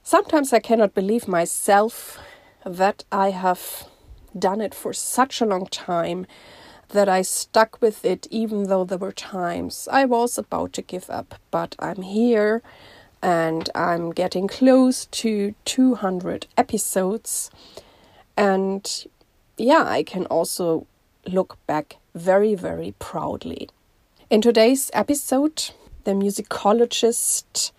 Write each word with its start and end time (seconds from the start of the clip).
Sometimes 0.03 0.53
I 0.53 0.59
cannot 0.59 0.93
believe 0.93 1.27
myself 1.27 2.19
that 2.63 3.03
I 3.11 3.31
have 3.31 3.87
done 4.37 4.61
it 4.61 4.75
for 4.75 4.93
such 4.93 5.41
a 5.41 5.45
long 5.45 5.65
time 5.65 6.27
that 6.89 7.09
I 7.09 7.23
stuck 7.23 7.81
with 7.81 8.05
it, 8.05 8.27
even 8.29 8.67
though 8.67 8.83
there 8.83 8.99
were 8.99 9.11
times 9.11 9.87
I 9.91 10.05
was 10.05 10.37
about 10.37 10.73
to 10.73 10.83
give 10.83 11.09
up. 11.09 11.35
But 11.49 11.75
I'm 11.79 12.03
here 12.03 12.61
and 13.21 13.67
I'm 13.73 14.11
getting 14.11 14.47
close 14.47 15.07
to 15.07 15.55
200 15.65 16.45
episodes. 16.55 17.49
And 18.37 19.05
yeah, 19.57 19.85
I 19.87 20.03
can 20.03 20.27
also 20.27 20.85
look 21.25 21.57
back 21.65 21.97
very, 22.13 22.53
very 22.53 22.93
proudly. 22.99 23.69
In 24.29 24.41
today's 24.41 24.91
episode, 24.93 25.71
the 26.03 26.11
musicologist 26.11 27.71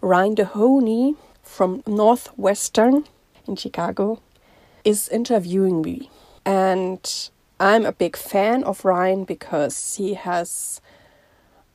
Ryan 0.00 0.34
Dohoney 0.34 1.16
from 1.42 1.82
Northwestern 1.86 3.04
in 3.46 3.56
Chicago 3.56 4.22
is 4.86 5.06
interviewing 5.10 5.82
me. 5.82 6.08
And 6.46 7.30
I'm 7.60 7.84
a 7.84 7.92
big 7.92 8.16
fan 8.16 8.64
of 8.64 8.86
Ryan 8.86 9.24
because 9.24 9.96
he 9.96 10.14
has 10.14 10.80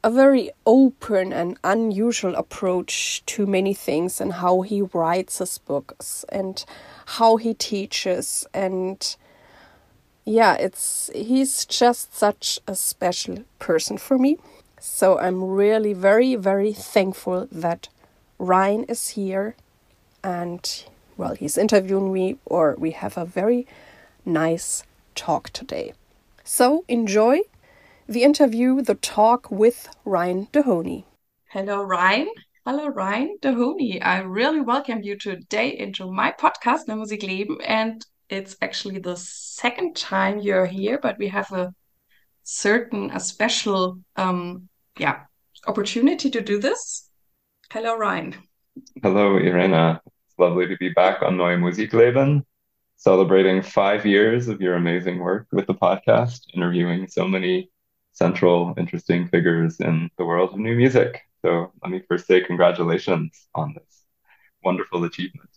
a 0.03 0.09
very 0.09 0.49
open 0.65 1.31
and 1.31 1.59
unusual 1.63 2.33
approach 2.33 3.23
to 3.27 3.45
many 3.45 3.75
things 3.75 4.19
and 4.19 4.33
how 4.33 4.61
he 4.61 4.81
writes 4.81 5.37
his 5.37 5.59
books 5.59 6.25
and 6.29 6.65
how 7.05 7.37
he 7.37 7.53
teaches 7.53 8.47
and 8.51 9.15
yeah, 10.25 10.55
it's 10.55 11.09
he's 11.13 11.65
just 11.65 12.15
such 12.15 12.59
a 12.67 12.75
special 12.75 13.43
person 13.59 13.97
for 13.97 14.17
me. 14.17 14.37
So 14.79 15.19
I'm 15.19 15.43
really 15.43 15.93
very 15.93 16.35
very 16.35 16.73
thankful 16.73 17.47
that 17.51 17.89
Ryan 18.39 18.83
is 18.85 19.09
here 19.09 19.55
and 20.23 20.85
well, 21.17 21.35
he's 21.35 21.57
interviewing 21.57 22.11
me 22.13 22.37
or 22.45 22.75
we 22.77 22.91
have 22.91 23.17
a 23.17 23.25
very 23.25 23.67
nice 24.25 24.83
talk 25.15 25.49
today. 25.51 25.93
So 26.43 26.83
enjoy 26.87 27.41
the 28.07 28.23
interview, 28.23 28.81
the 28.81 28.95
talk 28.95 29.49
with 29.51 29.87
Ryan 30.05 30.47
Dohoney. 30.47 31.05
Hello, 31.49 31.83
Ryan. 31.83 32.29
Hello, 32.65 32.87
Ryan 32.87 33.37
Dohoney. 33.41 33.99
I 34.03 34.19
really 34.19 34.61
welcome 34.61 35.01
you 35.03 35.17
today 35.17 35.69
into 35.69 36.11
my 36.11 36.31
podcast, 36.31 36.87
Neue 36.87 36.97
Musik 36.97 37.23
Leben, 37.23 37.57
and 37.65 38.05
it's 38.31 38.55
actually 38.61 38.97
the 38.99 39.17
second 39.17 39.95
time 39.95 40.39
you're 40.39 40.65
here, 40.65 40.97
but 40.97 41.17
we 41.19 41.27
have 41.27 41.51
a 41.51 41.73
certain, 42.43 43.11
a 43.11 43.19
special, 43.19 43.99
um, 44.15 44.69
yeah, 44.97 45.23
opportunity 45.67 46.29
to 46.31 46.41
do 46.41 46.57
this. 46.57 47.09
Hello, 47.71 47.97
Ryan. 47.97 48.35
Hello, 49.03 49.35
Irena. 49.37 50.01
It's 50.05 50.39
lovely 50.39 50.65
to 50.67 50.77
be 50.77 50.89
back 50.89 51.21
on 51.21 51.35
Neue 51.35 51.57
Musik 51.57 51.91
Leben, 51.91 52.45
celebrating 52.95 53.61
five 53.61 54.05
years 54.05 54.47
of 54.47 54.61
your 54.61 54.75
amazing 54.75 55.19
work 55.19 55.47
with 55.51 55.67
the 55.67 55.75
podcast, 55.75 56.39
interviewing 56.53 57.07
so 57.07 57.27
many 57.27 57.69
central, 58.13 58.73
interesting 58.77 59.27
figures 59.27 59.81
in 59.81 60.09
the 60.17 60.25
world 60.25 60.53
of 60.53 60.59
new 60.59 60.75
music. 60.75 61.19
So 61.41 61.73
let 61.83 61.91
me 61.91 62.01
first 62.07 62.27
say 62.27 62.41
congratulations 62.41 63.47
on 63.55 63.73
this 63.73 64.05
wonderful 64.63 65.03
achievement. 65.03 65.50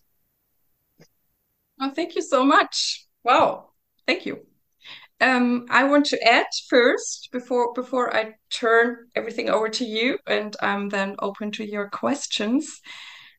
Oh, 1.81 1.91
thank 1.91 2.15
you 2.15 2.23
so 2.23 2.45
much. 2.45 3.07
Wow, 3.25 3.71
thank 4.07 4.27
you. 4.27 4.47
Um, 5.21 5.67
I 5.71 5.85
want 5.85 6.07
to 6.07 6.23
add 6.23 6.47
first 6.69 7.31
before 7.33 7.73
before 7.73 8.15
I 8.15 8.35
turn 8.51 9.09
everything 9.15 9.49
over 9.49 9.69
to 9.69 9.85
you, 9.85 10.19
and 10.27 10.55
I'm 10.61 10.89
then 10.89 11.17
open 11.21 11.51
to 11.53 11.65
your 11.65 11.89
questions. 11.89 12.81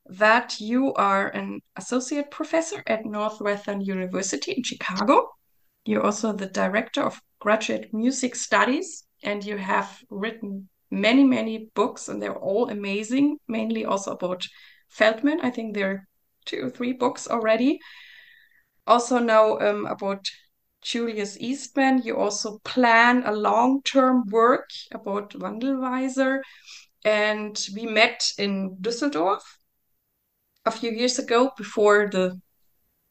That 0.07 0.59
you 0.59 0.93
are 0.93 1.29
an 1.29 1.61
associate 1.77 2.29
professor 2.29 2.83
at 2.85 3.05
Northwestern 3.05 3.81
University 3.81 4.51
in 4.51 4.63
Chicago. 4.63 5.29
You're 5.85 6.05
also 6.05 6.31
the 6.31 6.45
director 6.45 7.01
of 7.01 7.21
graduate 7.39 7.93
music 7.93 8.35
studies, 8.35 9.03
and 9.23 9.43
you 9.43 9.57
have 9.57 9.99
written 10.09 10.69
many 10.91 11.23
many 11.23 11.69
books, 11.75 12.07
and 12.09 12.21
they're 12.21 12.39
all 12.39 12.69
amazing. 12.69 13.37
Mainly 13.47 13.85
also 13.85 14.11
about 14.11 14.43
Feldman. 14.89 15.41
I 15.41 15.51
think 15.51 15.73
there 15.73 15.91
are 15.91 16.07
two 16.45 16.65
or 16.65 16.69
three 16.69 16.93
books 16.93 17.27
already 17.27 17.79
also 18.87 19.19
know 19.19 19.59
um, 19.59 19.85
about 19.85 20.29
Julius 20.81 21.37
Eastman. 21.39 22.01
You 22.03 22.17
also 22.17 22.59
plan 22.63 23.23
a 23.25 23.31
long 23.31 23.81
term 23.83 24.23
work 24.29 24.69
about 24.91 25.31
Wandelweiser. 25.31 26.41
And 27.03 27.59
we 27.75 27.85
met 27.85 28.31
in 28.37 28.77
Düsseldorf 28.81 29.41
a 30.65 30.71
few 30.71 30.91
years 30.91 31.19
ago 31.19 31.51
before 31.57 32.09
the 32.11 32.39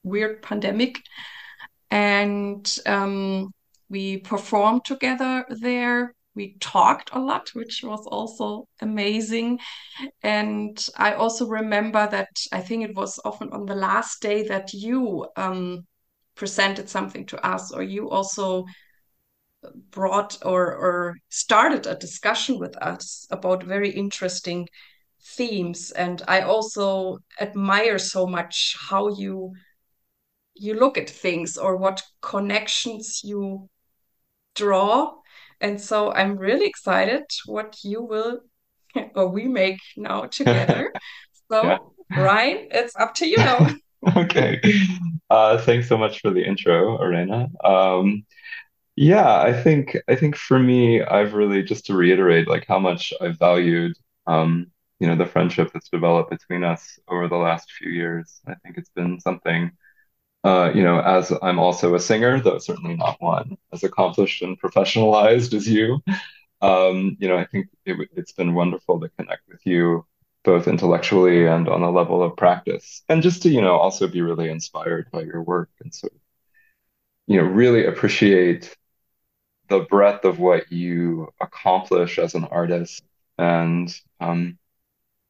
weird 0.03 0.43
pandemic. 0.43 1.01
And 1.91 2.79
um, 2.87 3.53
we 3.89 4.19
performed 4.19 4.85
together 4.85 5.45
there 5.49 6.15
we 6.35 6.57
talked 6.59 7.11
a 7.13 7.19
lot, 7.19 7.51
which 7.55 7.83
was 7.83 8.07
also 8.07 8.67
amazing. 8.81 9.59
And 10.23 10.85
I 10.97 11.15
also 11.15 11.47
remember 11.47 12.09
that 12.11 12.29
I 12.53 12.61
think 12.61 12.85
it 12.85 12.97
was 12.97 13.21
often 13.25 13.51
on 13.53 13.67
the 13.67 13.75
last 13.75 14.21
day 14.21 14.49
that 14.49 14.73
you 14.73 15.27
um, 15.37 15.87
presented 16.35 16.89
something 16.89 17.27
to 17.27 17.47
us, 17.47 17.73
or 17.73 17.83
you 17.83 18.11
also 18.11 18.65
brought 19.91 20.39
or, 20.45 20.75
or 20.75 21.17
started 21.29 21.87
a 21.87 21.95
discussion 21.95 22.59
with 22.59 22.77
us 22.79 23.27
about 23.31 23.63
very 23.63 23.91
interesting 23.91 24.69
themes. 25.37 25.91
And 25.93 26.23
I 26.29 26.43
also 26.43 27.19
admire 27.41 27.99
so 27.99 28.27
much 28.27 28.77
how 28.89 29.09
you 29.09 29.53
you 30.57 30.75
look 30.75 30.97
at 30.97 31.11
things 31.11 31.57
or 31.59 31.77
what 31.77 32.01
connections 32.23 33.23
you 33.25 33.69
draw 34.55 35.13
and 35.61 35.81
so 35.81 36.13
I'm 36.13 36.37
really 36.37 36.67
excited 36.67 37.25
what 37.47 37.79
you 37.83 38.03
will 38.03 38.41
or 39.15 39.29
we 39.29 39.45
make 39.45 39.81
now 39.97 40.23
together. 40.23 40.93
so, 41.51 41.63
yeah. 41.65 41.79
Ryan, 42.17 42.69
it's 42.71 42.97
up 42.97 43.15
to 43.15 43.27
you 43.27 43.37
now. 43.37 43.71
okay. 44.17 44.61
Uh, 45.31 45.59
thanks 45.59 45.89
so 45.89 45.97
much 45.97 46.21
for 46.21 46.31
the 46.31 46.45
intro, 46.45 47.01
Arena. 47.01 47.49
Um, 47.65 48.25
yeah, 48.97 49.41
I 49.41 49.53
think 49.53 49.97
I 50.09 50.15
think 50.15 50.37
for 50.37 50.59
me, 50.59 51.03
I've 51.03 51.35
really 51.35 51.63
just 51.63 51.87
to 51.87 51.95
reiterate 51.95 52.47
like 52.47 52.65
how 52.69 52.79
much 52.79 53.13
I've 53.21 53.39
valued 53.39 53.97
um, 54.27 54.71
you 55.01 55.09
know, 55.09 55.17
the 55.17 55.27
friendship 55.27 55.71
that's 55.73 55.89
developed 55.89 56.31
between 56.31 56.65
us 56.65 56.99
over 57.09 57.29
the 57.29 57.37
last 57.37 57.71
few 57.73 57.91
years. 57.91 58.41
I 58.47 58.55
think 58.63 58.79
it's 58.79 58.91
been 58.91 59.21
something, 59.21 59.71
uh, 60.45 60.71
you 60.75 60.83
know, 60.83 61.01
as 61.01 61.33
I'm 61.43 61.59
also 61.59 61.95
a 61.95 62.01
singer, 62.01 62.41
though 62.41 62.59
certainly 62.59 62.97
not 62.97 63.21
one 63.21 63.57
as 63.73 63.83
accomplished 63.83 64.43
and 64.43 64.61
professionalized 64.61 65.55
as 65.55 65.69
you. 65.69 66.03
Um, 66.63 67.17
you 67.21 67.29
know, 67.29 67.37
I 67.37 67.47
think 67.47 67.69
it, 67.87 68.09
it's 68.17 68.33
been 68.33 68.55
wonderful 68.55 69.01
to 69.01 69.09
connect 69.11 69.43
with 69.49 69.61
you 69.67 70.07
both 70.45 70.69
intellectually 70.69 71.47
and 71.47 71.69
on 71.69 71.83
a 71.83 71.91
level 71.91 72.23
of 72.23 72.37
practice, 72.37 73.03
and 73.09 73.23
just 73.23 73.43
to, 73.43 73.49
you 73.49 73.63
know, 73.63 73.77
also 73.77 74.07
be 74.07 74.21
really 74.21 74.51
inspired 74.51 75.11
by 75.11 75.23
your 75.23 75.43
work 75.43 75.71
and 75.81 75.95
sort 75.95 76.13
of, 76.13 76.21
you 77.27 77.39
know, 77.41 77.47
really 77.47 77.87
appreciate 77.87 78.77
the 79.69 79.81
breadth 79.81 80.25
of 80.25 80.39
what 80.39 80.71
you 80.71 81.29
accomplish 81.41 82.19
as 82.19 82.35
an 82.35 82.45
artist 82.45 83.03
and 83.39 83.99
um, 84.21 84.59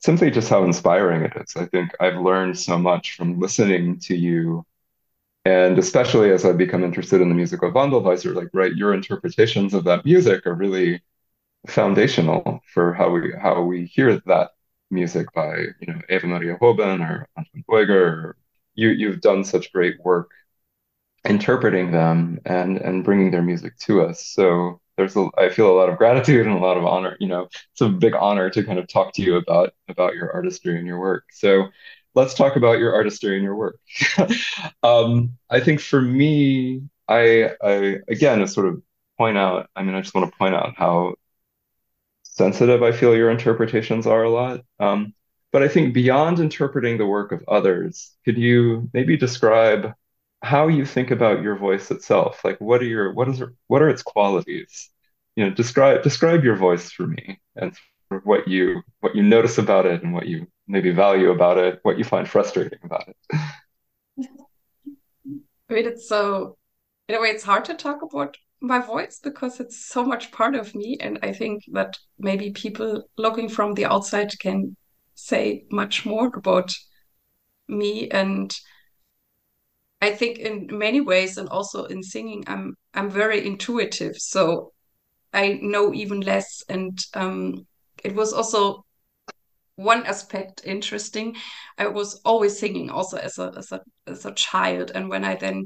simply 0.01 0.31
just 0.31 0.49
how 0.49 0.65
inspiring 0.65 1.23
it 1.23 1.33
is. 1.37 1.55
I 1.57 1.67
think 1.67 1.93
I've 2.01 2.21
learned 2.21 2.59
so 2.59 2.79
much 2.79 3.17
from 3.17 3.39
listening 3.39 4.01
to 4.01 4.17
you. 4.17 4.65
And 5.45 5.79
especially 5.79 6.31
as 6.31 6.45
I've 6.45 6.57
become 6.59 6.83
interested 6.85 7.21
in 7.21 7.29
the 7.29 7.35
music 7.35 7.63
of 7.63 7.75
Wandelweiser, 7.75 8.35
like, 8.35 8.49
right, 8.55 8.75
your 8.75 8.95
interpretations 8.95 9.75
of 9.75 9.85
that 9.85 10.05
music 10.05 10.47
are 10.47 10.55
really 10.55 11.03
foundational 11.69 12.61
for 12.75 12.95
how 12.95 13.11
we 13.11 13.33
how 13.41 13.63
we 13.63 13.87
hear 13.87 14.21
that 14.27 14.53
music 14.91 15.33
by, 15.35 15.59
you 15.81 15.89
know, 15.89 16.01
Eva 16.11 16.27
Maria 16.29 16.59
Houben 16.59 17.01
or 17.09 17.29
Antoine 17.39 17.65
Beuger. 17.71 18.35
You 18.75 18.91
you've 18.91 19.21
done 19.23 19.45
such 19.45 19.73
great 19.73 20.01
work 20.05 20.31
interpreting 21.27 21.91
them 21.91 22.39
and 22.45 22.79
and 22.79 23.05
bringing 23.05 23.31
their 23.31 23.43
music 23.43 23.77
to 23.79 24.03
us. 24.03 24.27
So 24.27 24.81
there's 24.97 25.17
a, 25.17 25.29
I 25.39 25.49
feel 25.49 25.71
a 25.71 25.77
lot 25.79 25.89
of 25.89 25.99
gratitude 25.99 26.47
and 26.47 26.57
a 26.57 26.61
lot 26.61 26.77
of 26.77 26.85
honor. 26.85 27.17
You 27.21 27.29
know, 27.29 27.49
it's 27.73 27.81
a 27.81 27.89
big 27.89 28.15
honor 28.15 28.51
to 28.51 28.63
kind 28.65 28.79
of 28.79 28.89
talk 28.89 29.15
to 29.15 29.23
you 29.23 29.37
about 29.37 29.75
about 29.89 30.15
your 30.15 30.33
artistry 30.33 30.77
and 30.79 30.87
your 30.87 31.01
work. 31.01 31.25
So 31.33 31.69
let's 32.15 32.35
talk 32.35 32.57
about 32.57 32.79
your 32.79 32.95
artistry 32.95 33.35
and 33.35 33.45
your 33.45 33.57
work. 33.57 33.79
um, 34.83 35.37
I 35.51 35.61
think 35.61 35.81
for 35.81 36.01
me, 36.01 36.83
I, 37.09 37.51
I 37.63 37.99
again, 38.09 38.41
to 38.41 38.49
sort 38.49 38.67
of 38.67 38.83
point 39.19 39.39
out. 39.39 39.69
I 39.77 39.83
mean, 39.83 39.95
I 39.95 40.01
just 40.01 40.15
want 40.15 40.31
to 40.31 40.39
point 40.39 40.55
out 40.55 40.75
how 40.77 41.15
sensitive 42.23 42.83
I 42.83 42.93
feel 42.93 43.15
your 43.15 43.31
interpretations 43.31 44.07
are 44.07 44.25
a 44.25 44.31
lot. 44.31 44.63
Um, 44.81 45.15
but 45.53 45.63
I 45.63 45.69
think 45.69 45.95
beyond 45.95 46.41
interpreting 46.41 46.99
the 46.99 47.07
work 47.07 47.31
of 47.31 47.45
others, 47.47 48.11
could 48.25 48.37
you 48.37 48.91
maybe 48.93 49.17
describe 49.17 49.95
how 50.45 50.69
you 50.69 50.85
think 50.85 51.11
about 51.11 51.43
your 51.43 51.57
voice 51.57 51.91
itself. 51.91 52.45
Like, 52.45 52.61
what 52.61 52.83
are 52.83 52.87
your 52.87 53.13
what 53.13 53.29
is 53.29 53.43
what 53.67 53.83
are 53.83 53.89
its 53.89 54.03
qualities? 54.03 54.91
You 55.37 55.45
know, 55.45 55.51
describe 55.51 56.03
describe 56.03 56.45
your 56.45 56.57
voice 56.57 56.91
for 56.91 57.07
me 57.07 57.41
and 57.57 57.75
what 58.25 58.47
you 58.47 58.83
what 59.01 59.17
you 59.17 59.23
notice 59.23 59.59
about 59.59 59.87
it 59.87 60.03
and 60.03 60.13
what 60.13 60.27
you 60.27 60.47
maybe 60.67 60.91
value 60.91 61.31
about 61.31 61.59
it, 61.59 61.81
what 61.83 61.99
you 61.99 62.05
find 62.05 62.29
frustrating 62.29 62.79
about 62.83 63.09
it. 63.09 63.17
I 65.69 65.73
mean, 65.73 65.87
it's 65.87 66.09
so 66.09 66.57
in 67.09 67.15
a 67.15 67.21
way 67.21 67.29
it's 67.29 67.45
hard 67.45 67.65
to 67.67 67.75
talk 67.75 68.03
about 68.03 68.37
my 68.61 68.79
voice 68.79 69.21
because 69.23 69.61
it's 69.61 69.87
so 69.87 70.05
much 70.05 70.33
part 70.33 70.55
of 70.55 70.75
me, 70.75 70.97
and 71.01 71.19
I 71.23 71.33
think 71.33 71.65
that 71.73 71.99
maybe 72.19 72.51
people 72.51 73.05
looking 73.17 73.49
from 73.49 73.75
the 73.75 73.85
outside 73.85 74.39
can 74.39 74.77
say 75.15 75.65
much 75.71 76.07
more 76.07 76.31
about 76.35 76.73
me 77.69 78.11
and 78.11 78.55
I 80.05 80.11
think 80.11 80.39
in 80.39 80.69
many 80.71 81.01
ways 81.01 81.39
and 81.39 81.49
also 81.49 81.85
in 81.87 82.03
singing, 82.03 82.45
I'm 82.47 82.77
I'm 82.93 83.09
very 83.09 83.47
intuitive, 83.47 84.17
so 84.19 84.73
I 85.33 85.59
know 85.63 85.95
even 85.95 86.21
less. 86.21 86.63
And 86.69 86.99
um, 87.15 87.67
it 88.05 88.15
was 88.15 88.35
also 88.35 88.84
one 89.77 90.07
aspect 90.07 90.63
interesting. 90.65 91.37
I 91.79 91.89
was 91.89 92.21
always 92.25 92.59
singing 92.59 92.91
also 92.91 93.17
as 93.19 93.39
a 93.39 93.53
as 93.57 93.73
a 93.73 93.81
as 94.07 94.25
a 94.27 94.33
child, 94.35 94.93
and 94.95 95.09
when 95.09 95.25
I 95.25 95.35
then 95.37 95.65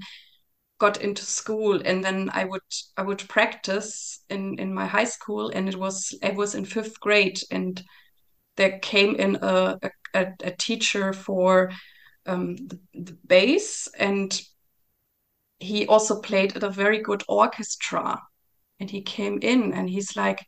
got 0.78 1.00
into 1.02 1.24
school 1.24 1.80
and 1.84 2.04
then 2.04 2.30
I 2.32 2.44
would 2.44 2.62
I 2.96 3.02
would 3.02 3.28
practice 3.28 4.20
in 4.30 4.58
in 4.58 4.72
my 4.72 4.86
high 4.86 5.04
school 5.04 5.50
and 5.50 5.68
it 5.68 5.76
was 5.76 6.16
I 6.22 6.30
was 6.30 6.54
in 6.54 6.64
fifth 6.64 7.00
grade 7.00 7.40
and 7.50 7.82
there 8.56 8.78
came 8.80 9.16
in 9.16 9.38
a 9.42 9.78
a, 10.14 10.26
a 10.42 10.50
teacher 10.52 11.12
for 11.12 11.70
um, 12.26 12.56
the, 12.56 12.80
the 12.94 13.18
bass 13.26 13.88
and 13.98 14.40
he 15.60 15.86
also 15.86 16.20
played 16.20 16.56
at 16.56 16.62
a 16.62 16.70
very 16.70 17.02
good 17.02 17.22
orchestra 17.28 18.20
and 18.80 18.90
he 18.90 19.02
came 19.02 19.38
in 19.42 19.72
and 19.72 19.90
he's 19.90 20.16
like 20.16 20.46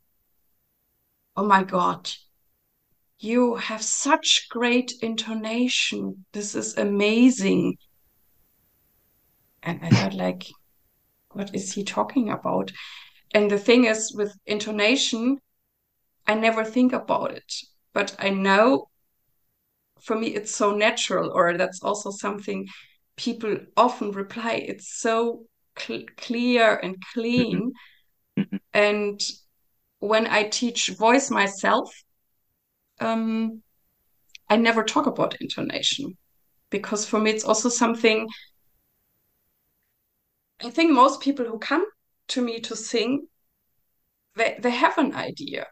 oh 1.36 1.44
my 1.44 1.62
god 1.64 2.10
you 3.20 3.56
have 3.56 3.82
such 3.82 4.48
great 4.48 4.94
intonation. 5.02 6.24
This 6.32 6.54
is 6.54 6.76
amazing. 6.76 7.76
And 9.62 9.78
i 9.82 9.90
thought 9.90 10.14
like 10.14 10.46
what 11.32 11.54
is 11.54 11.72
he 11.74 11.84
talking 11.84 12.30
about? 12.30 12.72
And 13.32 13.50
the 13.50 13.58
thing 13.58 13.84
is 13.84 14.12
with 14.16 14.34
intonation 14.46 15.38
i 16.26 16.34
never 16.34 16.64
think 16.64 16.92
about 16.92 17.32
it. 17.32 17.52
But 17.92 18.16
i 18.18 18.30
know 18.30 18.88
for 20.00 20.18
me 20.18 20.28
it's 20.28 20.54
so 20.54 20.74
natural 20.74 21.30
or 21.30 21.58
that's 21.58 21.82
also 21.82 22.10
something 22.10 22.66
people 23.16 23.58
often 23.76 24.12
reply. 24.12 24.54
It's 24.54 24.98
so 24.98 25.44
cl 25.78 26.04
clear 26.16 26.76
and 26.82 26.96
clean. 27.12 27.72
Mm-hmm. 28.38 28.56
and 28.72 29.20
when 29.98 30.26
i 30.26 30.44
teach 30.44 30.88
voice 30.96 31.30
myself 31.30 31.92
um, 33.00 33.62
i 34.48 34.56
never 34.56 34.82
talk 34.84 35.06
about 35.06 35.40
intonation 35.40 36.16
because 36.70 37.06
for 37.06 37.20
me 37.20 37.30
it's 37.30 37.44
also 37.44 37.68
something 37.68 38.28
i 40.62 40.70
think 40.70 40.92
most 40.92 41.20
people 41.20 41.44
who 41.44 41.58
come 41.58 41.84
to 42.28 42.42
me 42.42 42.60
to 42.60 42.76
sing 42.76 43.26
they, 44.36 44.56
they 44.60 44.70
have 44.70 44.96
an 44.98 45.14
idea 45.14 45.66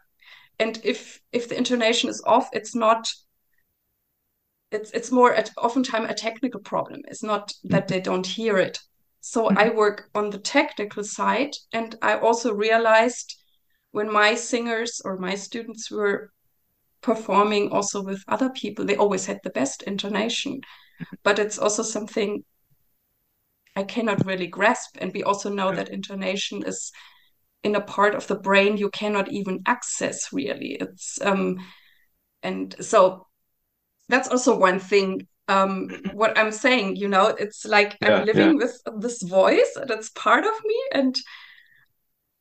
and 0.59 0.79
if 0.83 1.21
if 1.31 1.47
the 1.47 1.57
intonation 1.57 2.09
is 2.09 2.21
off 2.25 2.49
it's 2.53 2.75
not 2.75 3.07
it's 4.71 4.91
it's 4.91 5.11
more 5.11 5.33
at 5.33 5.51
oftentimes 5.57 6.09
a 6.09 6.13
technical 6.13 6.59
problem. 6.59 7.01
It's 7.07 7.23
not 7.23 7.51
that 7.63 7.87
they 7.87 7.99
don't 7.99 8.25
hear 8.25 8.57
it. 8.57 8.79
So 9.21 9.49
I 9.49 9.69
work 9.69 10.09
on 10.15 10.29
the 10.29 10.37
technical 10.37 11.03
side, 11.03 11.51
and 11.73 11.95
I 12.01 12.17
also 12.17 12.53
realized 12.53 13.35
when 13.91 14.11
my 14.11 14.35
singers 14.35 15.01
or 15.03 15.17
my 15.17 15.35
students 15.35 15.89
were 15.91 16.31
performing 17.01 17.71
also 17.71 18.01
with 18.01 18.23
other 18.27 18.49
people, 18.49 18.85
they 18.85 18.95
always 18.95 19.25
had 19.25 19.39
the 19.43 19.49
best 19.49 19.83
intonation. 19.83 20.61
But 21.23 21.39
it's 21.39 21.57
also 21.57 21.83
something 21.83 22.43
I 23.75 23.83
cannot 23.83 24.25
really 24.25 24.47
grasp. 24.47 24.97
And 24.99 25.13
we 25.13 25.23
also 25.23 25.49
know 25.49 25.73
that 25.73 25.89
intonation 25.89 26.63
is 26.65 26.91
in 27.63 27.75
a 27.75 27.81
part 27.81 28.15
of 28.15 28.27
the 28.27 28.35
brain 28.35 28.77
you 28.77 28.89
cannot 28.89 29.31
even 29.31 29.61
access 29.65 30.31
really. 30.33 30.77
It's 30.79 31.19
um 31.21 31.57
and 32.43 32.75
so 32.79 33.27
that's 34.07 34.27
also 34.27 34.57
one 34.57 34.79
thing 34.79 35.27
um 35.47 35.89
what 36.13 36.37
i'm 36.37 36.51
saying 36.51 36.95
you 36.95 37.07
know 37.07 37.27
it's 37.27 37.65
like 37.65 37.97
yeah, 38.01 38.17
i'm 38.17 38.25
living 38.25 38.59
yeah. 38.59 38.65
with 38.65 38.81
this 39.01 39.21
voice 39.23 39.77
that's 39.87 40.09
part 40.11 40.45
of 40.45 40.53
me 40.63 40.75
and 40.93 41.15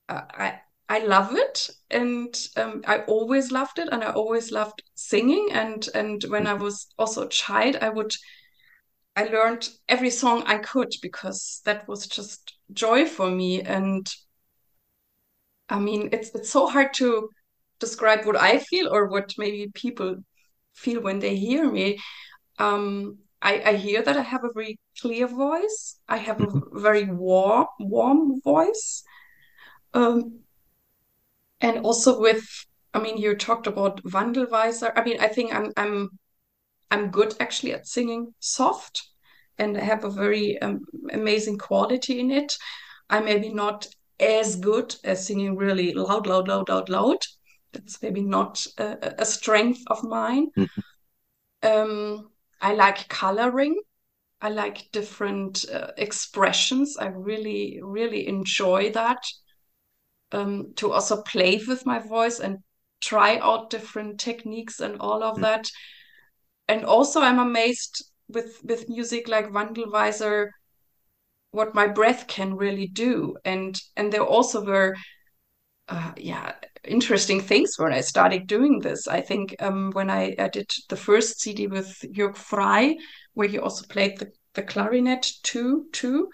uh, 0.08 0.22
i 0.30 0.60
i 0.88 0.99
love 0.99 1.35
it 1.35 1.71
and 1.90 2.47
um, 2.57 2.83
i 2.87 2.99
always 3.00 3.50
loved 3.50 3.78
it 3.78 3.88
and 3.92 4.02
i 4.02 4.11
always 4.11 4.50
loved 4.50 4.83
singing 4.95 5.49
and 5.52 5.88
and 5.95 6.25
when 6.28 6.47
i 6.47 6.54
was 6.54 6.87
also 6.99 7.23
a 7.23 7.28
child 7.28 7.76
i 7.80 7.88
would 7.88 8.12
i 9.16 9.25
learned 9.25 9.68
every 9.88 10.11
song 10.11 10.42
i 10.47 10.59
could 10.59 10.92
because 11.02 11.61
that 11.64 11.87
was 11.88 12.07
just 12.07 12.54
joy 12.73 13.04
for 13.04 13.30
me 13.30 13.62
and 13.62 14.12
i 15.68 15.78
mean 15.78 16.09
it's 16.12 16.30
it's 16.35 16.50
so 16.50 16.66
hard 16.66 16.92
to 16.95 17.28
describe 17.80 18.25
what 18.25 18.37
i 18.37 18.59
feel 18.59 18.88
or 18.92 19.07
what 19.07 19.35
maybe 19.38 19.71
people 19.75 20.16
feel 20.78 21.02
when 21.02 21.18
they 21.18 21.37
hear 21.37 21.71
me. 21.71 21.99
Um, 22.59 23.18
I, 23.42 23.62
I 23.64 23.73
hear 23.75 24.02
that 24.02 24.16
I 24.16 24.23
have 24.23 24.45
a 24.45 24.52
very 24.52 24.78
clear 25.00 25.26
voice. 25.26 25.99
I 26.09 26.16
have 26.16 26.40
a 26.40 26.47
mm-hmm. 26.47 26.80
very 26.80 27.04
warm, 27.04 27.66
warm 27.78 28.40
voice. 28.40 29.02
Um, 29.95 30.40
and 31.60 31.78
also 31.78 32.20
with, 32.20 32.44
I 32.94 33.00
mean, 33.00 33.16
you 33.16 33.34
talked 33.34 33.66
about 33.66 34.02
Wandelweiser. 34.04 34.92
I 34.96 35.04
mean, 35.04 35.18
I 35.20 35.28
think 35.28 35.54
I'm, 35.54 35.72
I'm, 35.76 36.10
I'm 36.90 37.10
good 37.10 37.34
actually 37.40 37.74
at 37.74 37.86
singing 37.86 38.34
soft, 38.38 39.08
and 39.58 39.76
I 39.76 39.80
have 39.80 40.04
a 40.04 40.10
very 40.10 40.60
um, 40.60 40.80
amazing 41.12 41.58
quality 41.58 42.20
in 42.20 42.30
it. 42.30 42.56
I 43.10 43.20
maybe 43.20 43.52
not 43.52 43.86
as 44.20 44.56
good 44.56 44.94
as 45.04 45.26
singing 45.26 45.56
really 45.56 45.94
loud, 45.94 46.26
loud, 46.26 46.48
loud, 46.48 46.68
loud, 46.68 46.88
loud 46.88 47.18
it's 47.72 48.02
maybe 48.02 48.22
not 48.22 48.66
a, 48.78 49.14
a 49.18 49.24
strength 49.24 49.82
of 49.88 50.02
mine. 50.04 50.50
Mm-hmm. 50.56 50.80
Um, 51.68 52.30
I 52.60 52.74
like 52.74 53.08
coloring. 53.08 53.80
I 54.40 54.50
like 54.50 54.88
different 54.92 55.64
uh, 55.72 55.88
expressions. 55.96 56.96
I 56.96 57.06
really, 57.06 57.80
really 57.82 58.28
enjoy 58.28 58.90
that. 58.92 59.18
Um, 60.30 60.73
to 60.76 60.92
also 60.92 61.23
play 61.23 61.58
with 61.66 61.87
my 61.87 62.00
voice 62.00 62.38
and 62.38 62.58
try 63.00 63.38
out 63.38 63.70
different 63.70 64.20
techniques 64.20 64.80
and 64.80 65.00
all 65.00 65.23
of 65.23 65.38
mm. 65.38 65.42
that. 65.42 65.70
And 66.68 66.85
also, 66.85 67.20
I'm 67.20 67.38
amazed 67.38 68.04
with 68.28 68.61
with 68.62 68.88
music 68.88 69.28
like 69.28 69.49
Wandelweiser, 69.50 70.50
what 71.50 71.75
my 71.75 71.87
breath 71.87 72.26
can 72.26 72.56
really 72.56 72.87
do. 72.88 73.37
And 73.44 73.80
and 73.97 74.12
there 74.12 74.25
also 74.25 74.64
were, 74.64 74.97
uh, 75.88 76.12
yeah, 76.16 76.52
interesting 76.85 77.40
things 77.40 77.75
when 77.78 77.92
I 77.92 78.00
started 78.00 78.47
doing 78.47 78.80
this. 78.80 79.08
I 79.08 79.20
think 79.20 79.56
um, 79.61 79.90
when 79.92 80.11
I, 80.11 80.35
I 80.38 80.49
did 80.49 80.70
the 80.88 80.97
first 80.97 81.40
CD 81.40 81.66
with 81.66 81.88
Jürg 82.12 82.37
Frey, 82.37 82.99
where 83.35 83.49
he 83.49 83.58
also 83.58 83.87
played 83.87 84.18
the, 84.18 84.30
the 84.54 84.62
clarinet 84.62 85.26
too, 85.42 85.87
too, 85.92 86.28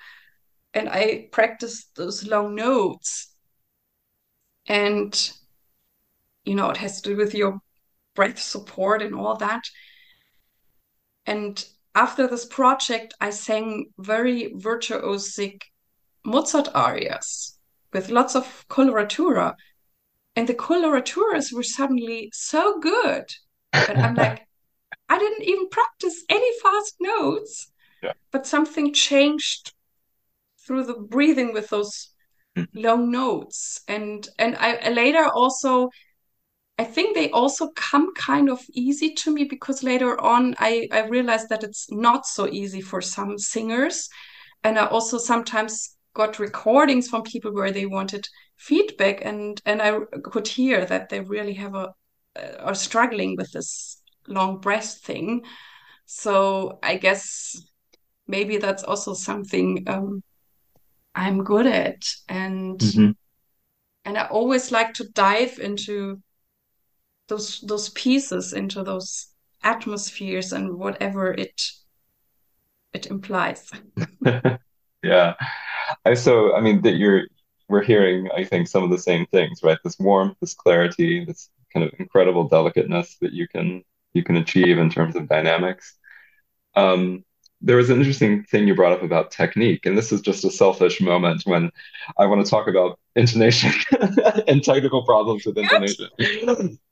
and 0.73 0.89
I 0.89 1.29
practiced 1.33 1.95
those 1.95 2.27
long 2.27 2.55
notes. 2.55 3.34
And 4.67 5.33
you 6.45 6.55
know, 6.55 6.71
it 6.71 6.77
has 6.77 7.01
to 7.01 7.11
do 7.11 7.17
with 7.17 7.35
your 7.35 7.61
breath 8.15 8.39
support 8.39 9.03
and 9.03 9.15
all 9.15 9.37
that. 9.37 9.65
And 11.27 11.65
after 11.95 12.27
this 12.27 12.45
project, 12.45 13.15
I 13.21 13.31
sang 13.31 13.87
very 13.99 14.53
virtuosic 14.57 15.63
Mozart 16.25 16.69
arias 16.75 17.59
with 17.93 18.11
lots 18.11 18.35
of 18.35 18.67
coloratura. 18.69 19.55
And 20.37 20.49
the 20.49 20.55
coloraturas 20.55 21.53
were 21.53 21.63
suddenly 21.63 22.31
so 22.33 22.81
good. 22.81 23.25
And 23.73 23.99
I'm 23.99 24.15
like, 24.15 24.47
I 25.09 25.19
didn't 25.19 25.45
even 25.45 25.69
practice 25.69 26.25
any 26.29 26.51
fast 26.61 26.97
notes, 27.01 27.71
yeah. 28.03 28.13
but 28.33 28.47
something 28.47 28.93
changed 28.93 29.73
through 30.67 30.85
the 30.85 30.95
breathing 30.95 31.53
with 31.53 31.69
those. 31.69 32.11
Long 32.75 33.11
notes. 33.11 33.81
And 33.89 34.27
and 34.39 34.57
I 34.57 34.91
later 34.91 35.27
also 35.27 35.91
I 36.79 36.85
think 36.85 37.15
they 37.15 37.31
also 37.31 37.71
come 37.77 38.13
kind 38.15 38.51
of 38.51 38.61
easy 38.73 39.15
to 39.15 39.33
me 39.33 39.45
because 39.45 39.85
later 39.85 40.21
on 40.21 40.55
I, 40.59 40.89
I 40.91 41.07
realized 41.07 41.49
that 41.51 41.63
it's 41.63 41.87
not 41.91 42.27
so 42.27 42.49
easy 42.49 42.81
for 42.81 43.01
some 43.01 43.39
singers. 43.39 44.09
And 44.65 44.79
I 44.79 44.87
also 44.87 45.19
sometimes 45.19 45.97
got 46.15 46.39
recordings 46.41 47.09
from 47.09 47.23
people 47.23 47.53
where 47.53 47.71
they 47.73 47.87
wanted 47.87 48.27
feedback 48.57 49.25
and 49.25 49.61
and 49.65 49.83
I 49.83 49.99
could 50.25 50.49
hear 50.49 50.85
that 50.87 51.09
they 51.11 51.21
really 51.21 51.55
have 51.55 51.75
a 51.75 51.95
are 52.61 52.75
struggling 52.75 53.37
with 53.37 53.53
this 53.53 54.03
long 54.27 54.61
breath 54.61 55.01
thing. 55.03 55.45
So 56.07 56.79
I 56.83 56.97
guess 56.97 57.57
maybe 58.27 58.59
that's 58.59 58.85
also 58.85 59.15
something 59.15 59.85
um, 59.87 60.23
I'm 61.15 61.45
good 61.45 61.67
at 61.67 62.05
and 62.29 62.79
mm-hmm. 62.79 63.11
and 64.05 64.19
I 64.19 64.27
always 64.27 64.73
like 64.73 64.95
to 64.95 65.09
dive 65.09 65.59
into 65.59 66.21
those 67.29 67.61
those 67.61 67.89
pieces 67.91 68.53
into 68.53 68.83
those 68.83 69.29
atmospheres 69.63 70.53
and 70.53 70.79
whatever 70.79 71.33
it 71.33 71.63
it 72.93 73.07
implies. 73.07 73.71
yeah. 75.03 75.35
I 76.05 76.15
so 76.15 76.55
I 76.55 76.61
mean 76.61 76.83
that 76.83 76.97
you're 76.97 77.25
we're 77.69 77.83
hearing, 77.83 78.29
I 78.37 78.45
think, 78.45 78.69
some 78.69 78.83
of 78.83 78.91
the 78.91 78.99
same 78.99 79.27
things, 79.27 79.63
right? 79.63 79.79
This 79.83 79.99
warmth, 79.99 80.37
this 80.41 80.55
clarity, 80.55 81.25
this 81.25 81.51
kind 81.73 81.85
of 81.85 81.93
incredible 81.99 82.49
delicateness 82.49 83.17
that 83.21 83.33
you 83.33 83.49
can 83.49 83.83
you 84.13 84.23
can 84.23 84.37
achieve 84.37 84.79
in 84.79 84.91
terms 84.91 85.17
of 85.17 85.29
dynamics. 85.29 85.97
Um, 86.77 87.25
there 87.65 87.77
was 87.77 87.89
an 87.89 87.97
interesting 87.99 88.45
thing 88.45 88.69
you 88.69 88.75
brought 88.75 88.93
up 88.93 89.03
about 89.03 89.31
technique, 89.31 89.87
and 89.87 89.97
this 89.97 90.13
is 90.13 90.21
just 90.21 90.45
a 90.45 90.51
selfish 90.51 91.01
moment 91.01 91.43
when 91.47 91.71
I 92.19 92.27
want 92.27 92.45
to 92.45 92.51
talk 92.51 92.69
about 92.69 93.01
intonation 93.17 93.73
and 94.47 94.63
technical 94.63 95.03
problems 95.05 95.47
with 95.47 95.57
intonation. 95.57 96.11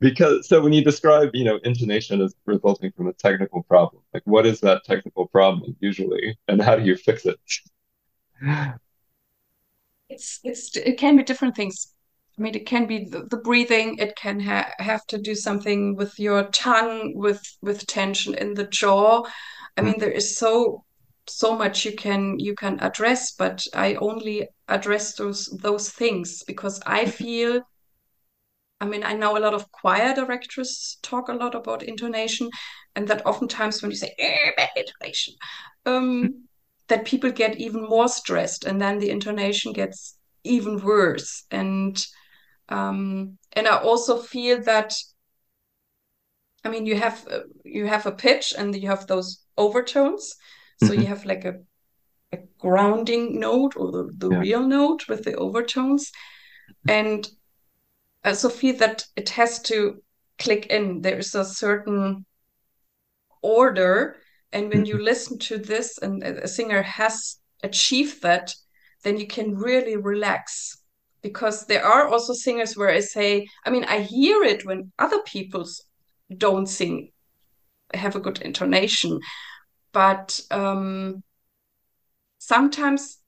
because 0.00 0.49
so 0.49 0.62
when 0.62 0.73
you 0.73 0.83
describe, 0.83 1.31
you 1.35 1.45
know, 1.45 1.61
intonation 1.64 2.23
as 2.23 2.35
resulting 2.47 2.91
from 2.93 3.09
a 3.09 3.12
technical 3.12 3.62
problem, 3.64 4.02
like 4.14 4.23
what 4.25 4.47
is 4.47 4.61
that 4.61 4.83
technical 4.85 5.26
problem 5.26 5.76
usually, 5.81 6.38
and 6.49 6.62
how 6.62 6.75
do 6.75 6.85
you 6.85 6.97
fix 6.97 7.26
it? 7.26 7.38
It's 10.09 10.41
it's 10.43 10.75
it 10.75 10.97
can 10.99 11.17
be 11.19 11.23
different 11.23 11.55
things. 11.55 11.95
I 12.38 12.43
mean, 12.43 12.55
it 12.55 12.64
can 12.64 12.87
be 12.87 13.05
the, 13.05 13.25
the 13.31 13.37
breathing. 13.37 13.99
It 13.99 14.17
can 14.17 14.41
ha- 14.41 14.73
have 14.79 15.07
to 15.09 15.19
do 15.19 15.35
something 15.35 15.97
with 15.97 16.19
your 16.19 16.45
tongue, 16.45 17.12
with 17.14 17.43
with 17.61 17.87
tension 17.87 18.35
in 18.35 18.55
the 18.55 18.64
jaw. 18.64 19.25
I 19.76 19.83
mean, 19.83 19.99
there 19.99 20.11
is 20.11 20.37
so 20.37 20.85
so 21.29 21.57
much 21.57 21.85
you 21.85 21.93
can 21.97 22.38
you 22.38 22.55
can 22.55 22.81
address, 22.81 23.33
but 23.33 23.64
I 23.75 23.95
only 23.95 24.49
address 24.69 25.14
those 25.17 25.47
those 25.62 25.91
things 25.91 26.43
because 26.45 26.81
I 26.87 27.07
feel. 27.07 27.62
I 28.81 28.85
mean, 28.87 29.05
I 29.05 29.12
know 29.14 29.37
a 29.37 29.41
lot 29.41 29.55
of 29.55 29.71
choir 29.71 30.12
directors 30.14 30.99
talk 31.02 31.29
a 31.29 31.35
lot 31.35 31.55
about 31.55 31.85
intonation, 31.85 32.50
and 32.97 33.07
that 33.09 33.25
oftentimes 33.25 33.81
when 33.81 33.93
you 33.93 33.97
say 33.97 34.12
eh, 34.19 34.50
bad 34.57 34.71
intonation, 34.76 35.35
um, 35.87 36.49
that 36.88 37.05
people 37.05 37.31
get 37.31 37.59
even 37.61 37.88
more 37.88 38.09
stressed, 38.09 38.64
and 38.64 38.81
then 38.81 38.99
the 38.99 39.11
intonation 39.11 39.73
gets 39.73 40.17
even 40.45 40.81
worse. 40.83 41.45
And 41.50 42.05
um, 42.69 43.38
and 43.52 43.69
I 43.69 43.79
also 43.79 44.19
feel 44.23 44.62
that 44.62 44.95
I 46.64 46.69
mean, 46.69 46.87
you 46.87 46.97
have 46.97 47.26
uh, 47.31 47.41
you 47.64 47.87
have 47.87 48.07
a 48.07 48.12
pitch 48.12 48.55
and 48.57 48.75
you 48.75 48.88
have 48.88 49.07
those 49.07 49.41
overtones. 49.56 50.35
So 50.82 50.90
mm-hmm. 50.90 51.00
you 51.00 51.06
have 51.06 51.25
like 51.25 51.44
a 51.44 51.61
a 52.32 52.38
grounding 52.59 53.38
note 53.38 53.76
or 53.76 53.92
the, 53.92 54.11
the 54.16 54.30
yeah. 54.30 54.38
real 54.38 54.66
note 54.66 55.09
with 55.09 55.25
the 55.25 55.35
overtones. 55.35 56.11
And 56.88 57.28
I 58.25 58.30
also 58.30 58.49
feel 58.49 58.76
that 58.78 59.04
it 59.16 59.30
has 59.30 59.61
to 59.62 60.02
click 60.38 60.66
in. 60.66 61.02
There's 61.02 61.35
a 61.35 61.44
certain 61.44 62.25
order. 63.42 64.16
And 64.52 64.68
when 64.68 64.87
you 64.87 64.94
mm-hmm. 64.94 65.04
listen 65.04 65.38
to 65.40 65.59
this 65.59 65.99
and 65.99 66.23
a 66.23 66.49
singer 66.49 66.82
has 66.82 67.38
achieved 67.62 68.23
that, 68.23 68.54
then 69.04 69.18
you 69.18 69.26
can 69.26 69.54
really 69.54 69.97
relax. 69.97 70.78
Because 71.23 71.66
there 71.66 71.85
are 71.85 72.09
also 72.09 72.32
singers 72.32 72.76
where 72.76 72.90
I 72.90 73.00
say, 73.00 73.47
I 73.64 73.71
mean, 73.71 73.85
I 73.85 74.00
hear 74.00 74.42
it 74.42 74.66
when 74.66 74.90
other 74.99 75.21
people's 75.23 75.85
don't 76.37 76.66
sing 76.66 77.12
have 77.94 78.16
a 78.16 78.20
good 78.20 78.40
intonation. 78.40 79.20
But 79.92 80.40
um, 80.50 81.22
sometimes 82.38 83.18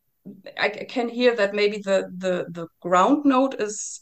I, 0.58 0.66
I 0.66 0.84
can 0.88 1.08
hear 1.08 1.36
that 1.36 1.54
maybe 1.54 1.78
the 1.78 2.10
the 2.16 2.46
the 2.48 2.66
ground 2.80 3.24
note 3.24 3.54
is 3.60 4.00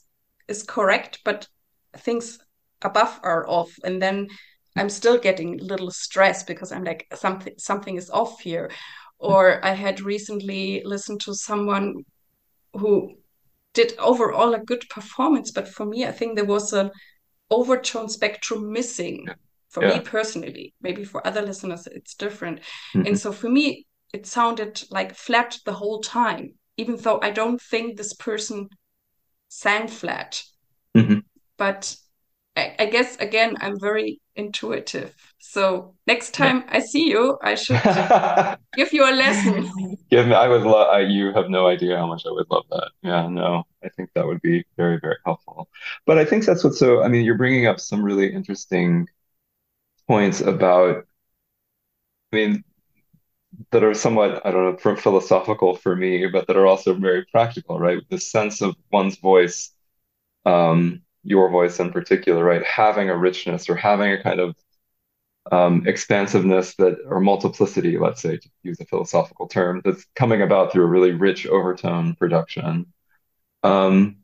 is 0.49 0.63
correct 0.63 1.21
but 1.25 1.49
things 1.97 2.39
above 2.83 3.21
are 3.23 3.47
off 3.49 3.71
and 3.85 4.01
then 4.01 4.29
i'm 4.77 4.89
still 4.89 5.19
getting 5.19 5.61
a 5.61 5.65
little 5.65 5.91
stress 5.91 6.43
because 6.45 6.73
i'm 6.73 6.85
like 6.85 7.07
something 7.15 7.55
something 7.59 7.97
is 7.97 8.11
off 8.11 8.41
here. 8.41 8.71
Or 9.19 9.65
i 9.65 9.73
had 9.73 10.01
recently 10.01 10.83
listened 10.85 11.21
to 11.23 11.35
someone 11.35 12.05
who 12.73 13.17
did 13.75 13.93
overall 13.99 14.55
a 14.55 14.65
good 14.71 14.85
performance 14.89 15.51
but 15.53 15.69
for 15.69 15.87
me 15.87 16.07
i 16.07 16.13
think 16.13 16.35
there 16.35 16.53
was 16.57 16.73
an 16.73 16.91
overtone 17.51 18.09
spectrum 18.09 18.73
missing 18.73 19.27
for 19.73 19.85
yeah. 19.85 19.99
me 19.99 20.01
personally. 20.01 20.75
Maybe 20.81 21.03
for 21.03 21.27
other 21.27 21.43
listeners, 21.43 21.89
it's 21.89 22.15
different. 22.15 22.61
Mm-hmm. 22.95 23.07
And 23.07 23.19
so 23.19 23.33
for 23.33 23.49
me, 23.49 23.87
it 24.13 24.27
sounded 24.27 24.85
like 24.91 25.15
flat 25.15 25.59
the 25.65 25.73
whole 25.73 26.01
time, 26.01 26.55
even 26.77 26.97
though 26.97 27.19
I 27.23 27.31
don't 27.31 27.61
think 27.61 27.97
this 27.97 28.13
person 28.13 28.69
sang 29.49 29.89
flat. 29.89 30.43
Mm-hmm. 30.97 31.21
But 31.57 31.97
I, 32.55 32.75
I, 32.79 32.87
guess 32.87 33.17
again, 33.17 33.57
I'm 33.61 33.81
very 33.81 34.21
intuitive. 34.37 35.15
So 35.39 35.95
next 36.07 36.35
time 36.35 36.65
I 36.69 36.81
see 36.81 37.09
you, 37.09 37.39
I 37.43 37.55
should 37.55 37.81
give 38.77 38.93
you 38.93 39.09
a 39.09 39.15
lesson. 39.15 39.97
Give 40.11 40.27
me. 40.27 40.35
I 40.35 40.49
would 40.49 40.63
love. 40.63 41.09
You 41.09 41.33
have 41.33 41.49
no 41.49 41.67
idea 41.67 41.97
how 41.97 42.07
much 42.07 42.25
I 42.27 42.31
would 42.31 42.47
love 42.51 42.65
that. 42.71 42.91
Yeah. 43.03 43.27
No. 43.29 43.65
I 43.83 43.89
think 43.89 44.11
that 44.15 44.27
would 44.27 44.43
be 44.43 44.65
very, 44.77 44.99
very 45.01 45.17
helpful. 45.25 45.69
But 46.05 46.19
I 46.19 46.27
think 46.27 46.45
that's 46.45 46.63
what's 46.63 46.79
so. 46.79 47.03
I 47.03 47.09
mean, 47.09 47.25
you're 47.25 47.39
bringing 47.39 47.67
up 47.67 47.81
some 47.81 48.03
really 48.03 48.33
interesting 48.33 49.09
points 50.07 50.41
about. 50.41 51.07
I 52.33 52.37
mean, 52.37 52.65
that 53.71 53.85
are 53.85 53.95
somewhat, 53.95 54.45
I 54.45 54.51
don't 54.51 54.83
know, 54.83 54.97
philosophical 54.97 55.77
for 55.77 55.95
me, 55.95 56.27
but 56.27 56.47
that 56.47 56.57
are 56.57 56.67
also 56.67 56.95
very 56.95 57.25
practical, 57.27 57.79
right? 57.79 58.03
The 58.09 58.19
sense 58.19 58.63
of 58.63 58.77
one's 58.91 59.17
voice, 59.17 59.71
um, 60.47 61.03
your 61.23 61.51
voice 61.51 61.79
in 61.79 61.93
particular, 61.93 62.43
right? 62.43 62.65
Having 62.65 63.11
a 63.11 63.17
richness 63.17 63.69
or 63.69 63.77
having 63.77 64.13
a 64.13 64.23
kind 64.23 64.41
of 64.41 64.57
um, 65.51 65.87
expansiveness 65.87 66.75
that, 66.77 66.99
or 67.07 67.21
multiplicity, 67.21 67.99
let's 67.99 68.23
say, 68.23 68.37
to 68.37 68.49
use 68.63 68.81
a 68.81 68.87
philosophical 68.87 69.49
term, 69.49 69.83
that's 69.85 70.07
coming 70.15 70.43
about 70.43 70.73
through 70.73 70.85
a 70.85 70.89
really 70.89 71.13
rich 71.13 71.47
overtone 71.47 72.15
production. 72.15 72.87
Um, 73.63 74.19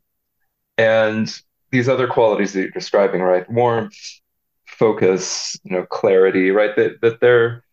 and 0.77 1.43
these 1.71 1.89
other 1.89 2.07
qualities 2.07 2.53
that 2.53 2.61
you're 2.61 2.71
describing, 2.71 3.21
right? 3.21 3.49
Warmth, 3.51 4.21
focus, 4.79 5.59
you 5.65 5.73
know, 5.77 5.85
clarity, 5.87 6.51
right? 6.51 6.75
That 6.77 7.01
that 7.03 7.21
they're 7.21 7.65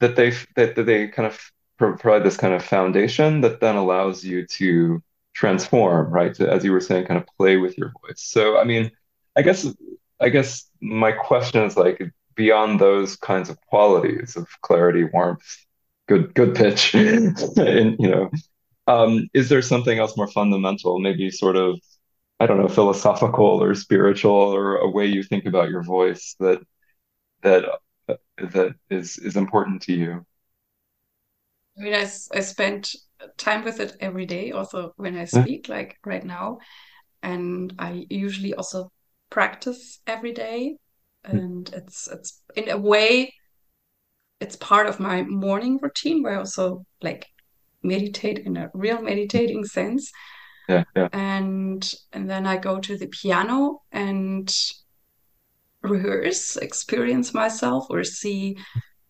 that 0.00 0.16
they 0.16 0.30
that, 0.56 0.76
that 0.76 0.84
they 0.84 1.08
kind 1.08 1.26
of 1.26 1.40
provide 1.78 2.24
this 2.24 2.36
kind 2.36 2.54
of 2.54 2.64
foundation 2.64 3.40
that 3.42 3.60
then 3.60 3.76
allows 3.76 4.24
you 4.24 4.46
to 4.46 5.02
transform, 5.34 6.10
right? 6.12 6.34
To, 6.36 6.50
as 6.50 6.64
you 6.64 6.72
were 6.72 6.80
saying, 6.80 7.06
kind 7.06 7.20
of 7.20 7.26
play 7.38 7.56
with 7.56 7.76
your 7.76 7.92
voice. 8.02 8.22
So, 8.22 8.58
I 8.58 8.64
mean, 8.64 8.90
I 9.36 9.42
guess 9.42 9.66
I 10.20 10.28
guess 10.28 10.70
my 10.80 11.12
question 11.12 11.64
is 11.64 11.76
like 11.76 12.02
beyond 12.36 12.80
those 12.80 13.16
kinds 13.16 13.50
of 13.50 13.60
qualities 13.66 14.36
of 14.36 14.48
clarity, 14.62 15.04
warmth, 15.04 15.66
good 16.08 16.34
good 16.34 16.54
pitch, 16.54 16.94
and 16.94 17.96
you 17.98 18.08
know, 18.08 18.30
um, 18.86 19.28
is 19.34 19.48
there 19.48 19.62
something 19.62 19.98
else 19.98 20.16
more 20.16 20.28
fundamental, 20.28 21.00
maybe 21.00 21.30
sort 21.30 21.56
of, 21.56 21.80
I 22.40 22.46
don't 22.46 22.58
know, 22.58 22.68
philosophical 22.68 23.62
or 23.62 23.74
spiritual, 23.74 24.32
or 24.32 24.76
a 24.76 24.90
way 24.90 25.06
you 25.06 25.22
think 25.22 25.46
about 25.46 25.70
your 25.70 25.82
voice 25.82 26.34
that 26.40 26.60
that 27.42 27.64
that 28.38 28.74
is 28.90 29.18
is 29.18 29.36
important 29.36 29.82
to 29.82 29.92
you? 29.92 30.26
I 31.78 31.82
mean, 31.82 31.94
I, 31.94 32.02
I 32.02 32.40
spend 32.40 32.92
time 33.36 33.64
with 33.64 33.80
it 33.80 33.96
every 34.00 34.26
day, 34.26 34.52
also 34.52 34.92
when 34.96 35.16
I 35.16 35.24
speak, 35.24 35.68
yeah. 35.68 35.74
like 35.76 35.98
right 36.04 36.24
now. 36.24 36.58
And 37.22 37.74
I 37.78 38.06
usually 38.10 38.54
also 38.54 38.92
practice 39.30 40.00
every 40.06 40.32
day. 40.32 40.76
Hmm. 41.24 41.38
And 41.38 41.72
it's 41.72 42.08
it's 42.08 42.42
in 42.54 42.68
a 42.68 42.78
way, 42.78 43.32
it's 44.40 44.56
part 44.56 44.86
of 44.86 45.00
my 45.00 45.22
morning 45.22 45.78
routine 45.80 46.22
where 46.22 46.34
I 46.34 46.38
also 46.38 46.84
like 47.00 47.26
meditate 47.82 48.40
in 48.40 48.56
a 48.56 48.70
real 48.74 49.00
meditating 49.00 49.64
sense. 49.64 50.10
Yeah, 50.68 50.84
yeah. 50.96 51.08
And 51.12 51.94
and 52.12 52.28
then 52.28 52.46
I 52.46 52.56
go 52.56 52.80
to 52.80 52.96
the 52.96 53.06
piano 53.08 53.82
and 53.92 54.52
rehearse, 55.82 56.56
experience 56.56 57.34
myself, 57.34 57.86
or 57.90 58.04
see 58.04 58.56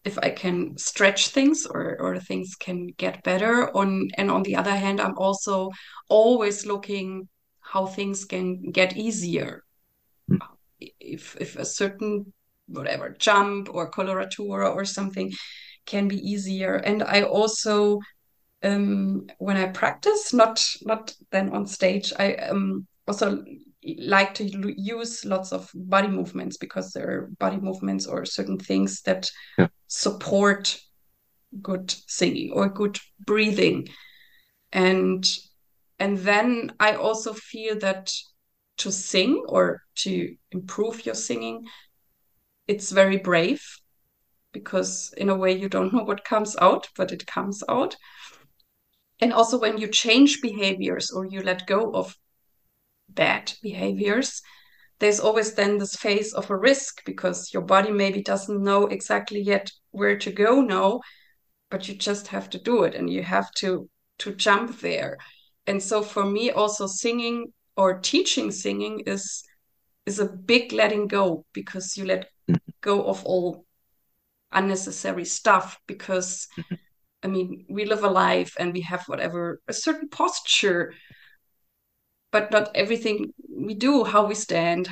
if 0.04 0.18
I 0.18 0.30
can 0.30 0.76
stretch 0.76 1.28
things 1.28 1.66
or 1.66 1.96
or 2.00 2.18
things 2.18 2.54
can 2.56 2.88
get 2.98 3.22
better. 3.22 3.74
On 3.76 4.08
and 4.18 4.30
on 4.30 4.42
the 4.42 4.56
other 4.56 4.74
hand, 4.76 5.00
I'm 5.00 5.16
also 5.16 5.70
always 6.08 6.66
looking 6.66 7.28
how 7.60 7.86
things 7.86 8.24
can 8.24 8.70
get 8.70 8.96
easier. 8.96 9.62
Mm. 10.30 10.40
If 11.00 11.36
if 11.40 11.56
a 11.56 11.64
certain 11.64 12.32
whatever 12.66 13.14
jump 13.18 13.68
or 13.72 13.90
coloratura 13.90 14.74
or 14.74 14.84
something 14.84 15.32
can 15.86 16.08
be 16.08 16.16
easier, 16.16 16.76
and 16.76 17.02
I 17.02 17.22
also 17.22 18.00
um, 18.64 19.26
when 19.38 19.56
I 19.56 19.66
practice, 19.66 20.32
not 20.32 20.66
not 20.82 21.14
then 21.30 21.50
on 21.50 21.66
stage, 21.66 22.12
I 22.18 22.34
um, 22.34 22.86
also 23.06 23.44
like 23.98 24.34
to 24.34 24.74
use 24.76 25.24
lots 25.24 25.52
of 25.52 25.70
body 25.74 26.08
movements 26.08 26.56
because 26.56 26.92
there 26.92 27.10
are 27.10 27.30
body 27.38 27.58
movements 27.58 28.06
or 28.06 28.24
certain 28.24 28.58
things 28.58 29.02
that 29.02 29.30
yeah. 29.58 29.68
support 29.88 30.80
good 31.60 31.94
singing 32.06 32.50
or 32.52 32.68
good 32.68 32.98
breathing 33.26 33.88
and 34.72 35.38
and 35.98 36.18
then 36.18 36.72
i 36.80 36.94
also 36.94 37.32
feel 37.32 37.78
that 37.78 38.12
to 38.76 38.90
sing 38.90 39.44
or 39.46 39.82
to 39.94 40.34
improve 40.50 41.06
your 41.06 41.14
singing 41.14 41.64
it's 42.66 42.90
very 42.90 43.18
brave 43.18 43.62
because 44.52 45.14
in 45.16 45.28
a 45.28 45.36
way 45.36 45.52
you 45.52 45.68
don't 45.68 45.92
know 45.92 46.02
what 46.02 46.24
comes 46.24 46.56
out 46.60 46.88
but 46.96 47.12
it 47.12 47.26
comes 47.26 47.62
out 47.68 47.96
and 49.20 49.32
also 49.32 49.58
when 49.58 49.78
you 49.78 49.88
change 49.88 50.40
behaviors 50.40 51.10
or 51.10 51.24
you 51.24 51.42
let 51.42 51.66
go 51.66 51.92
of 51.92 52.16
bad 53.08 53.52
behaviors 53.62 54.42
there's 55.00 55.20
always 55.20 55.54
then 55.54 55.78
this 55.78 55.96
phase 55.96 56.32
of 56.32 56.50
a 56.50 56.56
risk 56.56 57.04
because 57.04 57.52
your 57.52 57.62
body 57.62 57.90
maybe 57.90 58.22
doesn't 58.22 58.62
know 58.62 58.86
exactly 58.86 59.40
yet 59.40 59.70
where 59.90 60.16
to 60.16 60.32
go 60.32 60.60
now 60.60 61.00
but 61.70 61.88
you 61.88 61.94
just 61.94 62.28
have 62.28 62.48
to 62.50 62.58
do 62.58 62.84
it 62.84 62.94
and 62.94 63.10
you 63.10 63.22
have 63.22 63.50
to 63.52 63.88
to 64.18 64.34
jump 64.34 64.80
there 64.80 65.18
and 65.66 65.82
so 65.82 66.02
for 66.02 66.24
me 66.24 66.50
also 66.50 66.86
singing 66.86 67.52
or 67.76 67.98
teaching 67.98 68.50
singing 68.50 69.00
is 69.06 69.42
is 70.06 70.20
a 70.20 70.26
big 70.26 70.72
letting 70.72 71.06
go 71.06 71.44
because 71.52 71.96
you 71.96 72.04
let 72.04 72.28
go 72.80 73.04
of 73.04 73.24
all 73.24 73.64
unnecessary 74.52 75.24
stuff 75.24 75.78
because 75.86 76.46
mm-hmm. 76.58 76.74
I 77.24 77.26
mean, 77.26 77.64
we 77.68 77.86
live 77.86 78.04
a 78.04 78.10
life 78.10 78.54
and 78.58 78.72
we 78.72 78.82
have 78.82 79.04
whatever, 79.06 79.60
a 79.66 79.72
certain 79.72 80.08
posture, 80.08 80.92
but 82.30 82.50
not 82.50 82.70
everything 82.74 83.32
we 83.48 83.74
do, 83.74 84.04
how 84.04 84.26
we 84.26 84.34
stand 84.34 84.88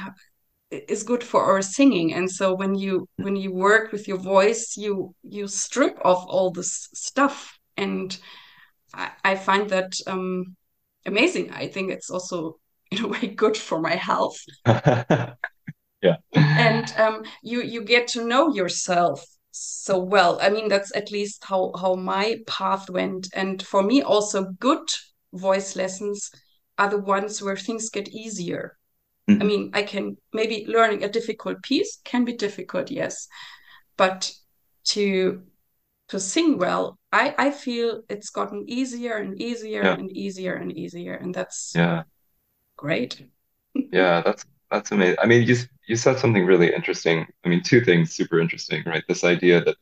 is 0.70 1.02
good 1.02 1.22
for 1.22 1.44
our 1.44 1.60
singing. 1.60 2.14
And 2.14 2.30
so 2.30 2.54
when 2.54 2.74
you 2.74 3.06
when 3.16 3.36
you 3.36 3.52
work 3.52 3.92
with 3.92 4.08
your 4.08 4.16
voice, 4.16 4.76
you 4.76 5.14
you 5.22 5.46
strip 5.46 5.98
off 6.04 6.24
all 6.26 6.50
this 6.50 6.88
stuff. 6.94 7.58
And 7.76 8.18
I, 8.94 9.10
I 9.24 9.34
find 9.34 9.68
that 9.70 9.92
um 10.06 10.56
amazing. 11.04 11.50
I 11.50 11.68
think 11.68 11.90
it's 11.90 12.10
also 12.10 12.56
in 12.90 13.04
a 13.04 13.08
way 13.14 13.26
good 13.26 13.56
for 13.56 13.80
my 13.80 13.96
health. 13.96 14.38
yeah. 14.66 15.36
And 16.32 16.92
um 16.96 17.24
you 17.42 17.62
you 17.62 17.84
get 17.84 18.08
to 18.08 18.24
know 18.24 18.54
yourself 18.54 19.22
so 19.52 19.98
well. 19.98 20.38
I 20.40 20.48
mean, 20.48 20.68
that's 20.68 20.94
at 20.96 21.12
least 21.12 21.44
how 21.44 21.72
how 21.78 21.94
my 21.94 22.38
path 22.46 22.90
went. 22.90 23.28
And 23.34 23.62
for 23.62 23.82
me, 23.82 24.02
also 24.02 24.44
good 24.58 24.88
voice 25.32 25.76
lessons 25.76 26.30
are 26.78 26.88
the 26.90 26.98
ones 26.98 27.42
where 27.42 27.56
things 27.56 27.90
get 27.90 28.08
easier. 28.08 28.76
Mm-hmm. 29.28 29.42
I 29.42 29.44
mean, 29.44 29.70
I 29.72 29.82
can 29.82 30.16
maybe 30.32 30.66
learning 30.66 31.04
a 31.04 31.08
difficult 31.08 31.62
piece 31.62 31.98
can 32.04 32.24
be 32.24 32.32
difficult, 32.32 32.90
yes, 32.90 33.28
but 33.96 34.32
to 34.86 35.42
to 36.08 36.18
sing 36.18 36.58
well, 36.58 36.98
I 37.12 37.34
I 37.38 37.50
feel 37.50 38.02
it's 38.08 38.30
gotten 38.30 38.64
easier 38.68 39.16
and 39.16 39.40
easier 39.40 39.82
yeah. 39.84 39.94
and 39.94 40.10
easier 40.10 40.54
and 40.54 40.72
easier, 40.72 41.14
and 41.14 41.34
that's 41.34 41.72
yeah 41.74 42.02
great. 42.76 43.26
yeah, 43.74 44.22
that's 44.22 44.44
that's 44.72 44.90
amazing. 44.90 45.16
I 45.22 45.26
mean, 45.26 45.46
you 45.46 45.56
you 45.86 45.96
said 45.96 46.18
something 46.18 46.46
really 46.46 46.72
interesting. 46.74 47.26
I 47.44 47.48
mean, 47.48 47.62
two 47.62 47.82
things 47.82 48.14
super 48.14 48.40
interesting, 48.40 48.82
right? 48.86 49.04
This 49.08 49.24
idea 49.24 49.62
that 49.64 49.76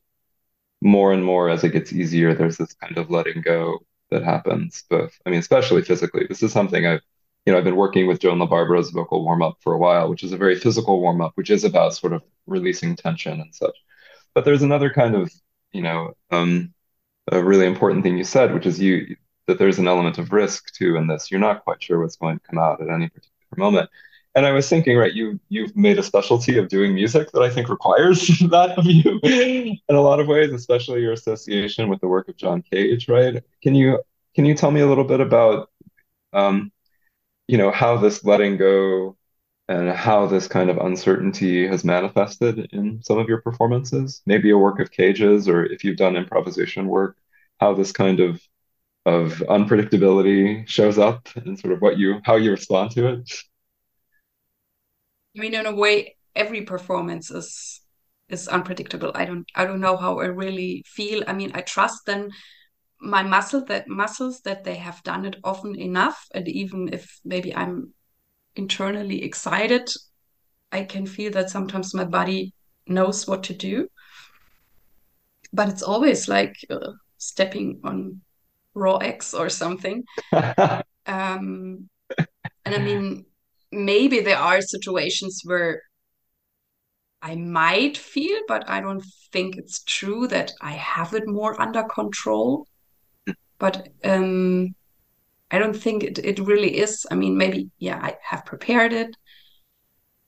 more 0.83 1.13
and 1.13 1.25
more 1.25 1.51
as 1.51 1.65
it 1.65 1.71
gets 1.73 1.93
easier, 1.93 2.35
there's 2.35 2.57
this 2.57 2.75
kind 2.75 2.99
of 2.99 3.11
letting 3.11 3.43
go 3.43 3.81
that 4.11 4.25
happens. 4.25 4.85
Both, 4.91 5.19
I 5.27 5.31
mean, 5.31 5.41
especially 5.41 5.83
physically. 5.83 6.27
This 6.29 6.43
is 6.43 6.53
something 6.53 6.87
I've, 6.87 7.03
you 7.47 7.53
know, 7.53 7.59
I've 7.59 7.65
been 7.65 7.77
working 7.77 8.07
with 8.07 8.21
Joan 8.21 8.39
La 8.41 8.47
Barbara's 8.47 8.91
vocal 8.91 9.25
warm 9.25 9.43
up 9.43 9.59
for 9.61 9.75
a 9.75 9.79
while, 9.79 10.09
which 10.11 10.25
is 10.25 10.33
a 10.33 10.37
very 10.37 10.57
physical 10.57 11.01
warm 11.01 11.21
up, 11.21 11.33
which 11.37 11.51
is 11.51 11.65
about 11.65 11.95
sort 11.95 12.13
of 12.13 12.23
releasing 12.47 12.97
tension 12.97 13.41
and 13.41 13.55
such. 13.55 13.77
But 14.35 14.45
there's 14.45 14.63
another 14.63 14.91
kind 14.91 15.15
of, 15.15 15.33
you 15.73 15.83
know, 15.83 16.15
um, 16.31 16.75
a 17.31 17.43
really 17.43 17.67
important 17.67 18.03
thing 18.03 18.19
you 18.19 18.25
said, 18.25 18.53
which 18.55 18.67
is 18.67 18.81
you 18.81 19.17
that 19.47 19.59
there's 19.59 19.79
an 19.79 19.89
element 19.89 20.19
of 20.19 20.33
risk 20.33 20.73
too 20.75 20.97
in 20.97 21.07
this. 21.07 21.31
You're 21.31 21.41
not 21.41 21.65
quite 21.65 21.83
sure 21.83 22.01
what's 22.01 22.17
going 22.17 22.39
to 22.39 22.47
come 22.49 22.59
out 22.59 22.81
at 22.81 22.89
any 22.89 23.09
particular 23.09 23.57
moment 23.57 23.91
and 24.35 24.47
I 24.47 24.53
was 24.53 24.69
thinking, 24.69 24.97
right, 24.97 25.13
you 25.13 25.41
you've 25.49 25.77
made 25.77 25.99
a 25.99 26.03
specialty 26.03 26.59
of 26.59 26.69
doing 26.69 26.95
music 26.95 27.33
that 27.33 27.43
I 27.43 27.51
think 27.51 27.69
requires 27.69 28.27
that 28.51 28.75
of 28.79 28.87
you 28.87 29.21
in 29.89 29.97
a 29.97 30.01
lot 30.01 30.21
of 30.21 30.29
ways, 30.29 30.53
especially 30.53 31.03
your 31.03 31.13
association 31.13 31.89
with 31.89 32.01
the 32.01 32.09
work 32.09 32.29
of 32.29 32.37
John 32.37 32.63
Cage, 32.63 33.09
right? 33.09 33.43
Can 33.63 33.75
you 33.75 34.01
can 34.35 34.45
you 34.45 34.55
tell 34.55 34.71
me 34.71 34.81
a 34.81 34.87
little 34.87 35.05
bit 35.05 35.21
about 35.21 35.71
um, 36.33 36.73
you 37.49 37.59
know, 37.59 37.71
how 37.73 37.97
this 37.97 38.25
letting 38.25 38.57
go 38.57 39.17
and 39.69 39.91
how 39.91 40.27
this 40.27 40.49
kind 40.49 40.71
of 40.71 40.79
uncertainty 40.79 41.67
has 41.67 41.85
manifested 41.85 42.69
in 42.73 43.03
some 43.03 43.19
of 43.19 43.29
your 43.29 43.41
performances? 43.43 44.23
Maybe 44.27 44.51
a 44.51 44.59
work 44.59 44.81
of 44.81 44.93
Cage's, 44.93 45.49
or 45.49 45.65
if 45.65 45.85
you've 45.85 45.97
done 45.97 46.17
improvisation 46.17 46.87
work, 46.87 47.17
how 47.59 47.75
this 47.75 47.93
kind 47.93 48.21
of 48.21 48.41
of 49.07 49.43
unpredictability 49.49 50.69
shows 50.69 50.99
up 50.99 51.29
and 51.35 51.59
sort 51.59 51.73
of 51.73 51.81
what 51.81 51.99
you 51.99 52.21
how 52.25 52.37
you 52.37 52.51
respond 52.51 52.91
to 52.93 53.09
it. 53.09 53.33
I 55.37 55.41
mean, 55.41 55.55
in 55.55 55.67
a 55.67 55.75
way, 55.75 56.17
every 56.35 56.63
performance 56.63 57.31
is 57.31 57.81
is 58.29 58.49
unpredictable. 58.49 59.13
I 59.15 59.25
don't 59.25 59.47
I 59.55 59.65
don't 59.65 59.81
know 59.81 59.97
how 59.97 60.21
I 60.21 60.27
really 60.27 60.85
feel. 60.87 61.23
I 61.27 61.33
mean, 61.33 61.53
I 61.55 61.63
trust 61.63 62.07
then 62.07 62.31
my 63.01 63.23
muscle 63.23 63.65
that 63.67 63.89
muscles 63.89 64.41
that 64.43 64.65
they 64.65 64.77
have 64.77 65.03
done 65.03 65.25
it 65.25 65.37
often 65.43 65.75
enough, 65.77 66.27
and 66.35 66.49
even 66.49 66.91
if 66.93 67.21
maybe 67.25 67.55
I'm 67.55 67.95
internally 68.57 69.23
excited, 69.23 69.89
I 70.73 70.85
can 70.85 71.07
feel 71.07 71.33
that 71.33 71.51
sometimes 71.51 71.95
my 71.95 72.05
body 72.05 72.53
knows 72.87 73.27
what 73.27 73.45
to 73.45 73.55
do. 73.55 73.89
But 75.53 75.69
it's 75.69 75.83
always 75.83 76.29
like 76.29 76.55
uh, 76.69 76.93
stepping 77.19 77.81
on 77.85 78.21
raw 78.75 78.97
eggs 78.97 79.35
or 79.35 79.49
something. 79.49 80.05
um, 80.33 80.83
and 81.07 82.75
I 82.75 82.79
mean, 82.79 83.25
maybe 83.73 84.21
there 84.21 84.39
are 84.39 84.61
situations 84.61 85.43
where 85.45 85.83
I 87.23 87.35
might 87.37 87.99
feel, 87.99 88.41
but 88.49 88.69
I 88.69 88.81
don't 88.81 89.05
think 89.33 89.57
it's 89.57 89.83
true 89.85 90.27
that 90.29 90.53
I 90.61 90.73
have 90.73 91.15
it 91.15 91.29
more 91.29 91.61
under 91.61 91.83
control. 91.85 92.67
But 93.59 93.89
um, 94.05 94.75
I 95.51 95.59
don't 95.59 95.77
think 95.77 96.03
it, 96.03 96.19
it 96.19 96.39
really 96.39 96.79
is. 96.79 97.07
I 97.11 97.15
mean, 97.15 97.37
maybe, 97.37 97.71
yeah, 97.79 98.01
I 98.03 98.17
have 98.23 98.47
prepared 98.47 98.93
it. 98.93 99.15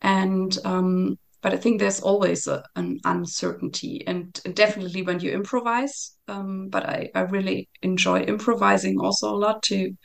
And, 0.02 0.56
um, 0.64 1.18
but 1.40 1.54
I 1.54 1.56
think 1.56 1.80
there's 1.80 2.00
always 2.00 2.46
a, 2.46 2.62
an 2.76 2.98
uncertainty. 3.04 4.04
And 4.06 4.32
definitely 4.52 5.02
when 5.02 5.20
you 5.20 5.30
improvise, 5.32 6.16
um, 6.28 6.68
but 6.68 6.86
I, 6.86 7.10
I 7.14 7.20
really 7.20 7.70
enjoy 7.80 8.20
improvising 8.20 9.00
also 9.00 9.30
a 9.30 9.38
lot 9.38 9.62
to, 9.64 9.96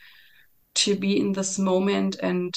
to 0.76 0.96
be 0.96 1.20
in 1.20 1.32
this 1.32 1.58
moment 1.58 2.16
and 2.22 2.54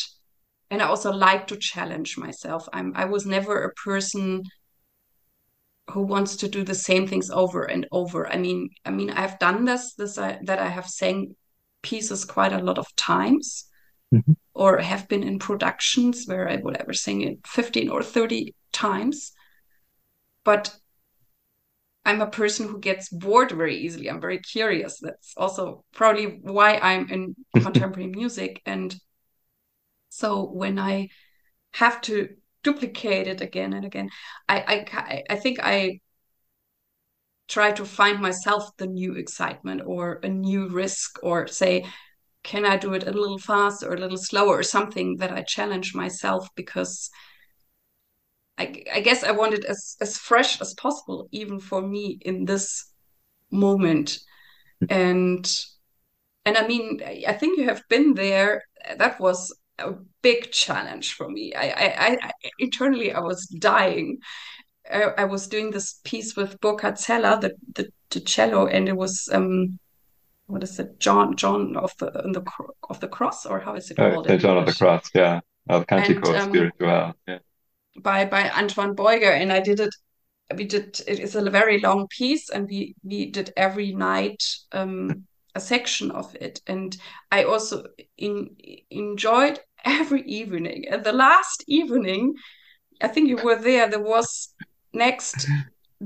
and 0.72 0.82
I 0.82 0.88
also 0.88 1.12
like 1.12 1.48
to 1.48 1.58
challenge 1.58 2.18
myself. 2.18 2.68
I'm 2.72 2.94
I 2.96 3.06
was 3.06 3.26
never 3.26 3.64
a 3.64 3.74
person 3.74 4.44
who 5.92 6.02
wants 6.02 6.38
to 6.38 6.48
do 6.48 6.64
the 6.64 6.74
same 6.74 7.06
things 7.06 7.30
over 7.30 7.64
and 7.66 7.86
over. 7.92 8.28
I 8.28 8.38
mean, 8.38 8.70
I 8.86 8.92
mean, 8.92 9.10
I've 9.10 9.38
done 9.38 9.66
this, 9.66 9.94
this 9.96 10.18
I, 10.18 10.40
that 10.44 10.60
I 10.60 10.70
have 10.70 10.88
sang 10.88 11.36
pieces 11.82 12.24
quite 12.24 12.54
a 12.54 12.64
lot 12.64 12.78
of 12.78 12.88
times, 12.96 13.66
mm-hmm. 14.14 14.32
or 14.54 14.78
have 14.78 15.10
been 15.10 15.24
in 15.24 15.40
productions 15.40 16.24
where 16.26 16.48
I 16.48 16.56
would 16.56 16.78
ever 16.78 16.94
sing 16.94 17.22
it 17.22 17.40
15 17.46 17.90
or 17.90 18.02
30 18.02 18.56
times. 18.72 19.34
But 20.46 20.74
I'm 22.06 22.22
a 22.22 22.28
person 22.28 22.70
who 22.70 22.80
gets 22.80 23.10
bored 23.10 23.52
very 23.52 23.76
easily. 23.76 24.10
I'm 24.10 24.22
very 24.22 24.40
curious. 24.40 25.00
That's 25.02 25.34
also 25.36 25.84
probably 25.94 26.40
why 26.42 26.78
I'm 26.78 27.10
in 27.10 27.36
contemporary 27.62 28.08
music. 28.08 28.62
And 28.66 28.96
so 30.12 30.44
when 30.44 30.78
I 30.78 31.08
have 31.74 32.02
to 32.02 32.30
duplicate 32.64 33.28
it 33.28 33.40
again 33.42 33.74
and 33.74 33.86
again, 33.86 34.10
I 34.48 34.86
I 34.98 35.24
I 35.30 35.36
think 35.38 35.60
I 35.64 36.02
try 37.48 37.72
to 37.72 37.86
find 37.86 38.20
myself 38.20 38.76
the 38.78 38.88
new 38.88 39.16
excitement 39.16 39.82
or 39.86 40.20
a 40.24 40.30
new 40.30 40.68
risk 40.68 41.18
or 41.24 41.48
say 41.48 41.86
can 42.44 42.66
I 42.66 42.78
do 42.78 42.94
it 42.94 43.08
a 43.08 43.12
little 43.12 43.38
faster 43.38 43.90
or 43.90 43.96
a 43.96 44.00
little 44.00 44.18
slower 44.18 44.58
or 44.60 44.64
something 44.64 45.18
that 45.18 45.32
I 45.32 45.44
challenge 45.44 45.96
myself 45.96 46.50
because 46.56 47.10
I, 48.58 48.84
I 48.94 49.00
guess 49.00 49.24
I 49.24 49.32
want 49.32 49.54
it 49.54 49.66
as, 49.66 49.96
as 50.02 50.18
fresh 50.18 50.60
as 50.60 50.74
possible, 50.74 51.30
even 51.32 51.60
for 51.60 51.82
me 51.82 52.20
in 52.22 52.46
this 52.46 52.92
moment. 53.50 54.20
Mm. 54.84 54.92
And 54.92 55.56
and 56.46 56.58
I 56.58 56.68
mean, 56.68 57.02
I 57.28 57.34
think 57.34 57.60
you 57.60 57.66
have 57.66 57.84
been 57.88 58.16
there. 58.16 58.64
That 58.98 59.20
was 59.20 59.56
a 59.82 59.98
big 60.22 60.52
challenge 60.52 61.14
for 61.14 61.30
me. 61.30 61.54
I, 61.54 61.70
I, 61.70 62.18
I 62.22 62.32
internally 62.60 63.12
I 63.12 63.20
was 63.20 63.46
dying. 63.48 64.20
I, 64.92 65.04
I, 65.18 65.24
was 65.26 65.48
doing 65.48 65.72
this 65.72 66.00
piece 66.04 66.36
with 66.36 66.60
Burkhard 66.60 66.98
Zeller, 66.98 67.40
the, 67.40 67.54
the, 67.76 67.92
the 68.10 68.20
cello, 68.20 68.68
and 68.68 68.90
it 68.90 68.98
was 68.98 69.30
um, 69.32 69.80
what 70.48 70.64
is 70.64 70.80
it, 70.80 71.00
John 71.00 71.36
John 71.36 71.78
of 71.78 71.96
the 71.98 72.12
the 72.12 72.44
of 72.90 73.00
the 73.00 73.08
cross, 73.08 73.46
or 73.46 73.60
how 73.60 73.76
is 73.76 73.92
it 73.92 73.98
called? 73.98 74.30
Uh, 74.30 74.38
John 74.38 74.58
of 74.58 74.66
the 74.66 74.74
Cross, 74.74 75.12
yeah, 75.14 75.40
El 75.70 75.86
Cantico 75.86 76.38
um, 76.38 76.50
Spiritual, 76.50 77.14
yeah 77.28 77.40
by 78.00 78.26
by 78.26 78.50
Antoine 78.52 78.96
Beuger, 78.96 79.32
and 79.32 79.52
I 79.52 79.60
did 79.60 79.80
it. 79.80 79.94
We 80.56 80.66
did 80.66 81.00
it 81.08 81.20
is 81.20 81.36
a 81.36 81.50
very 81.50 81.80
long 81.80 82.08
piece, 82.08 82.50
and 82.50 82.68
we 82.68 82.96
we 83.04 83.32
did 83.32 83.54
every 83.56 83.94
night 83.94 84.44
um, 84.72 85.28
a 85.56 85.60
section 85.60 86.12
of 86.12 86.36
it, 86.36 86.62
and 86.68 86.96
I 87.32 87.44
also 87.44 87.86
in, 88.18 88.56
enjoyed 88.90 89.60
every 89.86 90.24
evening. 90.24 90.86
And 90.90 91.04
the 91.04 91.14
last 91.14 91.64
evening, 91.68 92.34
I 93.02 93.08
think 93.08 93.30
you 93.30 93.38
were 93.38 93.56
there. 93.56 93.90
There 93.90 94.00
was 94.00 94.54
next 94.94 95.48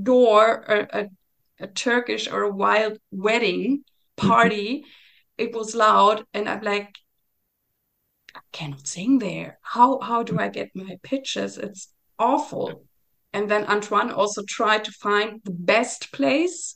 door 0.01 0.63
a, 0.67 0.87
a, 1.01 1.05
a 1.61 1.67
Turkish 1.67 2.29
or 2.29 2.43
a 2.43 2.55
wild 2.55 2.97
wedding 3.11 3.83
party. 4.15 4.85
it 5.37 5.53
was 5.53 5.75
loud, 5.75 6.25
and 6.33 6.47
I'm 6.47 6.61
like, 6.61 6.95
I 8.35 8.39
cannot 8.51 8.87
sing 8.87 9.19
there. 9.19 9.59
How 9.61 9.99
how 9.99 10.23
do 10.23 10.39
I 10.39 10.49
get 10.49 10.69
my 10.73 10.97
pitches? 11.03 11.57
It's 11.57 11.93
awful. 12.19 12.85
And 13.33 13.51
then 13.51 13.65
Antoine 13.65 14.11
also 14.11 14.43
tried 14.47 14.85
to 14.85 14.91
find 14.91 15.41
the 15.43 15.51
best 15.51 16.13
place. 16.13 16.75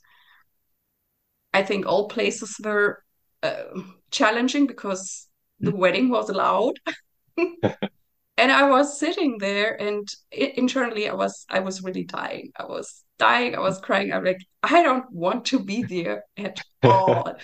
I 1.54 1.62
think 1.62 1.86
all 1.86 2.08
places 2.08 2.56
were 2.62 3.02
uh, 3.42 3.64
challenging 4.10 4.66
because 4.66 5.29
the 5.60 5.74
wedding 5.74 6.08
was 6.08 6.30
loud. 6.30 6.74
and 7.36 8.52
I 8.52 8.68
was 8.68 8.98
sitting 8.98 9.38
there, 9.38 9.80
and 9.80 10.08
it, 10.30 10.56
internally, 10.58 11.08
I 11.08 11.14
was 11.14 11.46
I 11.48 11.60
was 11.60 11.82
really 11.82 12.04
dying. 12.04 12.52
I 12.56 12.64
was 12.64 13.04
dying. 13.18 13.54
I 13.54 13.60
was 13.60 13.78
crying. 13.78 14.12
I'm 14.12 14.24
like, 14.24 14.40
I 14.62 14.82
don't 14.82 15.10
want 15.12 15.44
to 15.46 15.58
be 15.58 15.82
there 15.82 16.24
at 16.36 16.60
all. 16.82 17.34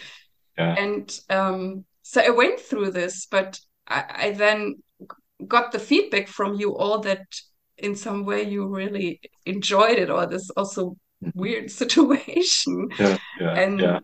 yeah. 0.59 0.75
And 0.79 1.21
um, 1.31 1.85
so 2.03 2.21
I 2.21 2.31
went 2.31 2.61
through 2.61 2.91
this, 2.93 3.27
but 3.31 3.61
I, 3.87 4.05
I 4.09 4.31
then 4.33 4.77
got 5.47 5.73
the 5.73 5.79
feedback 5.79 6.29
from 6.29 6.55
you 6.55 6.77
all 6.77 7.01
that 7.01 7.27
in 7.79 7.95
some 7.95 8.25
way 8.25 8.43
you 8.43 8.67
really 8.67 9.21
enjoyed 9.45 9.99
it 9.99 10.11
or 10.11 10.27
this 10.27 10.49
also 10.57 10.97
mm-hmm. 11.23 11.39
weird 11.39 11.71
situation 11.71 12.89
yeah, 12.99 13.19
yeah, 13.39 13.55
and 13.55 13.81
yeah. 13.81 13.99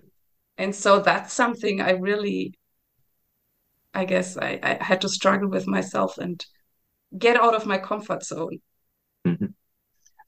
and 0.58 0.74
so 0.74 1.00
that's 1.00 1.32
something 1.32 1.80
i 1.80 1.92
really 1.92 2.52
i 3.94 4.04
guess 4.04 4.36
I, 4.36 4.58
I 4.62 4.82
had 4.82 5.00
to 5.02 5.08
struggle 5.08 5.48
with 5.48 5.66
myself 5.66 6.18
and 6.18 6.44
get 7.16 7.36
out 7.36 7.54
of 7.54 7.66
my 7.66 7.78
comfort 7.78 8.24
zone 8.24 8.60
mm-hmm. 9.26 9.46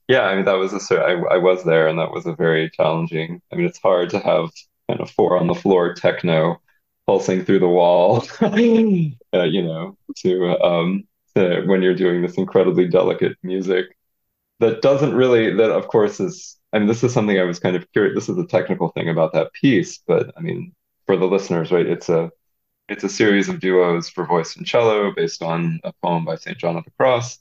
yeah 0.07 0.21
i 0.21 0.35
mean 0.35 0.45
that 0.45 0.53
was 0.53 0.73
a 0.73 0.95
I, 0.95 1.35
I 1.35 1.37
was 1.37 1.63
there 1.63 1.87
and 1.87 1.99
that 1.99 2.11
was 2.11 2.25
a 2.25 2.35
very 2.35 2.69
challenging 2.69 3.41
i 3.51 3.55
mean 3.55 3.65
it's 3.65 3.79
hard 3.79 4.09
to 4.11 4.19
have 4.19 4.49
kind 4.87 5.01
of 5.01 5.09
four 5.11 5.37
on 5.37 5.47
the 5.47 5.55
floor 5.55 5.93
techno 5.93 6.59
pulsing 7.05 7.45
through 7.45 7.59
the 7.59 7.67
wall, 7.67 8.23
uh, 8.41 8.55
you 8.55 9.63
know, 9.63 9.97
to, 10.17 10.59
um, 10.61 11.03
to 11.35 11.63
when 11.65 11.81
you're 11.81 11.95
doing 11.95 12.21
this 12.21 12.37
incredibly 12.37 12.87
delicate 12.87 13.37
music 13.43 13.85
that 14.59 14.81
doesn't 14.81 15.13
really, 15.13 15.53
that 15.53 15.71
of 15.71 15.87
course 15.87 16.19
is, 16.19 16.57
I 16.73 16.79
mean, 16.79 16.87
this 16.87 17.03
is 17.03 17.13
something 17.13 17.39
I 17.39 17.43
was 17.43 17.59
kind 17.59 17.75
of 17.75 17.89
curious. 17.91 18.15
This 18.15 18.29
is 18.29 18.37
a 18.37 18.47
technical 18.47 18.89
thing 18.89 19.09
about 19.09 19.33
that 19.33 19.53
piece, 19.53 19.99
but 20.07 20.33
I 20.37 20.41
mean, 20.41 20.73
for 21.05 21.17
the 21.17 21.25
listeners, 21.25 21.71
right? 21.71 21.85
It's 21.85 22.09
a, 22.09 22.31
it's 22.89 23.03
a 23.03 23.09
series 23.09 23.49
of 23.49 23.59
duos 23.59 24.09
for 24.09 24.25
voice 24.25 24.55
and 24.55 24.65
cello 24.65 25.11
based 25.15 25.41
on 25.41 25.79
a 25.83 25.93
poem 26.03 26.25
by 26.25 26.35
St. 26.35 26.57
John 26.57 26.77
of 26.77 26.85
the 26.85 26.91
Cross. 26.91 27.39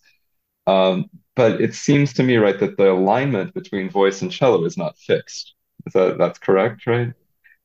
Um, 0.66 1.10
but 1.36 1.60
it 1.60 1.74
seems 1.74 2.14
to 2.14 2.22
me, 2.22 2.36
right, 2.36 2.58
that 2.60 2.76
the 2.76 2.90
alignment 2.92 3.54
between 3.54 3.90
voice 3.90 4.22
and 4.22 4.32
cello 4.32 4.64
is 4.64 4.76
not 4.76 4.98
fixed. 4.98 5.54
Is 5.86 5.92
that 5.92 6.18
that's 6.18 6.38
correct, 6.38 6.86
right? 6.86 7.12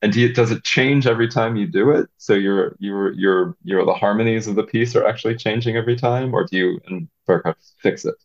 and 0.02 0.14
do 0.14 0.22
you, 0.22 0.34
does 0.34 0.52
it 0.52 0.64
change 0.64 1.08
every 1.08 1.28
time 1.28 1.56
you 1.56 1.68
do 1.68 1.92
it 1.92 2.10
so 2.18 2.34
your 2.34 2.76
your 2.80 3.12
your 3.14 3.58
your 3.64 3.86
the 3.86 3.94
harmonies 3.94 4.48
of 4.48 4.56
the 4.56 4.64
piece 4.64 4.96
are 4.96 5.06
actually 5.06 5.36
changing 5.36 5.76
every 5.76 5.96
time 5.96 6.34
or 6.34 6.46
do 6.46 6.58
you 6.58 6.80
and 6.88 7.08
Burkhard 7.26 7.56
fix 7.82 8.06
it 8.06 8.16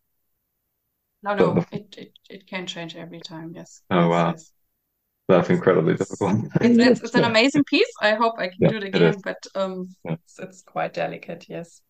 no 1.22 1.34
no 1.34 1.54
the, 1.54 1.60
the... 1.60 1.76
It, 1.76 1.94
it 1.96 2.12
it 2.30 2.46
can 2.46 2.66
change 2.66 2.96
every 2.96 3.20
time 3.20 3.52
yes 3.54 3.82
oh 3.90 4.02
yes, 4.02 4.10
wow 4.10 4.30
yes. 4.30 4.52
That's 5.28 5.50
incredibly 5.50 5.94
difficult. 5.94 6.44
It's, 6.60 6.78
it's, 6.78 7.00
it's, 7.02 7.14
an 7.14 7.24
amazing 7.24 7.64
piece. 7.64 7.90
I 8.00 8.14
hope 8.14 8.34
i 8.38 8.48
can 8.48 8.58
yeah, 8.60 8.68
do 8.68 8.76
it 8.76 8.84
again 8.84 9.02
it 9.14 9.22
but 9.24 9.46
um 9.54 9.88
yeah. 10.04 10.12
it's, 10.12 10.38
it's 10.38 10.62
quite 10.62 10.92
delicate 10.92 11.46
yes. 11.48 11.80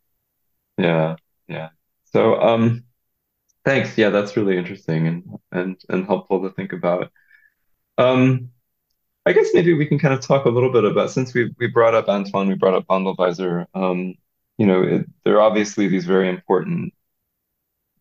Yeah 0.78 1.16
yeah. 1.48 1.70
So 2.12 2.40
um 2.40 2.84
thanks. 3.64 3.96
Yeah 3.98 4.10
that's 4.10 4.36
really 4.36 4.56
interesting 4.56 5.06
and 5.08 5.24
and 5.50 5.80
and 5.88 6.06
helpful 6.06 6.42
to 6.42 6.54
think 6.54 6.72
about. 6.72 7.10
Um 7.98 8.50
I 9.26 9.32
guess 9.32 9.54
maybe 9.54 9.72
we 9.72 9.86
can 9.86 9.98
kind 9.98 10.12
of 10.14 10.20
talk 10.20 10.44
a 10.44 10.50
little 10.50 10.70
bit 10.70 10.84
about 10.84 11.10
since 11.10 11.34
we 11.34 11.50
we 11.58 11.66
brought 11.66 11.94
up 11.94 12.08
Antoine, 12.08 12.48
we 12.48 12.54
brought 12.54 12.74
up 12.74 12.86
Wandelweiser. 12.86 13.66
Um, 13.74 14.14
you 14.58 14.66
know, 14.66 14.82
it, 14.82 15.06
there 15.24 15.36
are 15.36 15.40
obviously 15.40 15.88
these 15.88 16.04
very 16.04 16.28
important 16.28 16.92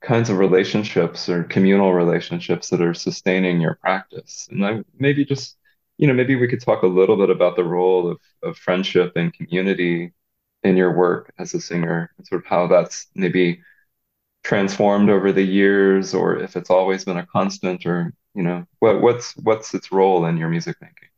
kinds 0.04 0.30
of 0.30 0.38
relationships 0.38 1.30
or 1.30 1.44
communal 1.46 1.94
relationships 1.94 2.70
that 2.70 2.82
are 2.82 2.94
sustaining 2.94 3.62
your 3.62 3.76
practice. 3.76 4.48
And 4.52 4.66
I 4.66 4.84
maybe 5.00 5.26
just, 5.26 5.58
you 5.98 6.08
know, 6.08 6.14
maybe 6.14 6.36
we 6.36 6.48
could 6.48 6.62
talk 6.62 6.84
a 6.84 6.88
little 6.88 7.18
bit 7.18 7.30
about 7.30 7.56
the 7.56 7.64
role 7.64 8.12
of 8.12 8.20
of 8.44 8.58
friendship 8.58 9.14
and 9.16 9.34
community 9.34 10.14
in 10.64 10.78
your 10.78 10.96
work 10.96 11.34
as 11.40 11.54
a 11.54 11.62
singer, 11.62 12.12
and 12.18 12.28
sort 12.28 12.42
of 12.42 12.48
how 12.48 12.68
that's 12.68 13.08
maybe 13.16 13.62
transformed 14.44 15.10
over 15.10 15.32
the 15.32 15.44
years, 15.44 16.14
or 16.14 16.38
if 16.38 16.56
it's 16.56 16.70
always 16.70 17.06
been 17.06 17.18
a 17.18 17.26
constant, 17.26 17.86
or 17.86 18.14
you 18.36 18.44
know, 18.44 18.66
what 18.80 19.02
what's 19.02 19.36
what's 19.38 19.74
its 19.74 19.92
role 19.92 20.26
in 20.26 20.38
your 20.38 20.50
music 20.50 20.76
making? 20.82 21.10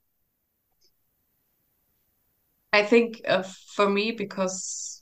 I 2.74 2.84
think 2.84 3.22
uh, 3.28 3.44
for 3.76 3.90
me, 3.90 4.12
because 4.12 5.02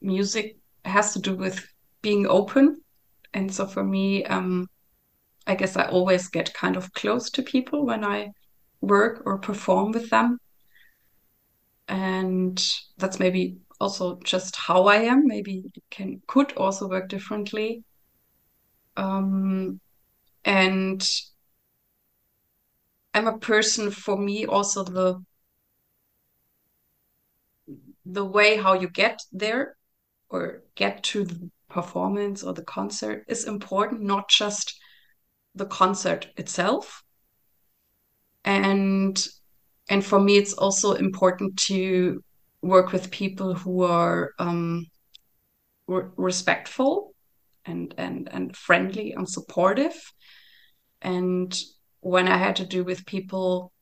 music 0.00 0.56
has 0.84 1.12
to 1.14 1.18
do 1.18 1.34
with 1.34 1.66
being 2.02 2.26
open. 2.26 2.80
And 3.32 3.52
so 3.52 3.66
for 3.66 3.84
me, 3.84 4.24
um, 4.24 4.68
I 5.46 5.54
guess 5.54 5.76
I 5.76 5.86
always 5.86 6.28
get 6.28 6.54
kind 6.54 6.76
of 6.76 6.92
close 6.92 7.30
to 7.30 7.42
people 7.42 7.86
when 7.86 8.04
I 8.04 8.30
work 8.80 9.22
or 9.26 9.38
perform 9.38 9.92
with 9.92 10.10
them. 10.10 10.38
And 11.88 12.62
that's 12.98 13.18
maybe 13.18 13.58
also 13.80 14.18
just 14.20 14.56
how 14.56 14.84
I 14.86 14.96
am. 14.96 15.26
Maybe 15.26 15.64
it 15.74 15.82
can 15.90 16.22
could 16.26 16.52
also 16.52 16.88
work 16.88 17.08
differently. 17.08 17.82
Um, 18.96 19.80
and 20.44 21.02
I'm 23.14 23.26
a 23.26 23.38
person 23.38 23.90
for 23.90 24.16
me 24.16 24.46
also 24.46 24.84
the 24.84 25.24
the 28.04 28.24
way 28.24 28.56
how 28.56 28.74
you 28.74 28.88
get 28.88 29.20
there 29.32 29.76
or 30.28 30.62
get 30.74 31.02
to 31.04 31.50
performance 31.70 32.42
or 32.42 32.52
the 32.52 32.64
concert 32.64 33.24
is 33.28 33.44
important, 33.44 34.02
not 34.02 34.28
just 34.28 34.78
the 35.54 35.66
concert 35.66 36.28
itself. 36.36 37.02
And 38.44 39.22
and 39.88 40.04
for 40.04 40.20
me, 40.20 40.36
it's 40.36 40.52
also 40.52 40.92
important 40.92 41.56
to 41.68 42.22
work 42.62 42.92
with 42.92 43.10
people 43.10 43.54
who 43.54 43.82
are 43.82 44.32
um, 44.38 44.86
re 45.86 46.04
respectful 46.16 47.14
and 47.64 47.94
and 47.98 48.28
and 48.32 48.56
friendly 48.56 49.12
and 49.12 49.28
supportive. 49.28 49.94
And 51.02 51.58
when 52.00 52.28
I 52.28 52.36
had 52.36 52.56
to 52.56 52.66
do 52.66 52.84
with 52.84 53.06
people, 53.06 53.72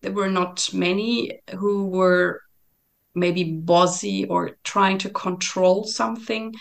there 0.00 0.12
were 0.12 0.30
not 0.30 0.68
many 0.72 1.40
who 1.56 1.86
were 1.86 2.40
maybe 3.14 3.44
bossy 3.44 4.26
or 4.26 4.58
trying 4.64 4.98
to 4.98 5.10
control 5.10 5.84
something. 5.84 6.54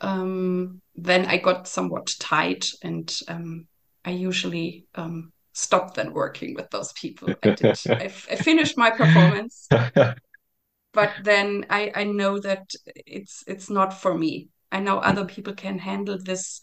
Um, 0.00 0.80
then 0.94 1.26
I 1.26 1.36
got 1.38 1.68
somewhat 1.68 2.14
tight, 2.18 2.70
and 2.82 3.12
um, 3.28 3.66
I 4.04 4.10
usually 4.10 4.86
um, 4.94 5.32
stopped 5.52 5.94
then 5.94 6.12
working 6.12 6.54
with 6.54 6.70
those 6.70 6.92
people. 6.92 7.34
I 7.42 7.50
did. 7.50 7.78
I, 7.88 8.04
I 8.04 8.36
finished 8.36 8.76
my 8.76 8.90
performance, 8.90 9.68
but 10.92 11.12
then 11.22 11.66
I, 11.70 11.92
I 11.94 12.04
know 12.04 12.38
that 12.38 12.70
it's 12.84 13.44
it's 13.46 13.70
not 13.70 13.92
for 13.92 14.16
me. 14.16 14.48
I 14.72 14.80
know 14.80 14.98
other 14.98 15.24
people 15.24 15.54
can 15.54 15.78
handle 15.78 16.18
this 16.18 16.60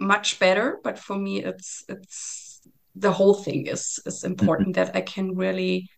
much 0.00 0.38
better, 0.38 0.78
but 0.82 0.98
for 0.98 1.16
me, 1.16 1.42
it's 1.42 1.84
it's 1.88 2.60
the 2.94 3.12
whole 3.12 3.34
thing 3.34 3.66
is 3.66 4.00
is 4.06 4.24
important 4.24 4.76
mm-hmm. 4.76 4.84
that 4.84 4.96
I 4.96 5.00
can 5.00 5.34
really 5.34 5.88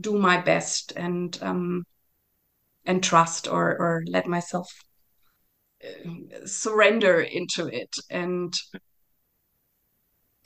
do 0.00 0.18
my 0.18 0.40
best 0.40 0.92
and 0.96 1.38
um 1.42 1.84
and 2.86 3.02
trust 3.02 3.46
or 3.48 3.76
or 3.78 4.02
let 4.06 4.26
myself 4.26 4.72
surrender 6.44 7.20
into 7.20 7.66
it 7.66 7.94
and 8.10 8.54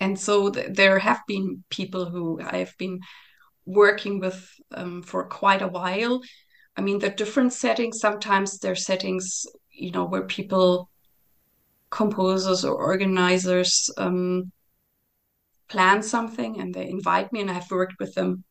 and 0.01 0.19
so 0.19 0.51
th 0.51 0.67
there 0.77 0.99
have 0.99 1.21
been 1.27 1.65
people 1.71 2.05
who 2.07 2.41
I've 2.43 2.75
been 2.79 3.01
working 3.67 4.21
with 4.21 4.39
um, 4.73 5.03
for 5.03 5.25
quite 5.29 5.63
a 5.63 5.69
while. 5.69 6.21
I 6.77 6.81
mean, 6.83 6.99
the 6.99 7.11
different 7.11 7.53
settings. 7.53 8.01
Sometimes 8.01 8.59
they're 8.59 8.75
settings, 8.75 9.47
you 9.71 9.91
know, 9.93 10.05
where 10.05 10.27
people, 10.27 10.91
composers 11.91 12.65
or 12.65 12.75
organizers, 12.75 13.91
um, 13.97 14.53
plan 15.69 16.03
something 16.03 16.61
and 16.61 16.75
they 16.75 16.89
invite 16.89 17.33
me, 17.33 17.41
and 17.41 17.51
I've 17.51 17.71
worked 17.71 17.95
with 18.01 18.15
them 18.15 18.45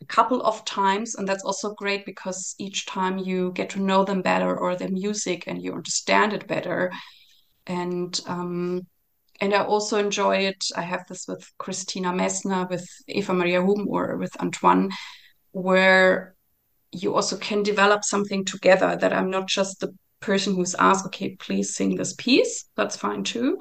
a 0.00 0.04
couple 0.06 0.42
of 0.42 0.64
times, 0.64 1.14
and 1.14 1.26
that's 1.26 1.44
also 1.44 1.74
great 1.74 2.04
because 2.04 2.54
each 2.58 2.86
time 2.86 3.18
you 3.18 3.52
get 3.52 3.70
to 3.70 3.80
know 3.80 4.04
them 4.04 4.22
better 4.22 4.56
or 4.56 4.76
their 4.76 4.90
music 4.90 5.44
and 5.46 5.62
you 5.62 5.72
understand 5.72 6.32
it 6.32 6.46
better. 6.46 6.92
And 7.66 8.18
um, 8.26 8.86
and 9.40 9.54
I 9.54 9.64
also 9.64 9.98
enjoy 9.98 10.36
it. 10.36 10.64
I 10.76 10.82
have 10.82 11.06
this 11.08 11.26
with 11.28 11.50
Christina 11.58 12.12
Messner, 12.12 12.68
with 12.68 12.86
Eva 13.08 13.34
Maria 13.34 13.60
Houben, 13.60 13.86
or 13.86 14.16
with 14.16 14.38
Antoine, 14.40 14.90
where 15.52 16.34
you 16.92 17.14
also 17.14 17.36
can 17.36 17.62
develop 17.62 18.04
something 18.04 18.44
together 18.44 18.96
that 18.96 19.12
I'm 19.12 19.30
not 19.30 19.48
just 19.48 19.80
the 19.80 19.94
person 20.20 20.54
who's 20.54 20.74
asked, 20.74 21.06
okay, 21.06 21.36
please 21.36 21.74
sing 21.74 21.96
this 21.96 22.14
piece. 22.14 22.68
That's 22.76 22.96
fine 22.96 23.24
too. 23.24 23.58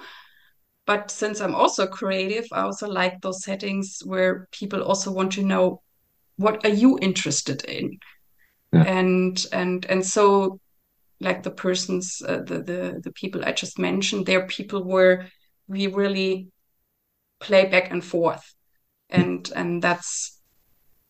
But 0.86 1.12
since 1.12 1.41
I'm 1.41 1.56
also 1.56 1.88
creative, 1.88 2.45
I 2.52 2.62
also 2.62 2.88
like 2.88 3.21
those 3.21 3.43
settings 3.43 4.02
where 4.06 4.48
people 4.52 4.84
also 4.84 5.12
want 5.12 5.34
to 5.34 5.43
know 5.43 5.82
what 6.38 6.65
are 6.65 6.74
you 6.74 6.98
interested 7.02 7.63
in? 7.65 8.00
Yeah. 8.74 8.84
And 8.84 9.45
and 9.52 9.86
and 9.86 10.06
so 10.06 10.60
like 11.19 11.43
the 11.43 11.52
persons 11.52 12.21
uh, 12.28 12.41
the, 12.45 12.62
the 12.62 13.02
the 13.04 13.12
people 13.12 13.43
I 13.45 13.52
just 13.52 13.80
mentioned, 13.80 14.26
they're 14.26 14.48
people 14.48 14.84
where 14.84 15.30
we 15.67 15.88
really 15.88 16.48
play 17.39 17.65
back 17.65 17.91
and 17.91 18.04
forth. 18.04 18.54
And 19.10 19.50
and 19.56 19.82
that's 19.82 20.41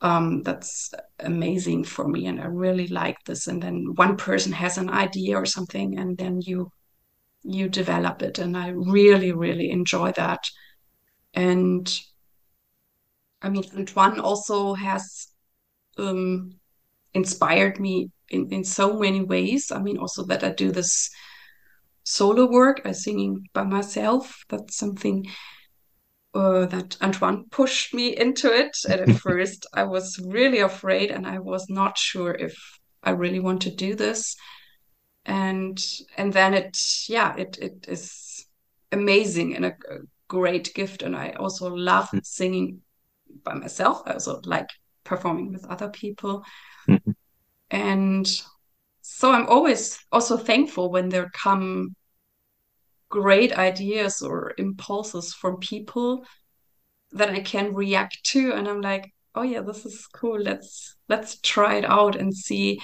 um 0.02 0.44
that's 0.44 0.94
amazing 1.20 1.86
for 1.86 2.06
me 2.08 2.28
and 2.28 2.42
i 2.42 2.46
really 2.46 2.88
like 2.88 3.18
this. 3.26 3.48
And 3.48 3.64
then 3.64 3.94
one 3.96 4.18
person 4.18 4.52
has 4.52 4.78
an 4.78 4.90
idea 4.90 5.38
or 5.38 5.46
something 5.46 5.98
and 5.98 6.18
then 6.18 6.42
you 6.42 6.72
you 7.44 7.70
develop 7.70 8.22
it. 8.22 8.38
And 8.38 8.58
i 8.58 8.70
really 8.70 9.32
really 9.32 9.72
enjoy 9.72 10.12
that. 10.14 10.44
And 11.34 12.00
i 13.42 13.50
mean 13.50 13.64
antoine 13.76 14.20
also 14.20 14.74
has 14.74 15.28
um 15.98 16.52
inspired 17.14 17.80
me 17.80 18.10
in 18.30 18.48
in 18.52 18.64
so 18.64 19.00
many 19.00 19.22
ways 19.24 19.72
i 19.72 19.80
mean 19.80 19.98
also 19.98 20.24
that 20.26 20.44
i 20.44 20.50
do 20.50 20.72
this 20.72 21.10
solo 22.06 22.50
work. 22.50 22.82
I 22.86 22.94
singing 22.94 23.50
by 23.54 23.64
myself. 23.64 24.46
That's 24.48 24.78
something 24.78 25.28
uh, 26.34 26.68
that 26.68 26.98
Antoine 27.02 27.46
pushed 27.50 27.94
me 27.94 28.16
into 28.16 28.54
it. 28.54 28.78
And 28.90 29.02
at 29.02 29.18
first, 29.18 29.66
I 29.74 29.84
was 29.84 30.20
really 30.24 30.60
afraid, 30.60 31.12
and 31.12 31.28
I 31.28 31.40
was 31.40 31.66
not 31.70 31.98
sure 31.98 32.34
if 32.34 32.56
I 33.04 33.12
really 33.12 33.40
want 33.40 33.62
to 33.64 33.76
do 33.76 33.96
this. 33.96 34.36
And 35.26 35.84
and 36.18 36.32
then 36.32 36.54
it, 36.54 36.78
yeah, 37.10 37.36
it 37.36 37.58
it 37.60 37.86
is 37.88 38.46
amazing 38.92 39.56
and 39.56 39.66
a, 39.66 39.76
great 40.28 40.74
gift. 40.74 41.04
And 41.04 41.16
I 41.16 41.32
also 41.40 41.70
love 41.70 42.10
mm. 42.10 42.26
singing 42.26 42.82
by 43.44 43.54
myself. 43.54 44.02
I 44.06 44.14
also 44.14 44.42
like 44.46 44.70
performing 45.04 45.52
with 45.52 45.66
other 45.66 45.90
people. 45.90 46.44
Mm 46.88 47.00
-hmm. 47.04 47.16
And 47.70 48.28
so 49.02 49.32
I'm 49.32 49.48
always 49.48 50.00
also 50.10 50.38
thankful 50.38 50.92
when 50.92 51.10
there 51.10 51.30
come 51.44 51.96
great 53.10 53.58
ideas 53.58 54.22
or 54.22 54.54
impulses 54.58 55.34
from 55.34 55.60
people 55.60 56.26
that 57.12 57.30
I 57.30 57.42
can 57.42 57.74
react 57.74 58.24
to 58.32 58.54
and 58.54 58.68
I'm 58.68 58.82
like, 58.82 59.14
oh 59.34 59.44
yeah, 59.44 59.62
this 59.62 59.86
is 59.86 60.08
cool. 60.08 60.40
Let's 60.40 60.96
let's 61.08 61.40
try 61.42 61.78
it 61.78 61.86
out 61.86 62.16
and 62.16 62.34
see 62.34 62.82